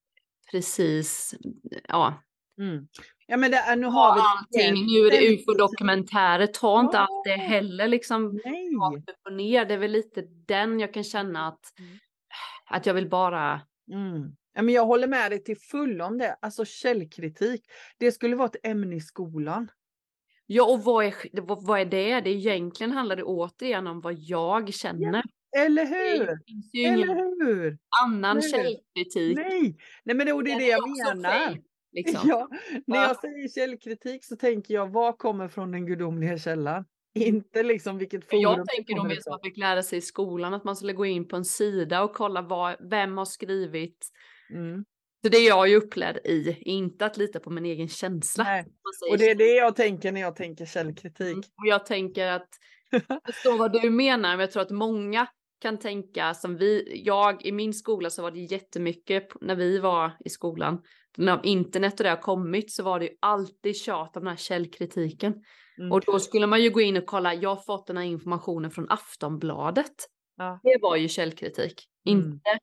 precis, 0.52 1.36
ja. 1.88 2.24
Mm. 2.60 2.88
Ja 3.28 3.38
men 3.38 3.52
det, 3.52 3.76
nu 3.76 3.88
har 3.88 4.16
vi 4.16 4.22
allting, 4.22 4.86
nu 4.86 5.08
är 5.08 5.12
det 5.12 5.34
ufo-dokumentärer, 5.34 6.48
ta 6.48 6.80
inte 6.80 7.00
allt 7.00 7.24
det 7.26 7.36
heller 7.36 7.88
liksom 7.88 8.26
upp 8.28 9.26
och 9.26 9.34
ner. 9.34 9.66
Det 9.66 9.74
är 9.74 9.78
väl 9.78 9.92
lite 9.92 10.22
den 10.48 10.80
jag 10.80 10.94
kan 10.94 11.04
känna 11.04 11.48
att, 11.48 11.80
mm. 11.80 12.00
att 12.70 12.86
jag 12.86 12.94
vill 12.94 13.10
bara 13.10 13.62
mm. 13.92 14.36
Men 14.56 14.70
jag 14.70 14.86
håller 14.86 15.08
med 15.08 15.32
dig 15.32 15.44
till 15.44 15.58
fullo 15.58 16.06
om 16.06 16.18
det. 16.18 16.38
Alltså 16.42 16.66
källkritik, 16.66 17.62
det 17.98 18.12
skulle 18.12 18.36
vara 18.36 18.48
ett 18.48 18.66
ämne 18.66 18.96
i 18.96 19.02
skolan. 19.02 19.72
Ja, 20.46 20.72
och 20.72 20.84
vad 20.84 21.06
är, 21.06 21.13
vad 21.66 21.80
är 21.80 21.86
det? 21.86 22.22
Det 22.22 22.30
egentligen 22.30 22.92
handlar 22.92 23.16
det 23.16 23.24
återigen 23.24 23.88
om 23.88 24.02
vad 24.02 24.13
jag 24.13 24.74
känner. 24.74 25.24
Ja, 25.52 25.62
eller 25.62 25.86
hur? 25.86 26.30
Eller 26.86 27.46
hur? 27.46 27.78
Annan 28.06 28.42
källkritik. 28.42 29.38
Nej, 29.38 29.78
Nej 30.04 30.16
men 30.16 30.28
det, 30.28 30.44
det 30.44 30.52
är 30.52 30.60
det 30.60 30.68
jag 30.68 30.89
menar. 30.89 31.58
Liksom. 31.96 32.30
ja, 32.30 32.50
när 32.88 32.98
jag 32.98 33.20
säger 33.20 33.48
källkritik 33.48 34.26
så 34.26 34.36
tänker 34.36 34.74
jag 34.74 34.92
vad 34.92 35.18
kommer 35.18 35.48
från 35.48 35.72
den 35.72 35.86
gudomliga 35.86 36.38
källan? 36.38 36.86
Inte 37.16 37.63
liksom 37.63 37.98
vilket 37.98 38.30
forum. 38.30 38.42
Jag 38.42 38.68
tänker 38.68 39.04
mer 39.08 39.16
som 39.16 39.32
man 39.32 39.39
fick 39.44 39.58
lära 39.58 39.84
sig 39.84 39.98
i 39.98 40.02
skolan 40.02 40.54
att 40.54 40.63
man 40.63 40.76
skulle 40.76 40.94
gå 40.94 41.06
in 41.06 41.28
på 41.28 41.36
en 41.36 41.46
sida 41.46 42.04
och 42.04 42.13
kolla 42.13 42.42
vad, 42.42 42.89
vem 42.89 43.18
har 43.18 43.26
skrivit 43.26 44.08
mm. 44.54 44.86
Så 45.24 45.30
det 45.30 45.38
är 45.38 45.48
jag 45.48 45.70
ju 45.70 45.76
upplärd 45.76 46.18
i, 46.18 46.58
inte 46.62 47.06
att 47.06 47.18
lita 47.18 47.39
på 47.39 47.50
min 47.50 47.66
egen 47.66 47.88
känsla. 47.88 48.44
Nej. 48.44 48.66
Och 49.12 49.18
det 49.18 49.30
är 49.30 49.36
det 49.36 49.56
jag 49.56 49.76
tänker 49.76 50.12
när 50.12 50.22
jag 50.22 50.36
tänker 50.36 50.66
källkritik. 50.66 51.32
Mm. 51.32 51.38
Och 51.38 51.68
jag 51.68 51.86
tänker 51.86 52.28
att, 52.28 52.48
förstå 53.26 53.58
vad 53.58 53.82
du 53.82 53.89
menar, 53.89 54.30
men 54.30 54.39
jag 54.39 54.52
tror 54.52 54.63
att 54.63 54.72
många 54.72 55.28
kan 55.62 55.80
tänka 55.80 56.34
som 56.34 56.58
vi, 56.58 57.02
jag 57.06 57.46
i 57.46 57.52
min 57.52 57.74
skola 57.74 58.10
så 58.10 58.22
var 58.22 58.32
det 58.32 58.39
jättemycket 58.39 59.28
när 59.42 59.56
vi 59.56 59.80
var 59.80 60.12
i 60.26 60.30
skolan, 60.30 60.82
när 61.18 61.46
internet 61.46 62.00
och 62.00 62.04
det 62.04 62.10
har 62.10 62.22
kommit 62.22 62.72
så 62.72 62.84
var 62.84 63.00
det 63.00 63.06
ju 63.06 63.12
alltid 63.20 63.76
tjat 63.76 64.18
om 64.18 64.24
den 64.24 64.30
här 64.30 64.38
källkritiken. 64.38 65.34
Mm. 65.78 65.92
Och 65.92 66.02
då 66.02 66.20
skulle 66.20 66.48
man 66.48 66.62
ju 66.62 66.70
gå 66.70 66.82
in 66.82 66.98
och 66.98 67.06
kolla, 67.06 67.34
jag 67.34 67.50
har 67.50 67.63
fått 67.63 67.88
den 67.88 67.98
här 67.98 68.04
informationen 68.04 68.72
från 68.72 68.89
Aftonbladet. 68.89 69.96
Ja. 70.38 70.60
Det 70.63 70.78
var 70.82 70.96
ju 70.96 71.08
källkritik, 71.08 71.88
mm. 72.06 72.20
inte 72.20 72.60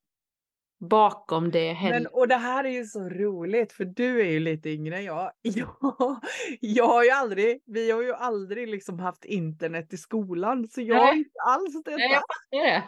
bakom 0.80 1.50
det 1.50 1.72
heller. 1.72 2.00
Men, 2.00 2.06
och 2.06 2.28
det 2.28 2.36
här 2.36 2.64
är 2.64 2.70
ju 2.70 2.84
så 2.84 3.08
roligt 3.08 3.72
för 3.72 3.84
du 3.84 4.20
är 4.20 4.30
ju 4.30 4.40
lite 4.40 4.70
yngre 4.70 4.96
än 4.96 5.04
jag. 5.04 5.30
jag. 5.42 6.20
Jag 6.60 6.86
har 6.86 7.04
ju 7.04 7.10
aldrig, 7.10 7.62
vi 7.66 7.90
har 7.90 8.02
ju 8.02 8.12
aldrig 8.14 8.68
liksom 8.68 8.98
haft 8.98 9.24
internet 9.24 9.92
i 9.92 9.96
skolan 9.96 10.68
så 10.68 10.80
jag 10.80 10.96
har 10.96 11.14
inte 11.14 11.40
alls 11.46 11.82
detta. 11.84 11.96
Nej, 11.96 12.12
jag 12.50 12.60
det. 12.60 12.82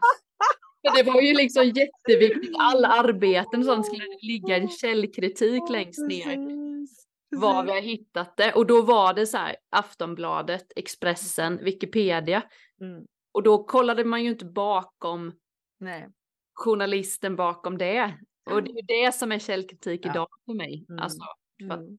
För 0.91 1.05
det 1.05 1.11
var 1.11 1.21
ju 1.21 1.35
liksom 1.35 1.65
jätteviktigt, 1.65 2.57
alla 2.59 2.89
arbeten 2.89 3.61
och 3.61 3.67
sånt 3.67 3.87
skulle 3.87 4.05
ligga 4.23 4.57
en 4.57 4.69
källkritik 4.69 5.63
längst 5.71 6.09
ner. 6.09 6.53
Var 7.37 7.65
vi 7.65 7.71
har 7.71 7.81
hittat 7.81 8.37
det. 8.37 8.53
Och 8.53 8.67
då 8.67 8.83
var 8.83 9.15
det 9.15 9.27
så 9.27 9.37
här 9.37 9.57
Aftonbladet, 9.71 10.67
Expressen, 10.77 11.65
Wikipedia. 11.65 12.43
Mm. 12.81 13.05
Och 13.33 13.43
då 13.43 13.65
kollade 13.65 14.05
man 14.05 14.23
ju 14.23 14.31
inte 14.31 14.45
bakom 14.45 15.33
Nej 15.81 16.09
journalisten 16.63 17.37
bakom 17.37 17.79
det. 17.79 18.19
Och 18.51 18.63
det 18.63 18.71
är 18.71 19.07
det 19.07 19.13
som 19.13 19.33
är 19.33 19.39
källkritik 19.39 20.01
ja. 20.07 20.11
idag 20.11 20.29
för 20.47 20.55
mig. 20.55 20.87
Mm. 20.89 21.03
Alltså, 21.03 21.25
för 21.69 21.75
mm. 21.75 21.99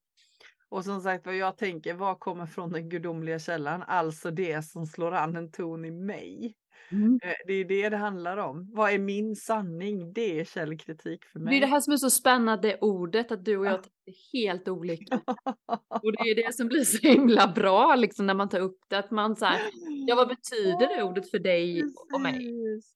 Och 0.70 0.86
som 0.86 1.02
sagt 1.02 1.26
vad 1.26 1.36
jag 1.36 1.58
tänker, 1.58 1.94
vad 1.94 2.20
kommer 2.20 2.46
från 2.46 2.72
den 2.72 2.90
gudomliga 2.90 3.40
källan? 3.40 3.84
Alltså 3.84 4.32
det 4.32 4.66
som 4.66 4.86
slår 4.86 5.12
an 5.12 5.36
en 5.36 5.52
ton 5.52 5.86
i 5.86 5.92
mig. 5.92 6.56
Mm. 6.92 7.20
Eh, 7.24 7.34
det 7.48 7.54
är 7.54 7.66
det 7.66 7.90
det 7.90 7.98
handlar 7.98 8.38
om. 8.38 8.72
Vad 8.74 8.94
är 8.94 9.00
min 9.00 9.36
sanning? 9.36 10.14
Det 10.14 10.40
är 10.40 10.46
källkritik 10.46 11.26
för 11.26 11.40
mig. 11.40 11.52
Det 11.52 11.58
är 11.58 11.62
det 11.62 11.74
här 11.74 11.80
som 11.80 11.94
är 11.94 11.98
så 11.98 12.10
spännande 12.10 12.78
ordet, 12.82 13.32
att 13.32 13.46
du 13.46 13.58
och 13.58 13.66
jag 13.66 13.74
är 13.74 13.84
helt 14.34 14.68
olika. 14.68 15.16
och 16.04 16.12
det 16.12 16.30
är 16.30 16.36
det 16.36 16.56
som 16.56 16.68
blir 16.68 16.84
så 16.84 17.08
himla 17.08 17.48
bra 17.48 17.96
liksom 17.96 18.26
när 18.26 18.34
man 18.34 18.50
tar 18.50 18.60
upp 18.60 18.80
det, 18.88 18.98
att 18.98 19.12
man 19.12 19.36
så 19.36 19.46
ja 20.08 20.16
vad 20.16 20.28
betyder 20.28 20.96
det 20.98 21.04
ordet 21.04 21.32
för 21.32 21.40
dig 21.40 21.84
och 22.14 22.22
mig? 22.22 22.40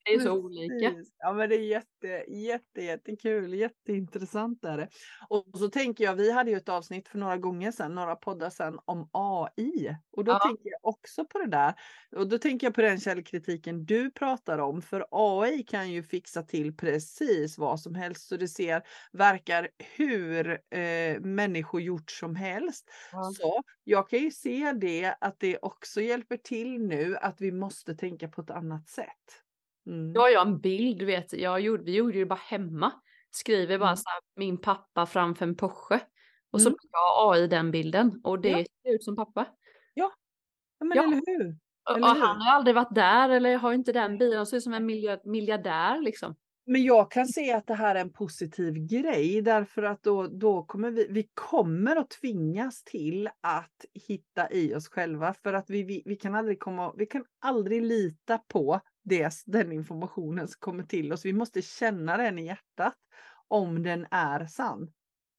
Det 0.06 0.12
är 0.14 0.20
så 0.20 0.26
Precis. 0.26 0.46
olika. 0.46 0.94
Ja 1.18 1.34
men 1.34 1.50
det 1.50 1.56
är 1.56 1.60
jätte, 1.60 2.32
jätte, 2.32 2.82
jättekul, 2.82 3.54
jätteintressant 3.54 4.66
är 4.66 4.78
det. 4.78 4.90
Och 5.30 5.46
så 5.54 5.70
tänker 5.70 6.04
jag, 6.04 6.16
vi 6.16 6.32
hade 6.32 6.52
ju 6.52 6.58
ett 6.58 6.70
avsnitt 6.70 7.08
för 7.08 7.18
några 7.18 7.38
gånger 7.38 7.72
sedan, 7.72 7.96
några 7.96 8.16
poddar 8.16 8.50
sedan 8.50 8.80
om 8.86 9.10
AI. 9.12 9.96
Och 10.12 10.24
då 10.24 10.32
ja. 10.32 10.40
tänker 10.40 10.70
jag 10.70 10.80
också 10.82 11.26
på 11.26 11.40
det 11.40 11.48
där. 11.48 11.74
Och 12.16 12.30
då 12.30 12.38
tänker 12.38 12.68
jag 12.68 12.74
på 12.74 12.82
den 12.82 13.00
källkritiken 13.00 13.67
du 13.74 14.12
pratar 14.12 14.58
om, 14.58 14.82
för 14.82 15.06
AI 15.12 15.64
kan 15.64 15.92
ju 15.92 16.04
fixa 16.04 16.44
till 16.44 16.78
precis 16.78 17.58
vad 17.58 17.80
som 17.80 17.96
helst 17.96 18.28
så 18.28 18.38
det 18.38 18.48
ser, 18.48 18.84
verkar 19.12 19.70
hur 19.96 20.50
eh, 20.70 21.20
människogjort 21.20 22.12
som 22.12 22.36
helst. 22.36 22.90
Ja. 23.12 23.32
Så 23.38 23.64
jag 23.84 24.10
kan 24.10 24.20
ju 24.20 24.32
se 24.32 24.72
det 24.72 25.16
att 25.22 25.40
det 25.40 25.58
också 25.62 26.02
hjälper 26.02 26.38
till 26.38 26.82
nu 26.82 27.18
att 27.18 27.42
vi 27.42 27.52
måste 27.52 27.96
tänka 27.96 28.28
på 28.28 28.42
ett 28.42 28.52
annat 28.52 28.90
sätt. 28.90 29.44
Mm. 29.88 30.14
Då 30.14 30.22
har 30.22 30.30
jag 30.30 30.48
en 30.48 30.60
bild, 30.60 31.00
du 31.00 31.06
vet, 31.06 31.34
jag 31.34 31.62
gjorde, 31.62 31.84
vi 31.84 31.96
gjorde 31.96 32.20
det 32.20 32.26
bara 32.26 32.40
hemma. 32.44 32.92
Skriver 33.32 33.78
bara 33.78 33.90
mm. 33.90 33.98
så 33.98 34.10
här, 34.10 34.22
min 34.36 34.58
pappa 34.58 35.06
framför 35.06 35.46
en 35.46 35.56
Porsche. 35.56 36.00
Och 36.52 36.62
så 36.62 36.70
mm. 36.70 36.78
jag 36.92 37.36
AI 37.36 37.48
den 37.48 37.72
bilden 37.72 38.22
och 38.24 38.42
det 38.42 38.50
ja. 38.50 38.66
ser 38.84 38.96
ut 38.96 39.04
som 39.04 39.16
pappa. 39.16 39.46
Ja, 39.94 40.12
ja 40.80 40.86
men 40.86 40.98
ja. 40.98 41.04
eller 41.04 41.22
hur. 41.26 41.58
Eller 41.90 42.02
och 42.02 42.08
han 42.08 42.42
har 42.42 42.54
aldrig 42.56 42.76
varit 42.76 42.96
där 42.96 43.30
eller 43.30 43.58
har 43.58 43.74
inte 43.74 43.92
den 43.92 44.18
bilen. 44.18 44.38
Han 44.38 44.46
ser 44.46 44.58
ut 44.58 44.64
som 44.64 44.74
en 44.74 44.86
miljardär 45.24 46.02
liksom. 46.02 46.36
Men 46.70 46.84
jag 46.84 47.12
kan 47.12 47.28
se 47.28 47.54
att 47.54 47.68
det 47.68 47.74
här 47.74 47.96
är 47.96 48.00
en 48.00 48.14
positiv 48.14 48.74
grej 48.74 49.42
därför 49.42 49.84
att 49.84 50.04
då, 50.04 50.28
då 50.28 50.64
kommer 50.64 50.92
vi, 50.92 51.08
vi 51.10 51.30
kommer 51.34 51.96
att 51.96 52.10
tvingas 52.10 52.84
till 52.84 53.30
att 53.42 53.86
hitta 54.08 54.52
i 54.52 54.76
oss 54.76 54.90
själva 54.90 55.34
för 55.34 55.54
att 55.54 55.70
vi, 55.70 55.84
vi, 55.84 56.04
vi 56.06 56.16
kan 56.16 56.36
aldrig 56.36 56.60
komma, 56.60 56.94
vi 56.98 57.06
kan 57.06 57.24
aldrig 57.42 57.82
lita 57.82 58.38
på 58.38 58.80
det, 59.04 59.34
den 59.46 59.72
informationen 59.72 60.48
som 60.48 60.58
kommer 60.60 60.84
till 60.84 61.14
oss. 61.14 61.26
Vi 61.26 61.34
måste 61.34 61.62
känna 61.62 62.18
den 62.18 62.40
i 62.40 62.46
hjärtat 62.46 62.96
om 63.48 63.84
den 63.84 64.08
är 64.12 64.46
sann. 64.46 64.92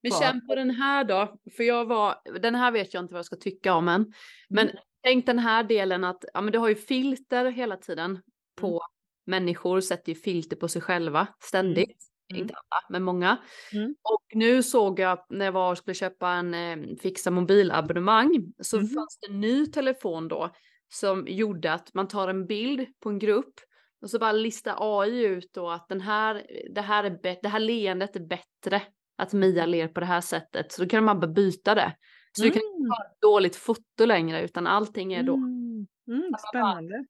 Men 0.03 0.12
känn 0.12 0.46
på 0.46 0.55
den 0.55 0.70
här 0.70 1.05
då, 1.05 1.36
för 1.57 1.64
jag 1.64 1.84
var, 1.84 2.14
den 2.40 2.55
här 2.55 2.70
vet 2.70 2.94
jag 2.94 3.05
inte 3.05 3.12
vad 3.12 3.18
jag 3.18 3.26
ska 3.26 3.36
tycka 3.36 3.74
om 3.74 3.88
än. 3.88 4.12
Men 4.49 4.68
Mm. 4.68 4.82
Tänk 5.03 5.26
den 5.26 5.38
här 5.38 5.62
delen 5.64 6.05
att, 6.05 6.24
ja 6.34 6.40
men 6.40 6.53
du 6.53 6.59
har 6.59 6.68
ju 6.68 6.74
filter 6.74 7.44
hela 7.51 7.76
tiden 7.76 8.20
på 8.61 8.80
människor, 9.26 9.80
sätter 9.80 10.12
ju 10.12 10.18
filter 10.18 10.57
på 10.57 10.68
sig 10.68 10.82
själva 10.82 11.26
ständigt. 11.40 11.96
Mm. 12.30 12.42
Inte 12.42 12.55
alla, 12.55 12.86
men 12.90 13.03
många. 13.03 13.36
Mm. 13.72 13.94
Och 14.03 14.22
nu 14.34 14.62
såg 14.62 14.99
jag 15.01 15.18
när 15.28 15.44
jag 15.44 15.53
var 15.53 15.70
och 15.70 15.78
skulle 15.78 15.94
köpa 15.94 16.30
en 16.30 16.55
eh, 16.55 16.96
fixa 17.03 17.30
mobilabonnemang 17.30 18.53
så 18.61 18.76
Mhm. 18.76 18.88
fanns 18.88 19.18
det 19.20 19.26
en 19.32 19.40
ny 19.40 19.66
telefon 19.66 20.28
då 20.28 20.51
som 20.92 21.24
gjorde 21.28 21.72
att 21.72 21.94
man 21.94 22.09
tar 22.09 22.28
en 22.28 22.46
bild 22.46 22.86
på 23.01 23.09
en 23.09 23.18
grupp 23.18 23.55
och 24.03 24.11
så 24.11 24.18
bara 24.18 24.32
listar 24.32 24.76
AI 24.78 25.24
ut 25.26 25.51
då 25.55 25.70
att 25.70 25.88
den 25.88 26.01
här, 26.01 26.46
det 26.74 26.80
här, 26.80 27.05
är 27.05 27.38
det 27.42 27.49
här 27.49 27.61
leendet 27.61 28.16
är 28.16 28.20
bättre. 28.20 28.82
Att 29.16 29.32
Mia 29.32 29.66
ler 29.66 29.88
på 29.88 30.01
det 30.01 30.07
här 30.07 30.20
sättet. 30.20 30.72
Så 30.72 30.82
då 30.82 30.88
kan 30.88 31.05
man 31.05 31.20
bara 31.20 31.26
byta 31.32 31.74
det. 31.74 31.96
Så 32.39 32.45
du 32.45 32.51
kan 32.51 32.62
inte 32.62 32.76
Mm. 32.78 32.91
ha 32.91 33.05
ett 33.05 33.20
dåligt 33.20 33.57
foto 33.57 34.05
längre 34.07 34.43
utan 34.45 34.66
allting 34.66 35.12
är 35.12 35.22
då 35.22 35.34
Mm. 35.34 35.86
Mm, 36.11 36.32
spännande. 36.49 37.05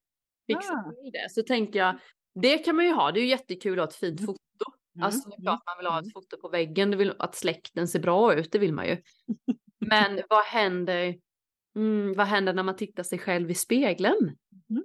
fixat 0.47 0.76
Ah. 0.87 0.93
det. 1.12 1.31
Så 1.31 1.43
tänker 1.43 1.79
jag, 1.79 1.99
det 2.43 2.59
kan 2.59 2.76
man 2.76 2.85
ju 2.85 2.93
ha. 2.93 3.12
Det 3.12 3.20
är 3.20 3.22
ju 3.22 3.29
jättekul 3.29 3.79
att 3.81 3.85
ha 3.85 3.89
ett 3.89 3.95
fint 3.97 4.20
Mm. 4.20 4.26
foto. 4.26 4.39
Mm. 4.97 5.05
Alltså 5.07 5.29
det 5.29 5.35
är 5.37 5.41
klart 5.43 5.61
man 5.66 5.76
vill 5.79 5.87
ha 5.87 5.99
Mm. 5.99 6.07
ett 6.09 6.12
foto 6.12 6.37
på 6.41 6.49
väggen, 6.49 6.91
det 6.91 6.97
vill, 6.97 7.12
att 7.18 7.35
släkten 7.35 7.89
ser 7.89 8.01
bra 8.01 8.35
ut, 8.35 8.53
det 8.53 8.59
vill 8.59 8.72
man 8.74 8.87
ju. 8.89 8.97
Men 9.81 10.20
vad 10.29 10.45
händer, 10.45 11.16
mm, 11.76 12.14
vad 12.16 12.26
händer 12.26 12.53
när 12.53 12.62
man 12.62 12.76
tittar 12.76 13.03
sig 13.03 13.18
själv 13.18 13.51
i 13.51 13.55
spegeln? 13.55 14.37
Mm. 14.70 14.85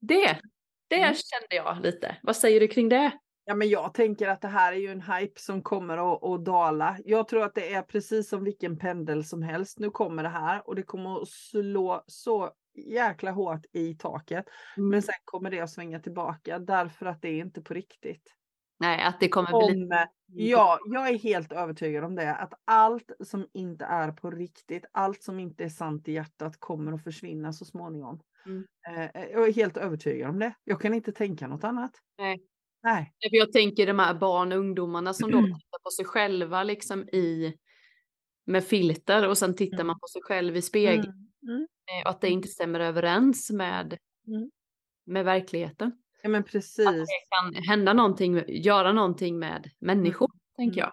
Det, 0.00 0.40
det 0.88 0.96
Mm. 0.96 1.14
kände 1.14 1.54
jag 1.56 1.82
lite. 1.82 2.16
Vad 2.22 2.36
säger 2.36 2.60
du 2.60 2.68
kring 2.68 2.88
det? 2.88 3.18
Ja, 3.44 3.54
men 3.54 3.68
jag 3.68 3.94
tänker 3.94 4.28
att 4.28 4.40
det 4.40 4.48
här 4.48 4.72
är 4.72 4.76
ju 4.76 4.88
en 4.88 5.00
hype 5.00 5.40
som 5.40 5.62
kommer 5.62 6.14
att, 6.14 6.24
att 6.24 6.44
dala. 6.44 6.98
Jag 7.04 7.28
tror 7.28 7.44
att 7.44 7.54
det 7.54 7.72
är 7.72 7.82
precis 7.82 8.28
som 8.28 8.44
vilken 8.44 8.78
pendel 8.78 9.24
som 9.24 9.42
helst. 9.42 9.78
Nu 9.78 9.90
kommer 9.90 10.22
det 10.22 10.28
här 10.28 10.68
och 10.68 10.74
det 10.74 10.82
kommer 10.82 11.22
att 11.22 11.28
slå 11.28 12.04
så 12.06 12.50
jäkla 12.74 13.30
hårt 13.30 13.66
i 13.72 13.94
taket. 13.94 14.46
Mm. 14.76 14.88
Men 14.88 15.02
sen 15.02 15.14
kommer 15.24 15.50
det 15.50 15.60
att 15.60 15.70
svänga 15.70 16.00
tillbaka 16.00 16.58
därför 16.58 17.06
att 17.06 17.22
det 17.22 17.28
är 17.28 17.38
inte 17.38 17.62
på 17.62 17.74
riktigt. 17.74 18.34
Nej, 18.78 19.02
att 19.02 19.20
det 19.20 19.28
kommer 19.28 19.48
bli... 19.48 19.84
Om, 19.84 20.06
ja, 20.26 20.78
jag 20.84 21.08
är 21.08 21.18
helt 21.18 21.52
övertygad 21.52 22.04
om 22.04 22.14
det. 22.14 22.34
Att 22.34 22.52
allt 22.64 23.10
som 23.20 23.46
inte 23.52 23.84
är 23.84 24.12
på 24.12 24.30
riktigt, 24.30 24.84
allt 24.92 25.22
som 25.22 25.38
inte 25.38 25.64
är 25.64 25.68
sant 25.68 26.08
i 26.08 26.12
hjärtat 26.12 26.60
kommer 26.60 26.92
att 26.92 27.04
försvinna 27.04 27.52
så 27.52 27.64
småningom. 27.64 28.20
Mm. 28.46 28.66
Eh, 28.88 29.24
jag 29.32 29.48
är 29.48 29.52
helt 29.52 29.76
övertygad 29.76 30.30
om 30.30 30.38
det. 30.38 30.54
Jag 30.64 30.80
kan 30.80 30.94
inte 30.94 31.12
tänka 31.12 31.46
något 31.46 31.64
annat. 31.64 31.92
Nej. 32.18 32.40
Nej. 32.84 33.12
Jag 33.18 33.52
tänker 33.52 33.86
de 33.86 33.98
här 33.98 34.14
barn 34.14 34.52
och 34.52 34.58
ungdomarna 34.58 35.14
som 35.14 35.30
då 35.30 35.38
tittar 35.42 35.82
på 35.84 35.90
sig 35.90 36.04
själva 36.04 36.62
liksom 36.62 37.08
i 37.08 37.54
med 38.46 38.64
filter 38.64 39.28
och 39.28 39.38
sen 39.38 39.56
tittar 39.56 39.74
Mm. 39.76 39.86
man 39.86 39.98
på 40.00 40.06
sig 40.12 40.22
själv 40.22 40.56
i 40.56 40.62
spegeln 40.62 41.04
Mm. 41.42 41.56
Mm. 41.56 41.62
eh, 42.02 42.10
att 42.10 42.20
det 42.20 42.28
inte 42.28 42.48
stämmer 42.48 42.80
överens 42.80 43.50
med, 43.50 43.98
Mm. 44.26 44.50
med 45.06 45.24
verkligheten. 45.24 45.92
Ja 46.22 46.28
men 46.28 46.40
Att 46.40 46.50
precis. 46.50 46.84
det 46.86 47.06
kan 47.30 47.54
hända 47.68 47.92
någonting, 47.92 48.42
göra 48.48 48.92
någonting 48.92 49.38
med 49.38 49.70
människor, 49.78 50.30
tänker 50.56 50.80
jag. 50.80 50.92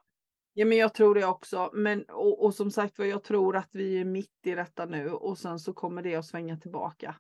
Ja 0.54 0.66
men 0.66 0.78
jag 0.78 0.94
tror 0.94 1.16
det 1.16 1.26
också. 1.26 1.70
Men, 1.74 2.04
och, 2.04 2.44
och 2.46 2.54
som 2.56 2.72
sagt 2.72 3.00
var, 3.00 3.06
jag 3.06 3.24
tror 3.24 3.56
att 3.58 3.70
vi 3.72 4.00
är 4.00 4.06
mitt 4.06 4.40
i 4.46 4.52
detta 4.52 4.86
nu 4.86 5.10
och 5.10 5.38
sen 5.38 5.60
så 5.60 5.74
kommer 5.74 6.04
det 6.04 6.16
att 6.16 6.26
svänga 6.26 6.58
tillbaka. 6.58 7.16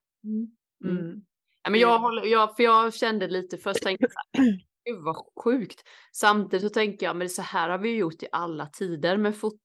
Mm. 0.83 1.21
Mm. 1.63 1.63
Ja, 1.63 1.69
men 1.71 1.79
jag 1.79 1.99
håller, 1.99 2.25
jag, 2.25 2.55
för 2.55 2.63
jag 2.63 2.93
kände 2.93 3.27
lite 3.27 3.57
först, 3.57 3.83
tänkte 3.83 4.05
jag 4.05 4.11
så 4.11 4.51
gud 4.85 5.03
vad 5.03 5.15
sjukt. 5.43 5.81
Samtidigt 6.15 6.63
så 6.67 6.69
tänker 6.69 7.05
jag, 7.05 7.15
men 7.15 7.29
så 7.29 7.41
här 7.41 7.69
har 7.69 7.77
vi 7.77 7.95
gjort 7.95 8.23
i 8.23 8.27
alla 8.31 8.65
tider 8.65 9.17
med 9.17 9.35
foto. 9.37 9.57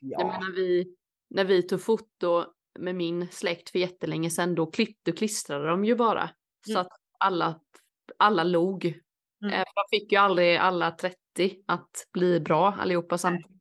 Jag 0.00 0.20
Ja. 0.20 0.26
menar 0.26 0.52
vi, 0.56 0.94
när 1.34 1.44
vi 1.44 1.62
tog 1.62 1.80
foto 1.82 2.44
med 2.78 2.94
min 2.94 3.28
släkt 3.30 3.70
för 3.70 3.78
jättelänge 3.78 4.30
sedan, 4.30 4.54
då 4.54 4.66
klippte 4.70 5.10
och 5.10 5.16
klistrade 5.16 5.68
de 5.68 5.84
ju 5.84 5.96
bara. 5.96 6.30
Så 6.66 6.72
Mm. 6.72 6.80
att 6.80 6.88
alla, 7.18 7.60
alla 8.18 8.44
log. 8.44 8.84
Mm. 8.84 9.54
Eh, 9.54 9.64
Jag 9.74 9.84
fick 9.90 10.12
ju 10.12 10.18
aldrig 10.18 10.56
alla 10.56 10.90
30 10.90 11.16
att 11.66 11.90
bli 12.12 12.40
bra 12.40 12.72
allihopa 12.80 13.18
samtidigt. 13.18 13.52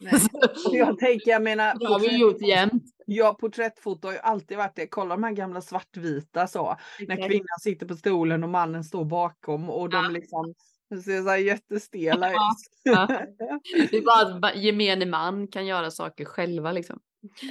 Nej. 0.00 0.12
Och 0.68 0.74
jag 0.76 0.98
tänker, 0.98 1.30
jag 1.30 1.42
menar, 1.42 1.74
Det 1.80 1.86
har 1.86 1.98
vi 2.00 2.18
gjort 2.18 2.40
jämt. 2.42 2.82
Ja, 3.06 3.34
porträttfoto 3.40 4.08
har 4.08 4.12
ju 4.12 4.18
alltid 4.18 4.56
varit 4.56 4.76
det. 4.76 4.86
Kolla 4.86 5.14
de 5.14 5.24
här 5.24 5.32
gamla 5.32 5.60
svartvita 5.60 6.46
så. 6.46 6.76
När 7.08 7.28
kvinnan 7.28 7.58
sitter 7.60 7.86
på 7.86 7.94
stolen 7.94 8.44
och 8.44 8.50
mannen 8.50 8.84
står 8.84 9.04
bakom 9.04 9.70
och 9.70 9.90
de 9.90 10.04
Ja. 10.04 10.10
liksom 10.10 10.54
ser 11.04 11.22
så 11.22 11.28
här 11.28 11.36
jättestela 11.36 12.30
ut. 12.30 12.36
Ja, 12.82 13.06
Det 13.90 13.96
är 13.96 14.02
bara 14.02 14.48
att 14.48 14.56
gemene 14.56 15.06
man 15.06 15.48
kan 15.48 15.66
göra 15.66 15.90
saker 15.90 16.24
själva 16.24 16.72
liksom. 16.72 17.00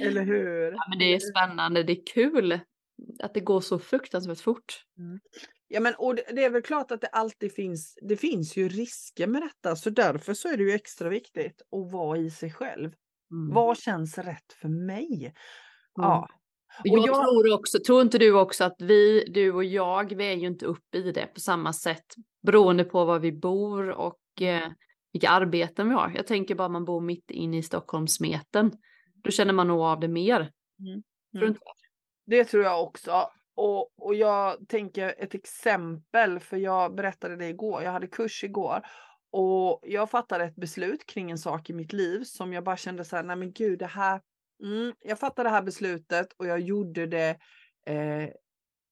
Eller 0.02 0.22
hur? 0.22 0.72
Ja, 0.72 0.86
men 0.88 0.98
det 0.98 1.14
är 1.14 1.18
spännande, 1.18 1.82
det 1.82 1.92
är 1.92 2.06
kul 2.14 2.58
att 3.22 3.34
det 3.34 3.40
går 3.40 3.60
så 3.60 3.78
fruktansvärt 3.78 4.40
fort. 4.40 4.84
Ja, 5.68 5.80
men 5.80 5.94
och 5.94 6.14
det, 6.14 6.22
det 6.32 6.44
är 6.44 6.50
väl 6.50 6.62
klart 6.62 6.90
att 6.90 7.00
det 7.00 7.06
alltid 7.06 7.54
finns. 7.54 7.98
Det 8.02 8.16
finns 8.16 8.56
ju 8.56 8.68
risker 8.68 9.26
med 9.26 9.42
detta, 9.42 9.76
så 9.76 9.90
därför 9.90 10.34
så 10.34 10.48
är 10.48 10.56
det 10.56 10.62
ju 10.62 10.72
extra 10.72 11.08
viktigt 11.08 11.62
att 11.72 11.92
vara 11.92 12.18
i 12.18 12.30
sig 12.30 12.52
själv. 12.52 12.92
Mm. 13.30 13.54
Vad 13.54 13.78
känns 13.78 14.18
rätt 14.18 14.52
för 14.60 14.68
mig? 14.68 15.34
Ja. 15.94 16.28
Jag, 16.84 16.92
Och 16.92 17.08
jag- 17.08 17.14
tror 17.14 17.54
också, 17.54 17.78
tror 17.86 18.02
inte 18.02 18.18
du 18.18 18.32
också 18.32 18.64
att 18.64 18.76
vi, 18.82 19.24
du 19.34 19.52
och 19.52 19.64
jag, 19.64 20.14
vi 20.16 20.26
är 20.32 20.36
ju 20.36 20.46
inte 20.46 20.66
uppe 20.66 20.98
i 20.98 21.12
det 21.12 21.26
på 21.26 21.40
samma 21.40 21.72
sätt 21.72 22.04
beroende 22.42 22.84
på 22.84 23.04
var 23.04 23.18
vi 23.18 23.32
bor 23.32 23.90
och 23.90 24.42
eh, 24.42 24.68
vilka 25.12 25.28
arbeten 25.28 25.88
vi 25.88 25.94
har. 25.94 26.12
Jag 26.16 26.26
tänker 26.26 26.54
bara 26.54 26.68
man 26.68 26.84
bor 26.84 27.00
mitt 27.00 27.30
inne 27.30 27.58
i 27.58 27.62
Stockholmssmeten. 27.62 28.72
Då 29.24 29.30
känner 29.30 29.52
man 29.52 29.68
nog 29.68 29.80
av 29.80 30.00
det 30.00 30.08
mer. 30.08 30.40
Mm. 30.40 31.02
Tror 31.38 31.48
inte? 31.48 31.60
Det 32.26 32.44
tror 32.44 32.62
jag 32.64 32.82
också. 32.82 33.30
Och, 33.56 33.90
och 34.06 34.14
jag 34.14 34.68
tänker 34.68 35.14
ett 35.18 35.34
exempel, 35.34 36.40
för 36.40 36.56
jag 36.56 36.94
berättade 36.94 37.36
det 37.36 37.48
igår. 37.48 37.82
Jag 37.82 37.92
hade 37.92 38.06
kurs 38.06 38.44
igår 38.44 38.80
och 39.34 39.80
jag 39.82 40.10
fattade 40.10 40.44
ett 40.44 40.56
beslut 40.56 41.06
kring 41.06 41.30
en 41.30 41.38
sak 41.38 41.70
i 41.70 41.72
mitt 41.72 41.92
liv 41.92 42.24
som 42.24 42.52
jag 42.52 42.64
bara 42.64 42.76
kände 42.76 43.04
så 43.04 43.16
här, 43.16 43.22
nej 43.22 43.36
men 43.36 43.52
gud, 43.52 43.78
det 43.78 43.86
här. 43.86 44.20
Mm, 44.62 44.94
jag 45.00 45.18
fattade 45.18 45.48
det 45.48 45.52
här 45.52 45.62
beslutet 45.62 46.32
och 46.36 46.46
jag 46.46 46.60
gjorde 46.60 47.06
det. 47.06 47.38
Eh, 47.86 48.28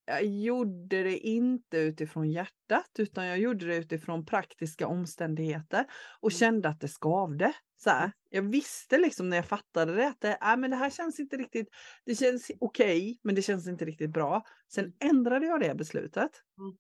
jag 0.04 0.24
gjorde 0.24 1.02
det 1.02 1.18
inte 1.18 1.78
utifrån 1.78 2.30
hjärtat 2.30 2.90
utan 2.98 3.26
jag 3.26 3.38
gjorde 3.38 3.66
det 3.66 3.76
utifrån 3.76 4.26
praktiska 4.26 4.86
omständigheter 4.86 5.84
och 6.20 6.30
Mm. 6.30 6.38
kände 6.38 6.68
att 6.68 6.80
det 6.80 6.88
skavde. 6.88 7.52
Så 7.76 7.90
här. 7.90 8.12
Jag 8.30 8.42
visste 8.42 8.98
liksom 8.98 9.28
när 9.28 9.36
jag 9.36 9.46
fattade 9.46 9.94
det 9.94 10.08
att 10.08 10.20
det, 10.20 10.38
äh, 10.42 10.56
men 10.56 10.70
det 10.70 10.76
här 10.76 10.90
känns 10.90 11.20
inte 11.20 11.36
riktigt 11.36 11.68
det 12.04 12.14
känns 12.14 12.50
okej, 12.60 13.18
men 13.22 13.34
det 13.34 13.42
känns 13.42 13.68
inte 13.68 13.84
riktigt 13.84 14.10
bra. 14.12 14.42
Sen 14.74 14.92
ändrade 15.00 15.46
jag 15.46 15.60
det 15.60 15.74
beslutet. 15.74 16.30
Mm. 16.58 16.76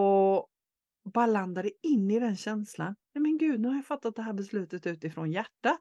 Och 0.00 0.48
bara 1.04 1.26
landade 1.26 1.70
in 1.82 2.10
i 2.10 2.18
den 2.20 2.36
känslan. 2.36 2.94
Nej 3.14 3.22
men 3.22 3.38
gud, 3.38 3.60
nu 3.60 3.68
har 3.68 3.74
jag 3.74 3.86
fattat 3.86 4.16
det 4.16 4.22
här 4.22 4.32
beslutet 4.32 4.86
utifrån 4.86 5.32
hjärtat. 5.32 5.78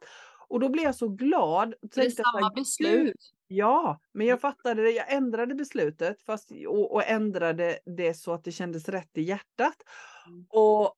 Och 0.48 0.60
då 0.60 0.70
blev 0.70 0.84
jag 0.86 0.96
så 0.96 1.08
glad. 1.10 1.76
Det 1.82 1.98
är 1.98 2.04
här, 2.04 2.10
samma 2.10 2.50
"Gud, 2.50 2.56
beslut. 2.56 3.34
Ja, 3.48 4.00
men 4.14 4.28
jag 4.28 4.42
fattade 4.42 4.84
det. 4.84 4.92
Jag 4.92 5.14
ändrade 5.14 5.56
beslutet 5.56 6.22
fast, 6.22 6.52
och, 6.68 6.92
och 6.94 7.04
ändrade 7.08 7.80
det 7.86 8.14
så 8.14 8.34
att 8.34 8.44
det 8.44 8.52
kändes 8.52 8.90
rätt 8.90 9.18
i 9.18 9.22
hjärtat. 9.22 9.76
Mm. 10.28 10.46
Och 10.50 10.94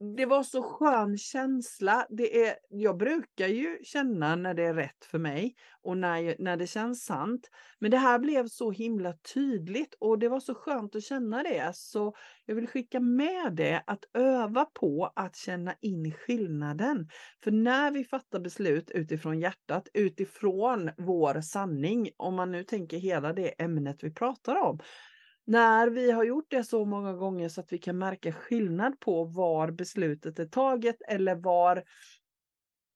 det 0.00 0.26
var 0.26 0.42
så 0.42 0.62
skön 0.62 1.18
känsla. 1.18 2.06
Det 2.10 2.46
är, 2.46 2.54
jag 2.68 2.96
brukar 2.96 3.46
ju 3.46 3.78
känna 3.82 4.36
när 4.36 4.54
det 4.54 4.64
är 4.64 4.74
rätt 4.74 5.04
för 5.04 5.18
mig 5.18 5.54
och 5.82 5.96
när, 5.96 6.36
när 6.38 6.56
det 6.56 6.66
känns 6.66 7.04
sant. 7.04 7.50
Men 7.78 7.90
det 7.90 7.96
här 7.96 8.18
blev 8.18 8.48
så 8.48 8.70
himla 8.70 9.12
tydligt 9.34 9.94
och 10.00 10.18
det 10.18 10.28
var 10.28 10.40
så 10.40 10.54
skönt 10.54 10.96
att 10.96 11.02
känna 11.02 11.42
det. 11.42 11.70
Så 11.74 12.14
jag 12.46 12.54
vill 12.54 12.66
skicka 12.66 13.00
med 13.00 13.52
det 13.56 13.82
att 13.86 14.04
öva 14.14 14.64
på 14.64 15.12
att 15.16 15.36
känna 15.36 15.74
in 15.80 16.12
skillnaden. 16.12 17.08
För 17.44 17.50
när 17.50 17.90
vi 17.90 18.04
fattar 18.04 18.40
beslut 18.40 18.90
utifrån 18.90 19.40
hjärtat, 19.40 19.88
utifrån 19.94 20.90
vår 20.98 21.40
sanning, 21.40 22.10
om 22.16 22.34
man 22.34 22.52
nu 22.52 22.64
tänker 22.64 22.96
hela 22.96 23.32
det 23.32 23.62
ämnet 23.62 23.96
vi 24.04 24.14
pratar 24.14 24.56
om, 24.56 24.78
när 25.50 25.88
vi 25.88 26.10
har 26.10 26.24
gjort 26.24 26.50
det 26.50 26.64
så 26.64 26.84
många 26.84 27.12
gånger 27.12 27.48
så 27.48 27.60
att 27.60 27.72
vi 27.72 27.78
kan 27.78 27.98
märka 27.98 28.32
skillnad 28.32 29.00
på 29.00 29.24
var 29.24 29.70
beslutet 29.70 30.38
är 30.38 30.46
taget 30.46 30.96
eller 31.08 31.34
var, 31.34 31.84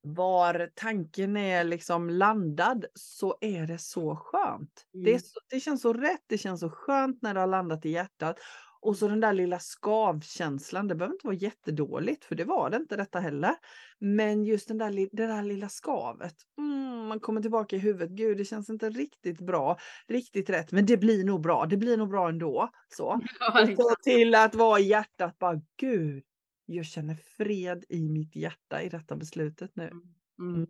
var 0.03 0.71
tanken 0.75 1.37
är 1.37 1.65
liksom 1.65 2.11
landad 2.11 2.85
så 2.95 3.37
är 3.41 3.67
det 3.67 3.79
så 3.79 4.17
skönt. 4.17 4.87
Det, 5.05 5.11
Mm. 5.11 5.21
så, 5.21 5.41
det 5.51 5.61
känns 5.61 5.83
så 5.83 5.93
rätt, 5.93 6.23
det 6.27 6.39
känns 6.39 6.61
så 6.61 6.71
skönt 6.71 7.23
när 7.23 7.35
det 7.35 7.41
har 7.41 7.47
landat 7.47 7.87
i 7.87 7.91
hjärtat. 7.91 8.37
Och 8.85 8.97
så 8.97 9.09
den 9.09 9.21
där 9.21 9.33
lilla 9.33 9.59
skavkänslan, 9.59 10.89
det 10.89 10.95
behöver 10.95 11.15
inte 11.15 11.27
vara 11.27 11.37
jättedåligt 11.37 12.25
för 12.25 12.35
det 12.35 12.45
var 12.45 12.71
det 12.71 12.77
inte 12.77 12.97
detta 12.97 13.21
heller. 13.21 13.55
Men 13.99 14.45
just 14.45 14.69
den 14.69 14.79
där, 14.79 15.09
det 15.17 15.27
där 15.27 15.43
lilla 15.43 15.69
skavet, 15.69 16.35
mm, 16.59 17.07
man 17.07 17.21
kommer 17.21 17.41
tillbaka 17.41 17.77
i 17.77 17.79
huvudet, 17.79 18.11
gud 18.11 18.39
det 18.39 18.45
känns 18.45 18.71
inte 18.71 18.91
riktigt 18.91 19.41
bra, 19.41 19.79
riktigt 20.09 20.51
rätt, 20.51 20.73
men 20.73 20.87
det 20.87 20.97
blir 20.97 21.25
nog 21.25 21.41
bra, 21.41 21.67
det 21.67 21.77
blir 21.77 21.97
nog 21.97 22.09
bra 22.09 22.29
ändå. 22.29 22.69
Så. 22.89 23.21
Ja, 23.41 23.67
så 23.77 23.95
till 24.03 24.35
att 24.35 24.55
vara 24.55 24.81
i 24.81 24.89
hjärtat, 24.89 25.39
bara 25.39 25.61
gud, 25.81 26.25
jag 26.67 26.87
känner 26.87 27.15
fred 27.15 27.85
i 27.89 28.09
mitt 28.09 28.37
hjärta 28.37 28.83
i 28.83 28.89
detta 28.89 29.17
beslutet 29.17 29.71
nu. 29.77 29.91
Mm. 30.39 30.67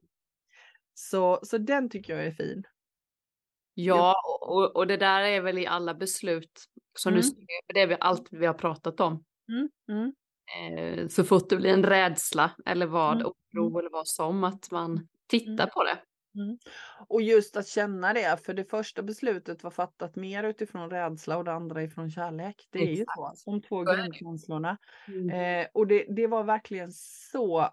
Så, 0.95 1.41
så 1.43 1.59
den 1.59 1.91
tycker 1.91 2.17
jag 2.17 2.27
är 2.27 2.33
fin. 2.33 2.65
Ja, 3.75 4.15
och, 4.41 4.77
och 4.77 4.87
det 4.87 4.97
där 4.97 5.21
är 5.23 5.41
väl 5.41 5.59
i 5.59 5.67
alla 5.67 5.95
beslut 5.95 6.65
som 6.99 7.11
Mm. 7.13 7.17
du 7.21 7.23
säger, 7.29 7.67
för 7.67 7.75
det 7.75 7.81
är 7.81 7.97
allt 8.01 8.29
vi 8.31 8.47
har 8.47 8.55
pratat 8.55 9.01
om. 9.01 9.25
Mm, 9.49 9.69
mm, 9.89 10.13
Eh, 10.61 11.09
så 11.09 11.25
fort 11.25 11.49
det 11.49 11.57
blir 11.57 11.71
en 11.71 11.85
rädsla 11.85 12.51
eller 12.67 12.87
vad, 12.87 13.15
Mm, 13.17 13.27
oro 13.27 13.67
mm. 13.67 13.77
eller 13.79 13.91
vad 13.91 14.09
som, 14.09 14.45
att 14.45 14.71
man 14.71 15.09
tittar 15.27 15.67
på 15.67 15.85
det. 15.85 15.99
mm. 16.41 16.59
Och 17.09 17.23
just 17.23 17.57
att 17.57 17.69
känna 17.69 18.13
det, 18.13 18.45
för 18.45 18.55
det 18.55 18.65
första 18.65 19.03
beslutet 19.03 19.63
var 19.63 19.71
fattat 19.71 20.17
mer 20.17 20.45
utifrån 20.45 20.91
rädsla 20.91 21.37
och 21.39 21.45
det 21.45 21.53
andra 21.53 21.83
ifrån 21.83 22.11
kärlek. 22.11 22.69
Det 22.71 22.79
är 22.79 22.87
ju 22.87 23.03
Exakt. 23.03 23.39
så, 23.39 23.51
de 23.51 23.63
två 23.63 23.83
grundkänslorna. 23.83 24.77
Mm. 25.09 25.31
Eh, 25.31 25.67
och 25.75 25.87
det, 25.87 26.05
det 26.09 26.27
var 26.27 26.45
verkligen 26.45 26.93
så 27.33 27.69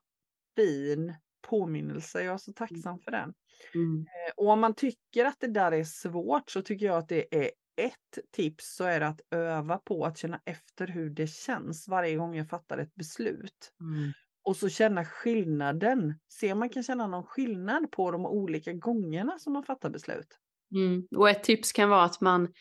fin 0.55 1.13
påminnelse. 1.41 2.23
Jag 2.23 2.33
är 2.33 2.37
så 2.37 2.53
tacksam 2.53 2.99
för 2.99 3.11
den. 3.11 3.33
Mm. 3.75 3.99
Eh, 3.99 4.33
Och 4.37 4.49
om 4.49 4.59
man 4.59 4.75
tycker 4.75 5.25
att 5.25 5.39
det 5.39 5.47
där 5.47 5.71
är 5.71 5.83
svårt 5.83 6.49
så 6.49 6.61
tycker 6.61 6.85
jag 6.85 6.97
att 6.97 7.09
det 7.09 7.35
är 7.35 7.51
ett 7.81 8.31
tips 8.31 8.75
så 8.75 8.83
är 8.83 8.99
det 8.99 9.07
att 9.07 9.21
öva 9.31 9.77
på 9.77 10.05
att 10.05 10.17
känna 10.17 10.41
efter 10.45 10.87
hur 10.87 11.09
det 11.09 11.27
känns 11.27 11.87
varje 11.87 12.15
gång 12.15 12.35
jag 12.35 12.49
fattar 12.49 12.77
ett 12.77 12.95
beslut. 12.95 13.73
Mm. 13.81 14.11
Och 14.43 14.55
så 14.55 14.69
känna 14.69 15.05
skillnaden. 15.05 16.19
Se 16.29 16.53
om 16.53 16.59
man 16.59 16.69
kan 16.69 16.83
känna 16.83 17.07
någon 17.07 17.23
skillnad 17.23 17.91
på 17.91 18.11
de 18.11 18.25
olika 18.25 18.73
gångerna 18.73 19.39
som 19.39 19.53
man 19.53 19.63
fattar 19.63 19.89
beslut. 19.89 20.37
Mm. 20.75 21.07
Och 21.15 21.29
ett 21.29 21.43
tips 21.43 21.71
kan 21.71 21.89
vara 21.89 22.03
att 22.03 22.21
man 22.21 22.53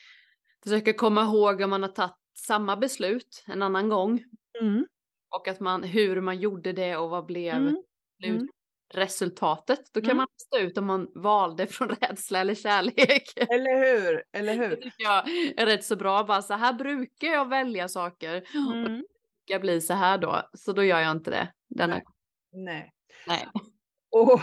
försöker 0.62 0.92
komma 0.92 1.22
ihåg 1.22 1.60
om 1.60 1.70
man 1.70 1.82
har 1.82 1.90
tagit 1.90 2.12
samma 2.38 2.76
beslut 2.76 3.44
en 3.46 3.62
annan 3.62 3.88
gång. 3.88 4.24
Mm. 4.60 4.86
Och 5.36 5.48
att 5.48 5.60
man, 5.60 5.82
hur 5.82 6.20
man 6.20 6.38
gjorde 6.38 6.72
det 6.72 6.96
och 6.96 7.10
vad 7.10 7.26
blev 7.26 7.54
Mm. 8.34 8.48
Mm. 8.94 9.02
resultatet. 9.04 9.80
Då 9.94 10.00
kan 10.00 10.10
Mm. 10.10 10.16
man 10.16 10.26
lista 10.38 10.58
ut 10.58 10.78
om 10.78 10.86
man 10.86 11.08
valde 11.14 11.66
från 11.66 11.88
rädsla 12.00 12.40
eller 12.40 12.54
kärlek. 12.54 13.32
Eller 13.36 13.78
hur? 14.00 14.24
Eller 14.32 14.56
Det 14.58 14.66
hur? 14.66 14.76
tycker 14.76 15.02
jag 15.02 15.28
är 15.56 15.66
rätt 15.66 15.84
så 15.84 15.96
bra. 15.96 16.24
Bara 16.24 16.42
så 16.42 16.54
här 16.54 16.72
brukar 16.72 17.28
jag 17.28 17.48
välja 17.48 17.88
saker. 17.88 18.36
Och 18.36 18.72
det 18.74 18.78
Mm. 18.80 19.02
brukar 19.46 19.60
bli 19.60 19.80
så 19.80 19.94
här 19.94 20.18
då. 20.18 20.42
Så 20.54 20.72
då 20.72 20.84
gör 20.84 21.00
jag 21.00 21.10
inte 21.10 21.30
det. 21.30 21.52
Denna 21.68 21.94
Nej. 21.94 22.04
Nej. 22.52 22.92
Nej. 23.26 23.48
Och, 24.12 24.40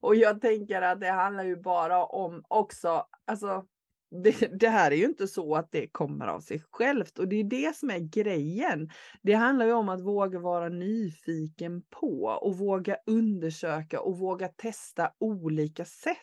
och 0.00 0.14
jag 0.16 0.40
tänker 0.40 0.82
att 0.82 1.00
det 1.00 1.10
handlar 1.10 1.44
ju 1.44 1.56
bara 1.56 2.04
om 2.06 2.42
också, 2.48 3.04
alltså 3.26 3.64
det, 4.10 4.60
det 4.60 4.68
här 4.68 4.90
är 4.90 4.96
ju 4.96 5.04
inte 5.04 5.28
så 5.28 5.54
att 5.54 5.72
det 5.72 5.86
kommer 5.86 6.26
av 6.26 6.40
sig 6.40 6.62
självt 6.70 7.18
och 7.18 7.28
det 7.28 7.36
är 7.36 7.44
det 7.44 7.76
som 7.76 7.90
är 7.90 7.98
grejen. 7.98 8.90
Det 9.22 9.32
handlar 9.32 9.66
ju 9.66 9.72
om 9.72 9.88
att 9.88 10.00
våga 10.00 10.38
vara 10.38 10.68
nyfiken 10.68 11.82
på 11.90 12.38
och 12.42 12.58
våga 12.58 12.96
undersöka 13.06 14.00
och 14.00 14.18
våga 14.18 14.48
testa 14.48 15.10
olika 15.18 15.84
sätt. 15.84 16.16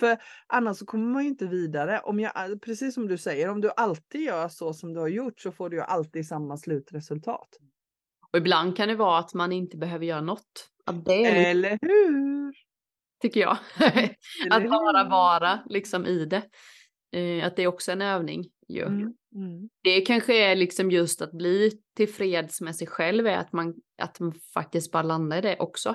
För 0.00 0.18
annars 0.46 0.76
så 0.76 0.86
kommer 0.86 1.12
man 1.12 1.22
ju 1.22 1.28
inte 1.28 1.46
vidare. 1.46 2.00
Om 2.00 2.20
jag, 2.20 2.32
precis 2.62 2.94
som 2.94 3.08
du 3.08 3.18
säger, 3.18 3.48
om 3.48 3.60
du 3.60 3.70
alltid 3.76 4.20
gör 4.20 4.48
så 4.48 4.72
som 4.72 4.92
du 4.94 5.00
har 5.00 5.08
gjort 5.08 5.40
så 5.40 5.52
får 5.52 5.70
du 5.70 5.76
ju 5.76 5.82
alltid 5.82 6.26
samma 6.28 6.56
slutresultat. 6.56 7.48
Och 8.32 8.38
ibland 8.38 8.76
kan 8.76 8.88
det 8.88 8.94
vara 8.94 9.18
att 9.18 9.34
man 9.34 9.52
inte 9.52 9.76
behöver 9.76 10.06
göra 10.06 10.20
något. 10.20 10.70
Eller 11.36 11.78
hur? 11.82 12.67
Tycker 13.20 13.40
jag. 13.40 13.58
Eller 14.46 14.56
att 14.56 14.70
bara 14.70 15.08
vara 15.08 15.60
liksom 15.66 16.06
i 16.06 16.24
det. 16.24 16.42
Eh, 17.12 17.46
att 17.46 17.56
det 17.56 17.62
är 17.62 17.66
också 17.66 17.92
en 17.92 18.02
övning 18.02 18.44
ju. 18.68 18.86
Mm, 18.86 19.14
mm. 19.34 19.68
Det 19.82 20.00
kanske 20.00 20.50
är 20.50 20.56
liksom 20.56 20.90
just 20.90 21.22
att 21.22 21.32
bli 21.32 21.70
tillfreds 21.96 22.60
med 22.60 22.76
sig 22.76 22.86
själv 22.86 23.26
är 23.26 23.36
att 23.36 23.52
man, 23.52 23.74
att 24.02 24.20
man 24.20 24.32
faktiskt 24.54 24.92
bara 24.92 25.02
landar 25.02 25.38
i 25.38 25.40
det 25.40 25.56
också. 25.58 25.94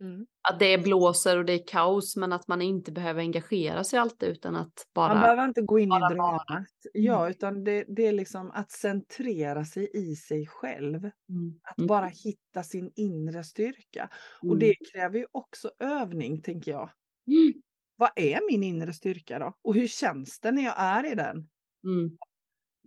Mm. 0.00 0.26
Att 0.48 0.58
det 0.58 0.78
blåser 0.78 1.38
och 1.38 1.44
det 1.44 1.52
är 1.52 1.66
kaos 1.66 2.16
men 2.16 2.32
att 2.32 2.48
man 2.48 2.62
inte 2.62 2.92
behöver 2.92 3.20
engagera 3.20 3.84
sig 3.84 3.98
alltid 3.98 4.28
utan 4.28 4.56
att 4.56 4.72
bara... 4.94 5.14
Man 5.14 5.22
behöver 5.22 5.44
inte 5.48 5.62
gå 5.62 5.78
in 5.78 5.88
i 5.88 6.14
dramat. 6.14 6.44
Ja, 6.92 7.30
utan 7.30 7.64
det, 7.64 7.84
det 7.88 8.06
är 8.06 8.12
liksom 8.12 8.50
att 8.50 8.70
centrera 8.70 9.64
sig 9.64 9.90
i 9.94 10.16
sig 10.16 10.46
själv. 10.46 10.96
Mm. 11.04 11.60
Att 11.62 11.78
Mm. 11.78 11.86
bara 11.86 12.06
hitta 12.06 12.62
sin 12.62 12.92
inre 12.96 13.44
styrka. 13.44 14.08
Och 14.42 14.44
Mm. 14.44 14.58
det 14.58 14.74
kräver 14.92 15.18
ju 15.18 15.26
också 15.32 15.70
övning, 15.78 16.42
tänker 16.42 16.70
jag. 16.70 16.90
Mm. 17.26 17.62
Vad 17.96 18.10
är 18.16 18.40
min 18.50 18.62
inre 18.62 18.92
styrka 18.92 19.38
då? 19.38 19.54
Och 19.62 19.74
hur 19.74 19.86
känns 19.86 20.40
det 20.40 20.50
när 20.52 20.62
jag 20.62 20.74
är 20.76 21.12
i 21.12 21.14
den? 21.14 21.36
Mm. 21.84 22.16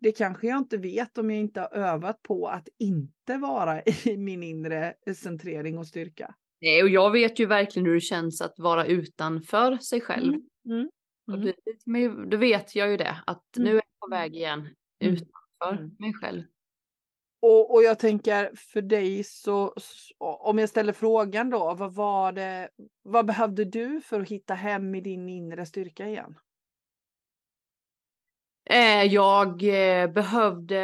Det 0.01 0.11
kanske 0.11 0.47
jag 0.47 0.57
inte 0.57 0.78
vet 0.78 1.18
om 1.18 1.30
jag 1.30 1.39
inte 1.39 1.59
har 1.61 1.74
övat 1.74 2.22
på 2.22 2.47
att 2.47 2.68
inte 2.80 3.38
vara 3.38 3.82
i 4.05 4.18
min 4.18 4.43
inre 4.43 4.93
centrering 5.16 5.78
och 5.78 5.88
styrka. 5.88 6.36
Nej, 6.64 6.84
och 6.84 6.89
jag 6.89 7.11
vet 7.11 7.39
ju 7.39 7.45
verkligen 7.45 7.86
hur 7.86 7.93
det 7.93 8.01
känns 8.01 8.41
att 8.41 8.59
vara 8.59 8.86
utanför 8.86 9.78
sig 9.78 10.01
själv. 10.01 10.34
Mm, 10.34 10.41
mm, 10.70 10.89
Och 11.28 11.34
mm. 11.34 11.53
men 11.86 12.30
då 12.30 12.38
vet 12.38 12.76
jag 12.76 12.89
ju 12.91 12.97
det, 12.97 13.24
att 13.26 13.43
nu 13.57 13.70
är 13.70 13.74
jag 13.74 13.99
på 13.99 14.07
väg 14.07 14.36
igen 14.36 14.59
Mm. 14.59 15.14
utanför 15.14 15.84
Mm. 15.84 15.95
mig 15.99 16.14
själv. 16.14 16.43
Och, 17.41 17.74
och 17.74 17.84
jag 17.84 17.99
tänker 17.99 18.51
för 18.55 18.82
dig 18.82 19.24
så, 19.24 19.74
så, 19.78 20.16
om 20.20 20.59
jag 20.59 20.70
ställer 20.70 20.93
frågan 20.93 21.49
då, 21.49 21.74
vad 21.74 21.93
var 21.95 22.32
det, 22.32 22.70
vad 23.01 23.26
behövde 23.26 23.66
du 23.66 24.01
för 24.01 24.22
att 24.22 24.30
hitta 24.30 24.53
hem 24.53 24.95
i 24.95 25.01
din 25.01 25.30
inre 25.30 25.66
styrka 25.66 26.07
igen? 26.07 26.36
Eh, 28.70 29.03
jag 29.03 29.64
eh, 29.64 30.11
behövde 30.11 30.80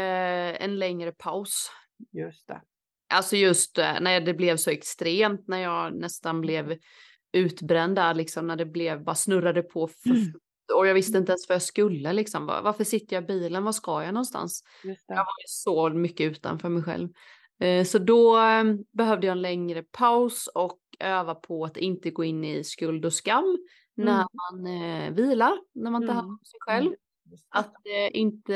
en 0.59 0.79
längre 0.79 1.11
paus. 1.11 1.71
Just 2.11 2.47
det. 2.47 2.61
Alltså 3.09 3.35
just 3.35 3.77
eh, 3.77 3.99
när 4.01 4.21
det 4.21 4.33
blev 4.33 4.57
så 4.57 4.69
extremt, 4.69 5.47
när 5.47 5.57
jag 5.57 5.95
nästan 5.95 6.41
blev 6.41 6.77
utbränd 7.31 7.95
där, 7.95 8.13
liksom 8.13 8.47
när 8.47 8.55
det 8.55 8.65
blev, 8.65 9.03
bara 9.03 9.15
snurrade 9.15 9.61
på 9.63 9.87
för, 9.87 10.09
Mm. 10.09 10.33
och 10.75 10.87
jag 10.87 10.93
visste 10.93 11.17
inte 11.17 11.31
ens 11.31 11.49
vad 11.49 11.55
jag 11.55 11.61
skulle 11.61 12.13
liksom. 12.13 12.45
Var- 12.45 12.61
Varför 12.61 12.83
sitter 12.83 13.15
jag 13.15 13.23
i 13.23 13.27
bilen? 13.27 13.63
Var 13.63 13.71
ska 13.71 14.03
jag 14.03 14.13
någonstans? 14.13 14.63
Jag 15.07 15.15
var 15.15 15.25
så 15.47 15.89
mycket 15.89 16.31
utanför 16.31 16.69
mig 16.69 16.83
själv. 16.83 17.09
Eh, 17.59 17.83
Så 17.85 17.97
då 17.97 18.37
eh, 18.39 18.63
behövde 18.91 19.27
jag 19.27 19.31
en 19.31 19.41
längre 19.41 19.83
paus 19.83 20.47
och 20.55 20.79
öva 20.99 21.35
på 21.35 21.63
att 21.65 21.77
inte 21.77 22.11
gå 22.11 22.23
in 22.23 22.43
i 22.43 22.63
skuld 22.63 23.05
och 23.05 23.13
skam 23.13 23.57
när 23.95 24.13
Mm. 24.13 24.27
man 24.33 24.67
eh, 24.67 25.11
vilar, 25.13 25.57
när 25.73 25.91
man 25.91 26.07
tar 26.07 26.13
hand 26.13 26.25
Mm. 26.25 26.29
om 26.39 26.39
sig 26.45 26.59
själv. 26.59 26.91
Att 27.49 27.73
eh, 27.85 28.19
inte, 28.19 28.53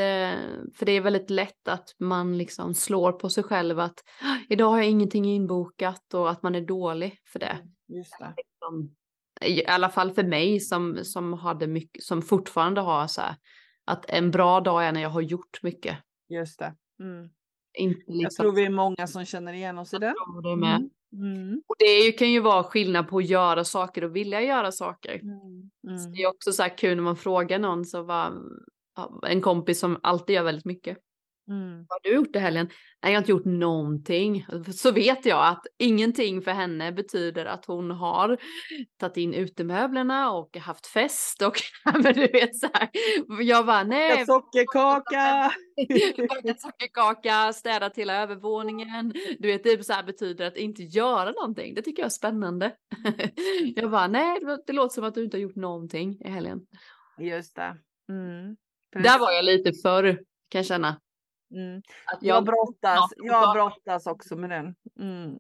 för 0.75 0.85
det 0.85 0.91
är 0.91 1.01
väldigt 1.01 1.29
lätt 1.29 1.67
att 1.67 1.95
man 1.99 2.37
liksom 2.37 2.73
slår 2.73 3.11
på 3.11 3.29
sig 3.29 3.43
själv 3.43 3.79
att 3.79 3.99
"Ah, 4.21 4.35
idag 4.49 4.69
har 4.69 4.77
jag 4.77 4.89
ingenting 4.89 5.25
inbokat 5.25 6.13
och 6.13 6.29
att 6.31 6.43
man 6.43 6.55
är 6.55 6.61
dålig 6.61 7.17
för 7.27 7.39
det. 7.39 7.57
Just 7.87 8.19
det. 8.19 8.33
Liksom, 8.37 8.95
I 9.41 9.65
alla 9.65 9.89
fall 9.89 10.11
för 10.11 10.23
mig 10.23 10.59
som, 10.59 10.97
som 11.03 11.33
hade 11.33 11.67
mycket, 11.67 12.03
som 12.03 12.21
fortfarande 12.21 12.81
har 12.81 13.07
så 13.07 13.21
här, 13.21 13.35
att 13.85 14.05
en 14.09 14.31
bra 14.31 14.59
dag 14.59 14.85
är 14.85 14.91
när 14.91 15.01
jag 15.01 15.09
har 15.09 15.21
gjort 15.21 15.63
mycket. 15.63 15.97
Just 16.29 16.59
det. 16.59 16.75
Mm. 16.99 17.29
Inte 17.77 17.99
liksom, 18.07 18.21
Jag 18.21 18.31
tror 18.31 18.51
vi 18.55 18.65
är 18.65 18.69
många 18.69 19.07
som 19.07 19.25
känner 19.25 19.53
igen 19.53 19.77
oss 19.79 19.93
i 19.93 19.97
det. 19.97 20.13
det 20.43 20.55
med. 20.55 20.75
Mm. 20.75 20.89
Mm. 21.13 21.61
Och 21.67 21.75
det 21.79 22.11
kan 22.11 22.31
ju 22.31 22.39
vara 22.39 22.63
skillnad 22.63 23.07
på 23.07 23.17
att 23.17 23.29
göra 23.29 23.63
saker 23.63 24.03
och 24.03 24.15
vilja 24.15 24.41
göra 24.41 24.71
saker. 24.71 25.13
Mm. 25.13 25.69
Mm. 25.87 26.11
det 26.11 26.21
är 26.21 26.27
också 26.27 26.51
så 26.51 26.63
här 26.63 26.77
kul 26.77 26.95
när 26.95 27.03
man 27.03 27.15
frågar 27.15 27.59
någon 27.59 27.85
så 27.85 28.03
var 28.03 28.33
en 29.27 29.41
kompis 29.41 29.79
som 29.79 29.99
alltid 30.03 30.35
gör 30.35 30.43
väldigt 30.43 30.65
mycket. 30.65 30.97
Mm. 31.49 31.77
Vad 31.77 31.87
har 31.89 31.99
du 32.03 32.15
gjort 32.15 32.35
i 32.35 32.39
helgen? 32.39 32.69
Nej, 33.03 33.11
jag 33.13 33.17
har 33.19 33.21
inte 33.21 33.31
gjort 33.31 33.45
någonting. 33.45 34.45
Så 34.73 34.91
vet 34.91 35.25
jag 35.25 35.47
att 35.47 35.61
ingenting 35.79 36.41
för 36.41 36.51
henne 36.51 36.91
betyder 36.91 37.45
att 37.45 37.65
hon 37.65 37.91
har 37.91 38.37
tagit 38.99 39.17
in 39.17 39.33
utemöblerna 39.33 40.31
och 40.31 40.57
haft 40.57 40.87
fest 40.87 41.41
och 41.41 41.53
men 42.03 42.13
du 42.13 42.27
vet 42.27 42.55
så 42.55 42.67
här. 42.73 42.89
Jag 43.41 43.65
bara 43.65 43.83
nej. 43.83 44.25
Sockerkaka! 44.25 45.51
Sockerkaka, 46.57 47.53
städat 47.53 47.97
hela 47.97 48.21
övervåningen. 48.21 49.13
Du 49.39 49.47
vet, 49.47 49.63
det 49.63 49.85
så 49.85 49.93
här 49.93 50.03
betyder 50.03 50.45
att 50.47 50.57
inte 50.57 50.83
göra 50.83 51.31
någonting. 51.31 51.73
Det 51.73 51.81
tycker 51.81 52.01
jag 52.01 52.07
är 52.07 52.09
spännande. 52.09 52.71
Jag 53.75 53.91
bara, 53.91 54.07
nej, 54.07 54.39
det- 54.39 54.63
det 54.67 54.73
låter 54.73 54.93
som 54.93 55.03
att 55.03 55.15
du 55.15 55.23
inte 55.23 55.37
har 55.37 55.41
gjort 55.41 55.55
någonting 55.55 56.17
i 56.25 56.29
helgen. 56.29 56.59
Just 57.19 57.55
det. 57.55 57.77
Mm. 58.09 58.55
Där 59.03 59.19
var 59.19 59.31
jag 59.31 59.45
lite 59.45 59.71
förr, 59.83 60.13
kan 60.49 60.59
jag 60.59 60.65
känna. 60.65 60.99
Mm. 61.53 61.81
Jag 62.21 62.45
brottas, 62.45 63.13
Ja, 63.17 63.25
jag 63.25 63.53
brottas 63.53 64.07
också 64.07 64.35
med 64.35 64.49
den. 64.49 64.75
Mm. 64.99 65.37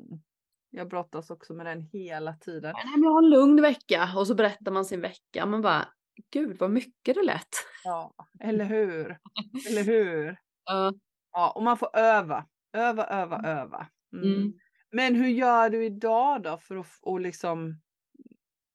Jag 0.69 0.89
brottas 0.89 1.29
också 1.29 1.53
med 1.53 1.65
den 1.65 1.81
hela 1.81 2.33
tiden. 2.33 2.73
Jag 3.03 3.09
har 3.11 3.23
en 3.23 3.29
lugn 3.29 3.61
vecka 3.61 4.09
och 4.15 4.27
så 4.27 4.35
berättar 4.35 4.71
man 4.71 4.85
sin 4.85 5.01
vecka. 5.01 5.45
Man 5.45 5.61
bara, 5.61 5.87
gud 6.31 6.57
vad 6.59 6.71
mycket 6.71 7.15
det 7.15 7.23
lät. 7.23 7.49
Ja, 7.83 8.13
eller 8.39 8.65
hur? 8.65 9.17
Eller 9.69 9.83
hur? 9.83 10.37
Ja. 10.65 10.93
Ja, 11.31 11.51
och 11.51 11.63
man 11.63 11.77
får 11.77 11.97
öva. 11.97 12.45
Öva, 12.73 13.05
öva, 13.05 13.41
öva. 13.45 13.87
Mm. 14.13 14.33
Mm. 14.33 14.53
Men 14.91 15.15
hur 15.15 15.27
gör 15.27 15.69
du 15.69 15.85
idag 15.85 16.43
då 16.43 16.57
för 16.57 16.75
att 16.75 16.87
och 17.01 17.19
liksom 17.19 17.81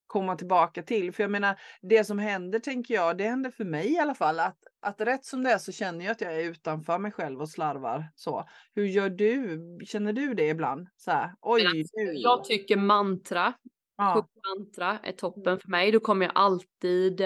komma 0.08 0.36
tillbaka 0.36 0.82
till? 0.82 1.12
För 1.12 1.22
jag 1.22 1.30
menar, 1.30 1.60
det 1.82 2.04
som 2.04 2.18
händer 2.18 2.58
tänker 2.58 2.94
jag, 2.94 3.18
det 3.18 3.24
händer 3.24 3.50
för 3.50 3.64
mig 3.64 3.92
i 3.92 3.98
alla 3.98 4.14
fall, 4.14 4.40
att, 4.40 4.58
att 4.82 5.00
rätt 5.00 5.24
som 5.24 5.42
det 5.42 5.50
är 5.50 5.58
så 5.58 5.72
känner 5.72 6.04
jag 6.04 6.12
att 6.12 6.20
jag 6.20 6.34
är 6.34 6.50
utanför 6.50 6.98
mig 6.98 7.12
själv 7.12 7.40
och 7.40 7.48
slarvar. 7.48 8.10
Så. 8.14 8.48
Hur 8.74 8.84
gör 8.84 9.10
du? 9.10 9.58
Känner 9.86 10.12
du 10.12 10.34
det 10.34 10.48
ibland? 10.48 10.88
Så 10.96 11.10
här, 11.10 11.34
oj, 11.40 11.66
alltså. 11.66 11.96
Jag 12.14 12.44
tycker 12.44 12.76
mantra, 12.76 13.52
Ja. 13.96 14.28
mantra 14.58 14.98
är 15.02 15.12
toppen 15.12 15.58
för 15.60 15.68
mig. 15.68 15.92
Då 15.92 16.00
kommer 16.00 16.26
jag 16.26 16.32
alltid, 16.34 17.22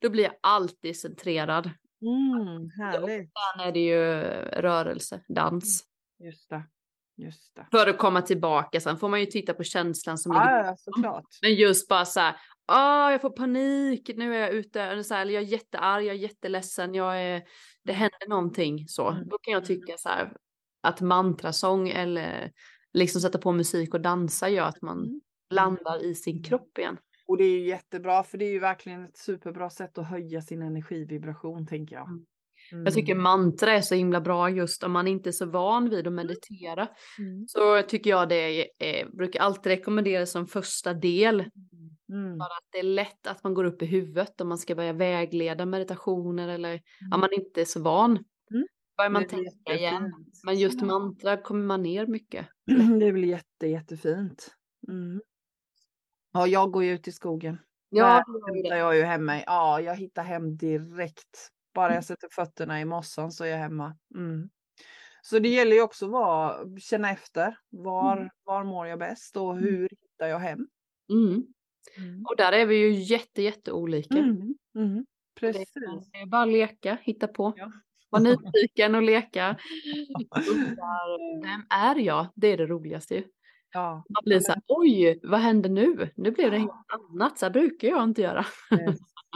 då 0.00 0.10
blir 0.10 0.24
jag 0.24 0.34
alltid 0.40 0.96
centrerad. 1.00 1.70
Mm, 2.02 2.70
härligt. 2.70 3.30
Sen 3.56 3.66
är 3.66 3.72
det 3.72 3.80
ju 3.80 4.22
rörelse, 4.60 5.20
dans. 5.28 5.84
Just 6.18 6.50
det. 6.50 6.62
Just 7.18 7.54
det. 7.56 7.66
För 7.70 7.86
att 7.86 7.98
komma 7.98 8.22
tillbaka. 8.22 8.80
Sen 8.80 8.96
får 8.98 9.08
man 9.08 9.20
ju 9.20 9.26
titta 9.26 9.54
på 9.54 9.64
känslan 9.64 10.18
som 10.18 10.32
ligger 10.32 10.58
Ja, 10.58 10.66
ja, 10.66 10.76
såklart. 10.76 11.24
Men 11.42 11.54
just 11.54 11.88
bara 11.88 12.04
så 12.04 12.20
här, 12.20 12.36
ah, 12.66 13.10
jag 13.10 13.20
får 13.20 13.30
panik, 13.30 14.10
nu 14.16 14.34
är 14.34 14.40
jag 14.40 14.50
ute, 14.50 14.82
eller 14.82 15.02
så 15.02 15.14
här, 15.14 15.22
eller 15.22 15.34
jag 15.34 15.42
är 15.42 15.46
jättearg, 15.46 16.04
jag 16.04 16.14
är 16.14 16.18
jätteledsen, 16.18 16.94
jag 16.94 17.22
är, 17.22 17.42
det 17.84 17.92
händer 17.92 18.28
någonting 18.28 18.88
så. 18.88 19.10
Mm. 19.10 19.28
Då 19.28 19.38
kan 19.38 19.52
jag 19.54 19.64
tycka 19.64 19.94
så 19.98 20.08
här, 20.08 20.32
att 20.82 21.00
mantrasång 21.00 21.88
eller 21.88 22.52
liksom 22.92 23.20
sätta 23.20 23.38
på 23.38 23.52
musik 23.52 23.94
och 23.94 24.00
dansa 24.00 24.48
gör 24.48 24.64
att 24.64 24.82
man 24.82 24.98
Mm. 24.98 25.20
landar 25.54 26.04
i 26.04 26.14
sin 26.14 26.42
kropp 26.42 26.78
igen. 26.78 26.96
Och 27.26 27.36
det 27.36 27.44
är 27.44 27.50
ju 27.50 27.66
jättebra 27.66 28.22
för 28.22 28.38
det 28.38 28.44
är 28.44 28.52
ju 28.52 28.58
verkligen 28.58 29.04
ett 29.04 29.16
superbra 29.16 29.70
sätt 29.70 29.98
att 29.98 30.06
höja 30.06 30.42
sin 30.42 30.62
energivibration 30.62 31.66
tänker 31.66 31.96
jag. 31.96 32.08
Mm. 32.08 32.24
Jag 32.70 32.94
tycker 32.94 33.12
Mm. 33.12 33.22
mantra 33.22 33.72
är 33.72 33.80
så 33.80 33.94
himla 33.94 34.20
bra 34.20 34.50
just 34.50 34.84
om 34.84 34.92
man 34.92 35.08
inte 35.08 35.30
är 35.30 35.32
så 35.32 35.46
van 35.46 35.90
vid 35.90 36.06
att 36.06 36.12
meditera. 36.12 36.88
Mm. 37.18 37.44
Så 37.48 37.82
tycker 37.82 38.10
jag 38.10 38.28
det 38.28 38.68
är, 38.78 39.16
brukar 39.16 39.40
alltid 39.40 39.66
rekommendera 39.66 40.26
som 40.26 40.46
första 40.46 40.94
del. 40.94 41.40
Mm. 42.12 42.38
För 42.38 42.44
att 42.44 42.68
det 42.72 42.78
är 42.78 42.82
lätt 42.82 43.26
att 43.26 43.44
man 43.44 43.54
går 43.54 43.64
upp 43.64 43.82
i 43.82 43.86
huvudet 43.86 44.40
om 44.40 44.48
man 44.48 44.58
ska 44.58 44.74
börja 44.74 44.92
vägleda 44.92 45.66
meditationer 45.66 46.48
eller 46.48 46.80
om 47.14 47.20
man 47.20 47.32
inte 47.32 47.60
är 47.60 47.64
så 47.64 47.82
van. 47.82 48.10
Mm. 48.10 48.66
Börjar 48.96 49.10
man 49.10 49.26
tänka 49.26 49.74
igen. 49.74 50.12
Men 50.44 50.58
just 50.58 50.82
mantra 50.82 51.36
kommer 51.36 51.64
man 51.64 51.82
ner 51.82 52.06
mycket. 52.06 52.46
Det 53.00 53.06
är 53.06 53.12
väl 53.12 53.24
jätte, 53.24 53.66
jättefint. 53.66 54.54
Mm. 54.88 55.20
Ja, 56.32 56.46
jag 56.46 56.70
går 56.70 56.84
ju 56.84 56.90
ut 56.92 57.08
i 57.08 57.12
skogen. 57.12 57.58
Ja, 57.90 58.24
Där 58.68 58.76
jag 58.76 58.96
ju 58.96 59.02
hem 59.02 59.24
mig. 59.24 59.44
Ja, 59.46 59.80
jag 59.80 59.96
hittar 59.96 60.22
hem 60.22 60.56
direkt. 60.56 61.50
Bara 61.74 61.94
jag 61.94 62.04
sätter 62.04 62.28
fötterna 62.32 62.80
i 62.80 62.84
mossan 62.84 63.32
så 63.32 63.44
är 63.44 63.48
jag 63.48 63.58
hemma. 63.58 63.96
Mm. 64.14 64.48
Så 65.22 65.38
det 65.38 65.48
gäller 65.48 65.76
ju 65.76 65.82
också 65.82 66.16
att 66.16 66.82
känna 66.82 67.10
efter. 67.10 67.58
Var, 67.70 68.16
Mm. 68.16 68.28
var 68.44 68.64
mår 68.64 68.86
jag 68.86 68.98
bäst 68.98 69.36
och 69.36 69.58
hur 69.58 69.88
hittar 69.90 70.26
jag 70.26 70.38
hem? 70.38 70.68
Mm. 71.12 71.44
Och 72.28 72.36
där 72.36 72.52
är 72.52 72.66
vi 72.66 72.76
ju 72.76 72.90
jätte, 72.92 73.42
jätte 73.42 73.72
olika. 73.72 74.18
Mm. 74.18 74.54
Mm. 74.74 75.06
Precis. 75.40 75.72
Det 76.12 76.18
är 76.18 76.26
bara 76.26 76.42
att 76.42 76.48
leka, 76.48 76.98
hitta 77.02 77.26
på. 77.28 77.52
Ja. 77.56 77.72
Vara 78.10 78.22
nyfiken 78.52 78.94
och 78.94 79.02
leka. 79.02 79.56
Vem 81.42 81.62
är 81.70 81.96
jag? 81.98 82.26
Det 82.34 82.46
är 82.48 82.56
det 82.56 82.66
roligaste 82.66 83.14
ju. 83.14 83.24
Ja, 83.72 84.04
Man 84.08 84.22
blir 84.24 84.40
så 84.40 84.52
här, 84.52 84.62
oj, 84.66 85.20
vad 85.22 85.40
händer 85.40 85.70
nu? 85.70 86.10
Nu 86.16 86.30
blev 86.30 86.50
det 86.50 86.58
helt 86.58 86.72
annat, 87.12 87.38
så 87.38 87.46
här 87.46 87.50
brukar 87.50 87.88
jag 87.88 88.04
inte 88.04 88.22
göra. 88.22 88.46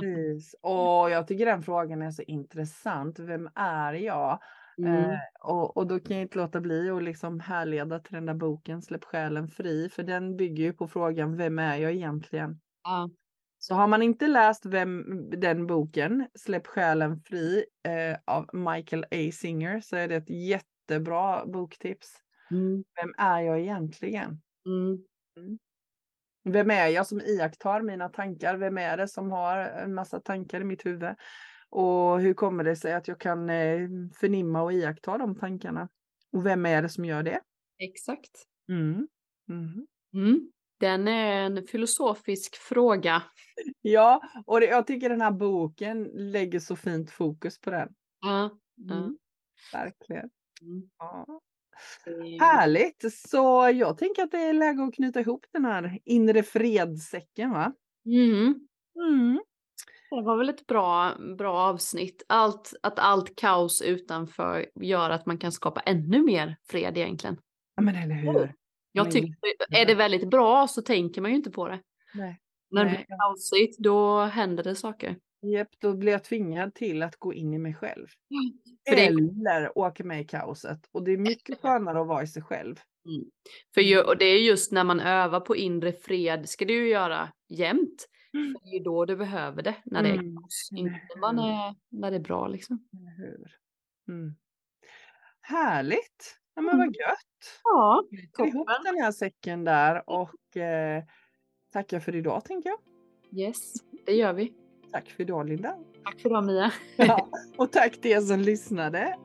Precis. 0.00 0.54
Och 0.62 1.10
jag 1.10 1.26
tycker 1.26 1.46
den 1.46 1.62
frågan 1.62 2.02
är 2.02 2.10
så 2.10 2.22
intressant. 2.22 3.18
Vem 3.18 3.48
är 3.54 3.92
jag? 3.92 4.38
Mm. 4.78 5.10
Eh, 5.10 5.18
och, 5.40 5.76
och 5.76 5.86
då 5.86 6.00
kan 6.00 6.16
jag 6.16 6.24
inte 6.24 6.38
låta 6.38 6.60
bli 6.60 6.90
att 6.90 7.02
liksom 7.02 7.40
härleda 7.40 7.98
till 7.98 8.14
den 8.14 8.26
där 8.26 8.34
boken 8.34 8.82
Släpp 8.82 9.04
själen 9.04 9.48
fri. 9.48 9.88
För 9.88 10.02
den 10.02 10.36
bygger 10.36 10.64
ju 10.64 10.72
på 10.72 10.88
frågan 10.88 11.36
Vem 11.36 11.58
är 11.58 11.76
jag 11.76 11.92
egentligen? 11.92 12.60
Ja. 12.82 13.10
Så 13.58 13.74
har 13.74 13.86
man 13.86 14.02
inte 14.02 14.26
läst 14.26 14.66
vem, 14.66 15.04
den 15.30 15.66
boken, 15.66 16.26
Släpp 16.34 16.66
själen 16.66 17.16
fri 17.16 17.64
eh, 17.88 18.16
av 18.24 18.50
Michael 18.52 19.04
A. 19.04 19.32
Singer 19.32 19.80
så 19.80 19.96
är 19.96 20.08
det 20.08 20.16
ett 20.16 20.30
jättebra 20.30 21.46
boktips. 21.46 22.08
Mm. 22.50 22.84
Vem 23.02 23.14
är 23.18 23.40
jag 23.40 23.60
egentligen? 23.60 24.40
Mm. 24.66 25.04
Vem 26.44 26.70
är 26.70 26.86
jag 26.88 27.06
som 27.06 27.20
iakttar 27.20 27.82
mina 27.82 28.08
tankar? 28.08 28.56
Vem 28.56 28.78
är 28.78 28.96
det 28.96 29.08
som 29.08 29.30
har 29.30 29.58
en 29.58 29.94
massa 29.94 30.20
tankar 30.20 30.60
i 30.60 30.64
mitt 30.64 30.86
huvud? 30.86 31.14
Och 31.70 32.20
hur 32.20 32.34
kommer 32.34 32.64
det 32.64 32.76
sig 32.76 32.92
att 32.92 33.08
jag 33.08 33.18
kan 33.20 33.50
eh, 33.50 33.88
förnimma 34.20 34.62
och 34.62 34.72
iaktta 34.72 35.18
de 35.18 35.34
tankarna? 35.34 35.88
Och 36.32 36.46
vem 36.46 36.66
är 36.66 36.82
det 36.82 36.88
som 36.88 37.04
gör 37.04 37.22
det? 37.22 37.40
Exakt. 37.78 38.30
Mm. 38.68 39.08
Mhm. 39.48 39.86
Mm. 40.14 40.50
Den 40.80 41.08
är 41.08 41.42
en 41.46 41.66
filosofisk 41.66 42.56
fråga. 42.56 43.22
Ja, 43.84 44.20
och 44.46 44.60
det, 44.60 44.66
jag 44.66 44.86
tycker 44.86 45.08
den 45.08 45.20
här 45.20 45.30
boken 45.30 46.04
lägger 46.04 46.58
så 46.58 46.76
fint 46.76 47.10
fokus 47.10 47.60
på 47.60 47.70
den. 47.70 47.88
Ja. 48.20 48.58
Ja. 48.74 48.94
Mm. 48.94 49.16
Verkligen. 49.72 50.30
Mm. 50.62 50.90
Ja. 50.98 51.40
Det- 52.04 52.44
Härligt! 52.44 53.12
Så 53.28 53.70
jag 53.74 53.98
tänker 53.98 54.22
att 54.22 54.30
det 54.30 54.38
är 54.38 54.52
läge 54.52 54.82
att 54.84 54.94
knyta 54.94 55.20
ihop 55.20 55.46
den 55.52 55.64
här 55.64 55.98
inre 56.04 56.42
fredsäcken 56.42 57.50
va? 57.50 57.72
Mm. 58.06 58.54
Mm. 58.96 59.40
Det 60.10 60.22
var 60.22 60.36
väl 60.36 60.48
ett 60.48 60.66
bra, 60.66 61.12
bra 61.38 61.54
avsnitt. 61.58 62.22
Allt, 62.26 62.74
att 62.82 62.98
allt 62.98 63.36
kaos 63.36 63.82
utanför 63.82 64.66
gör 64.74 65.10
att 65.10 65.26
man 65.26 65.38
kan 65.38 65.52
skapa 65.52 65.80
ännu 65.80 66.22
mer 66.22 66.56
fred 66.70 66.98
egentligen. 66.98 67.36
Ja 67.76 67.82
men 67.82 67.96
eller 67.96 68.14
hur? 68.14 68.54
Jag 68.92 69.04
Men 69.04 69.12
tycker, 69.12 69.34
är 69.70 69.86
det 69.86 69.94
väldigt 69.94 70.30
bra 70.30 70.68
så 70.68 70.82
tänker 70.82 71.20
man 71.20 71.30
ju 71.30 71.36
inte 71.36 71.50
på 71.50 71.68
det. 71.68 71.80
Nej. 72.14 72.40
När 72.70 72.84
det 72.84 72.90
blir 72.90 73.06
kaosigt, 73.18 73.78
då 73.78 74.20
händer 74.20 74.64
det 74.64 74.74
saker. 74.74 75.16
Japp, 75.42 75.68
då 75.78 75.94
blir 75.94 76.12
jag 76.12 76.24
tvingad 76.24 76.74
till 76.74 77.02
att 77.02 77.16
gå 77.16 77.34
in 77.34 77.54
i 77.54 77.58
mig 77.58 77.74
själv. 77.74 78.06
Det, 78.84 79.06
Eller 79.06 79.78
åka 79.78 80.04
med 80.04 80.20
i 80.20 80.24
kaoset. 80.24 80.88
Och 80.92 81.02
det 81.04 81.12
är 81.12 81.16
mycket 81.18 81.60
skönare 81.60 82.00
att 82.00 82.06
vara 82.06 82.22
i 82.22 82.26
sig 82.26 82.42
själv. 82.42 82.80
för 83.74 83.80
ju, 83.80 84.00
och 84.02 84.18
det 84.18 84.24
är 84.24 84.38
just 84.42 84.72
när 84.72 84.84
man 84.84 85.00
övar 85.00 85.40
på 85.40 85.56
inre 85.56 85.92
fred, 85.92 86.48
ska 86.48 86.64
du 86.64 86.74
ju 86.74 86.88
göra 86.88 87.32
jämt. 87.48 88.08
Mm. 88.34 88.52
För 88.52 88.60
Det 88.64 88.68
är 88.70 88.78
ju 88.78 88.84
då 88.84 89.04
du 89.04 89.16
behöver 89.16 89.62
det, 89.62 89.74
när 89.84 90.02
det 90.02 90.08
är 90.08 90.14
Mm, 90.14 90.36
kaos. 90.36 90.68
Inte 90.72 91.00
när, 91.32 91.74
när 91.88 92.10
det 92.10 92.16
är 92.16 92.20
bra 92.20 92.48
liksom. 92.48 92.88
Hur? 93.16 93.56
Mm. 94.08 94.34
Härligt! 95.40 96.38
Ja, 96.54 96.62
men 96.62 96.76
vad 96.78 96.86
Mm. 96.86 96.92
gött! 96.94 97.60
Ja, 97.64 98.04
Ta 98.32 98.46
ihop 98.46 98.68
toppen. 98.68 98.84
den 98.94 99.02
här 99.02 99.12
säcken 99.12 99.64
där 99.64 100.10
och 100.10 100.56
eh, 100.56 101.04
tacka 101.72 102.00
för 102.00 102.16
idag 102.16 102.44
tänker 102.44 102.68
jag. 102.68 102.78
Yes, 103.40 103.72
det 104.06 104.12
gör 104.12 104.32
vi. 104.32 104.52
Tack 104.92 105.10
för 105.10 105.22
idag 105.22 105.48
Linda. 105.48 105.74
Tack 106.04 106.20
för 106.20 106.28
idag 106.28 106.44
Mia. 106.44 106.72
Ja, 106.96 107.28
och 107.56 107.72
tack 107.72 108.00
till 108.00 108.10
er 108.10 108.20
som 108.20 108.40
lyssnade. 108.40 109.16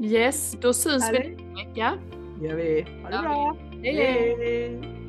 Yes, 0.00 0.56
då 0.60 0.72
syns 0.72 1.10
vi 1.12 1.18
nästa 1.18 1.68
vecka. 1.68 1.92
Det 2.40 2.46
gör 2.46 2.54
vi. 2.56 2.86
Ha 3.02 3.10
det 3.10 3.18
bra. 3.22 3.56
Hej! 3.82 3.96
Hej! 4.38 5.03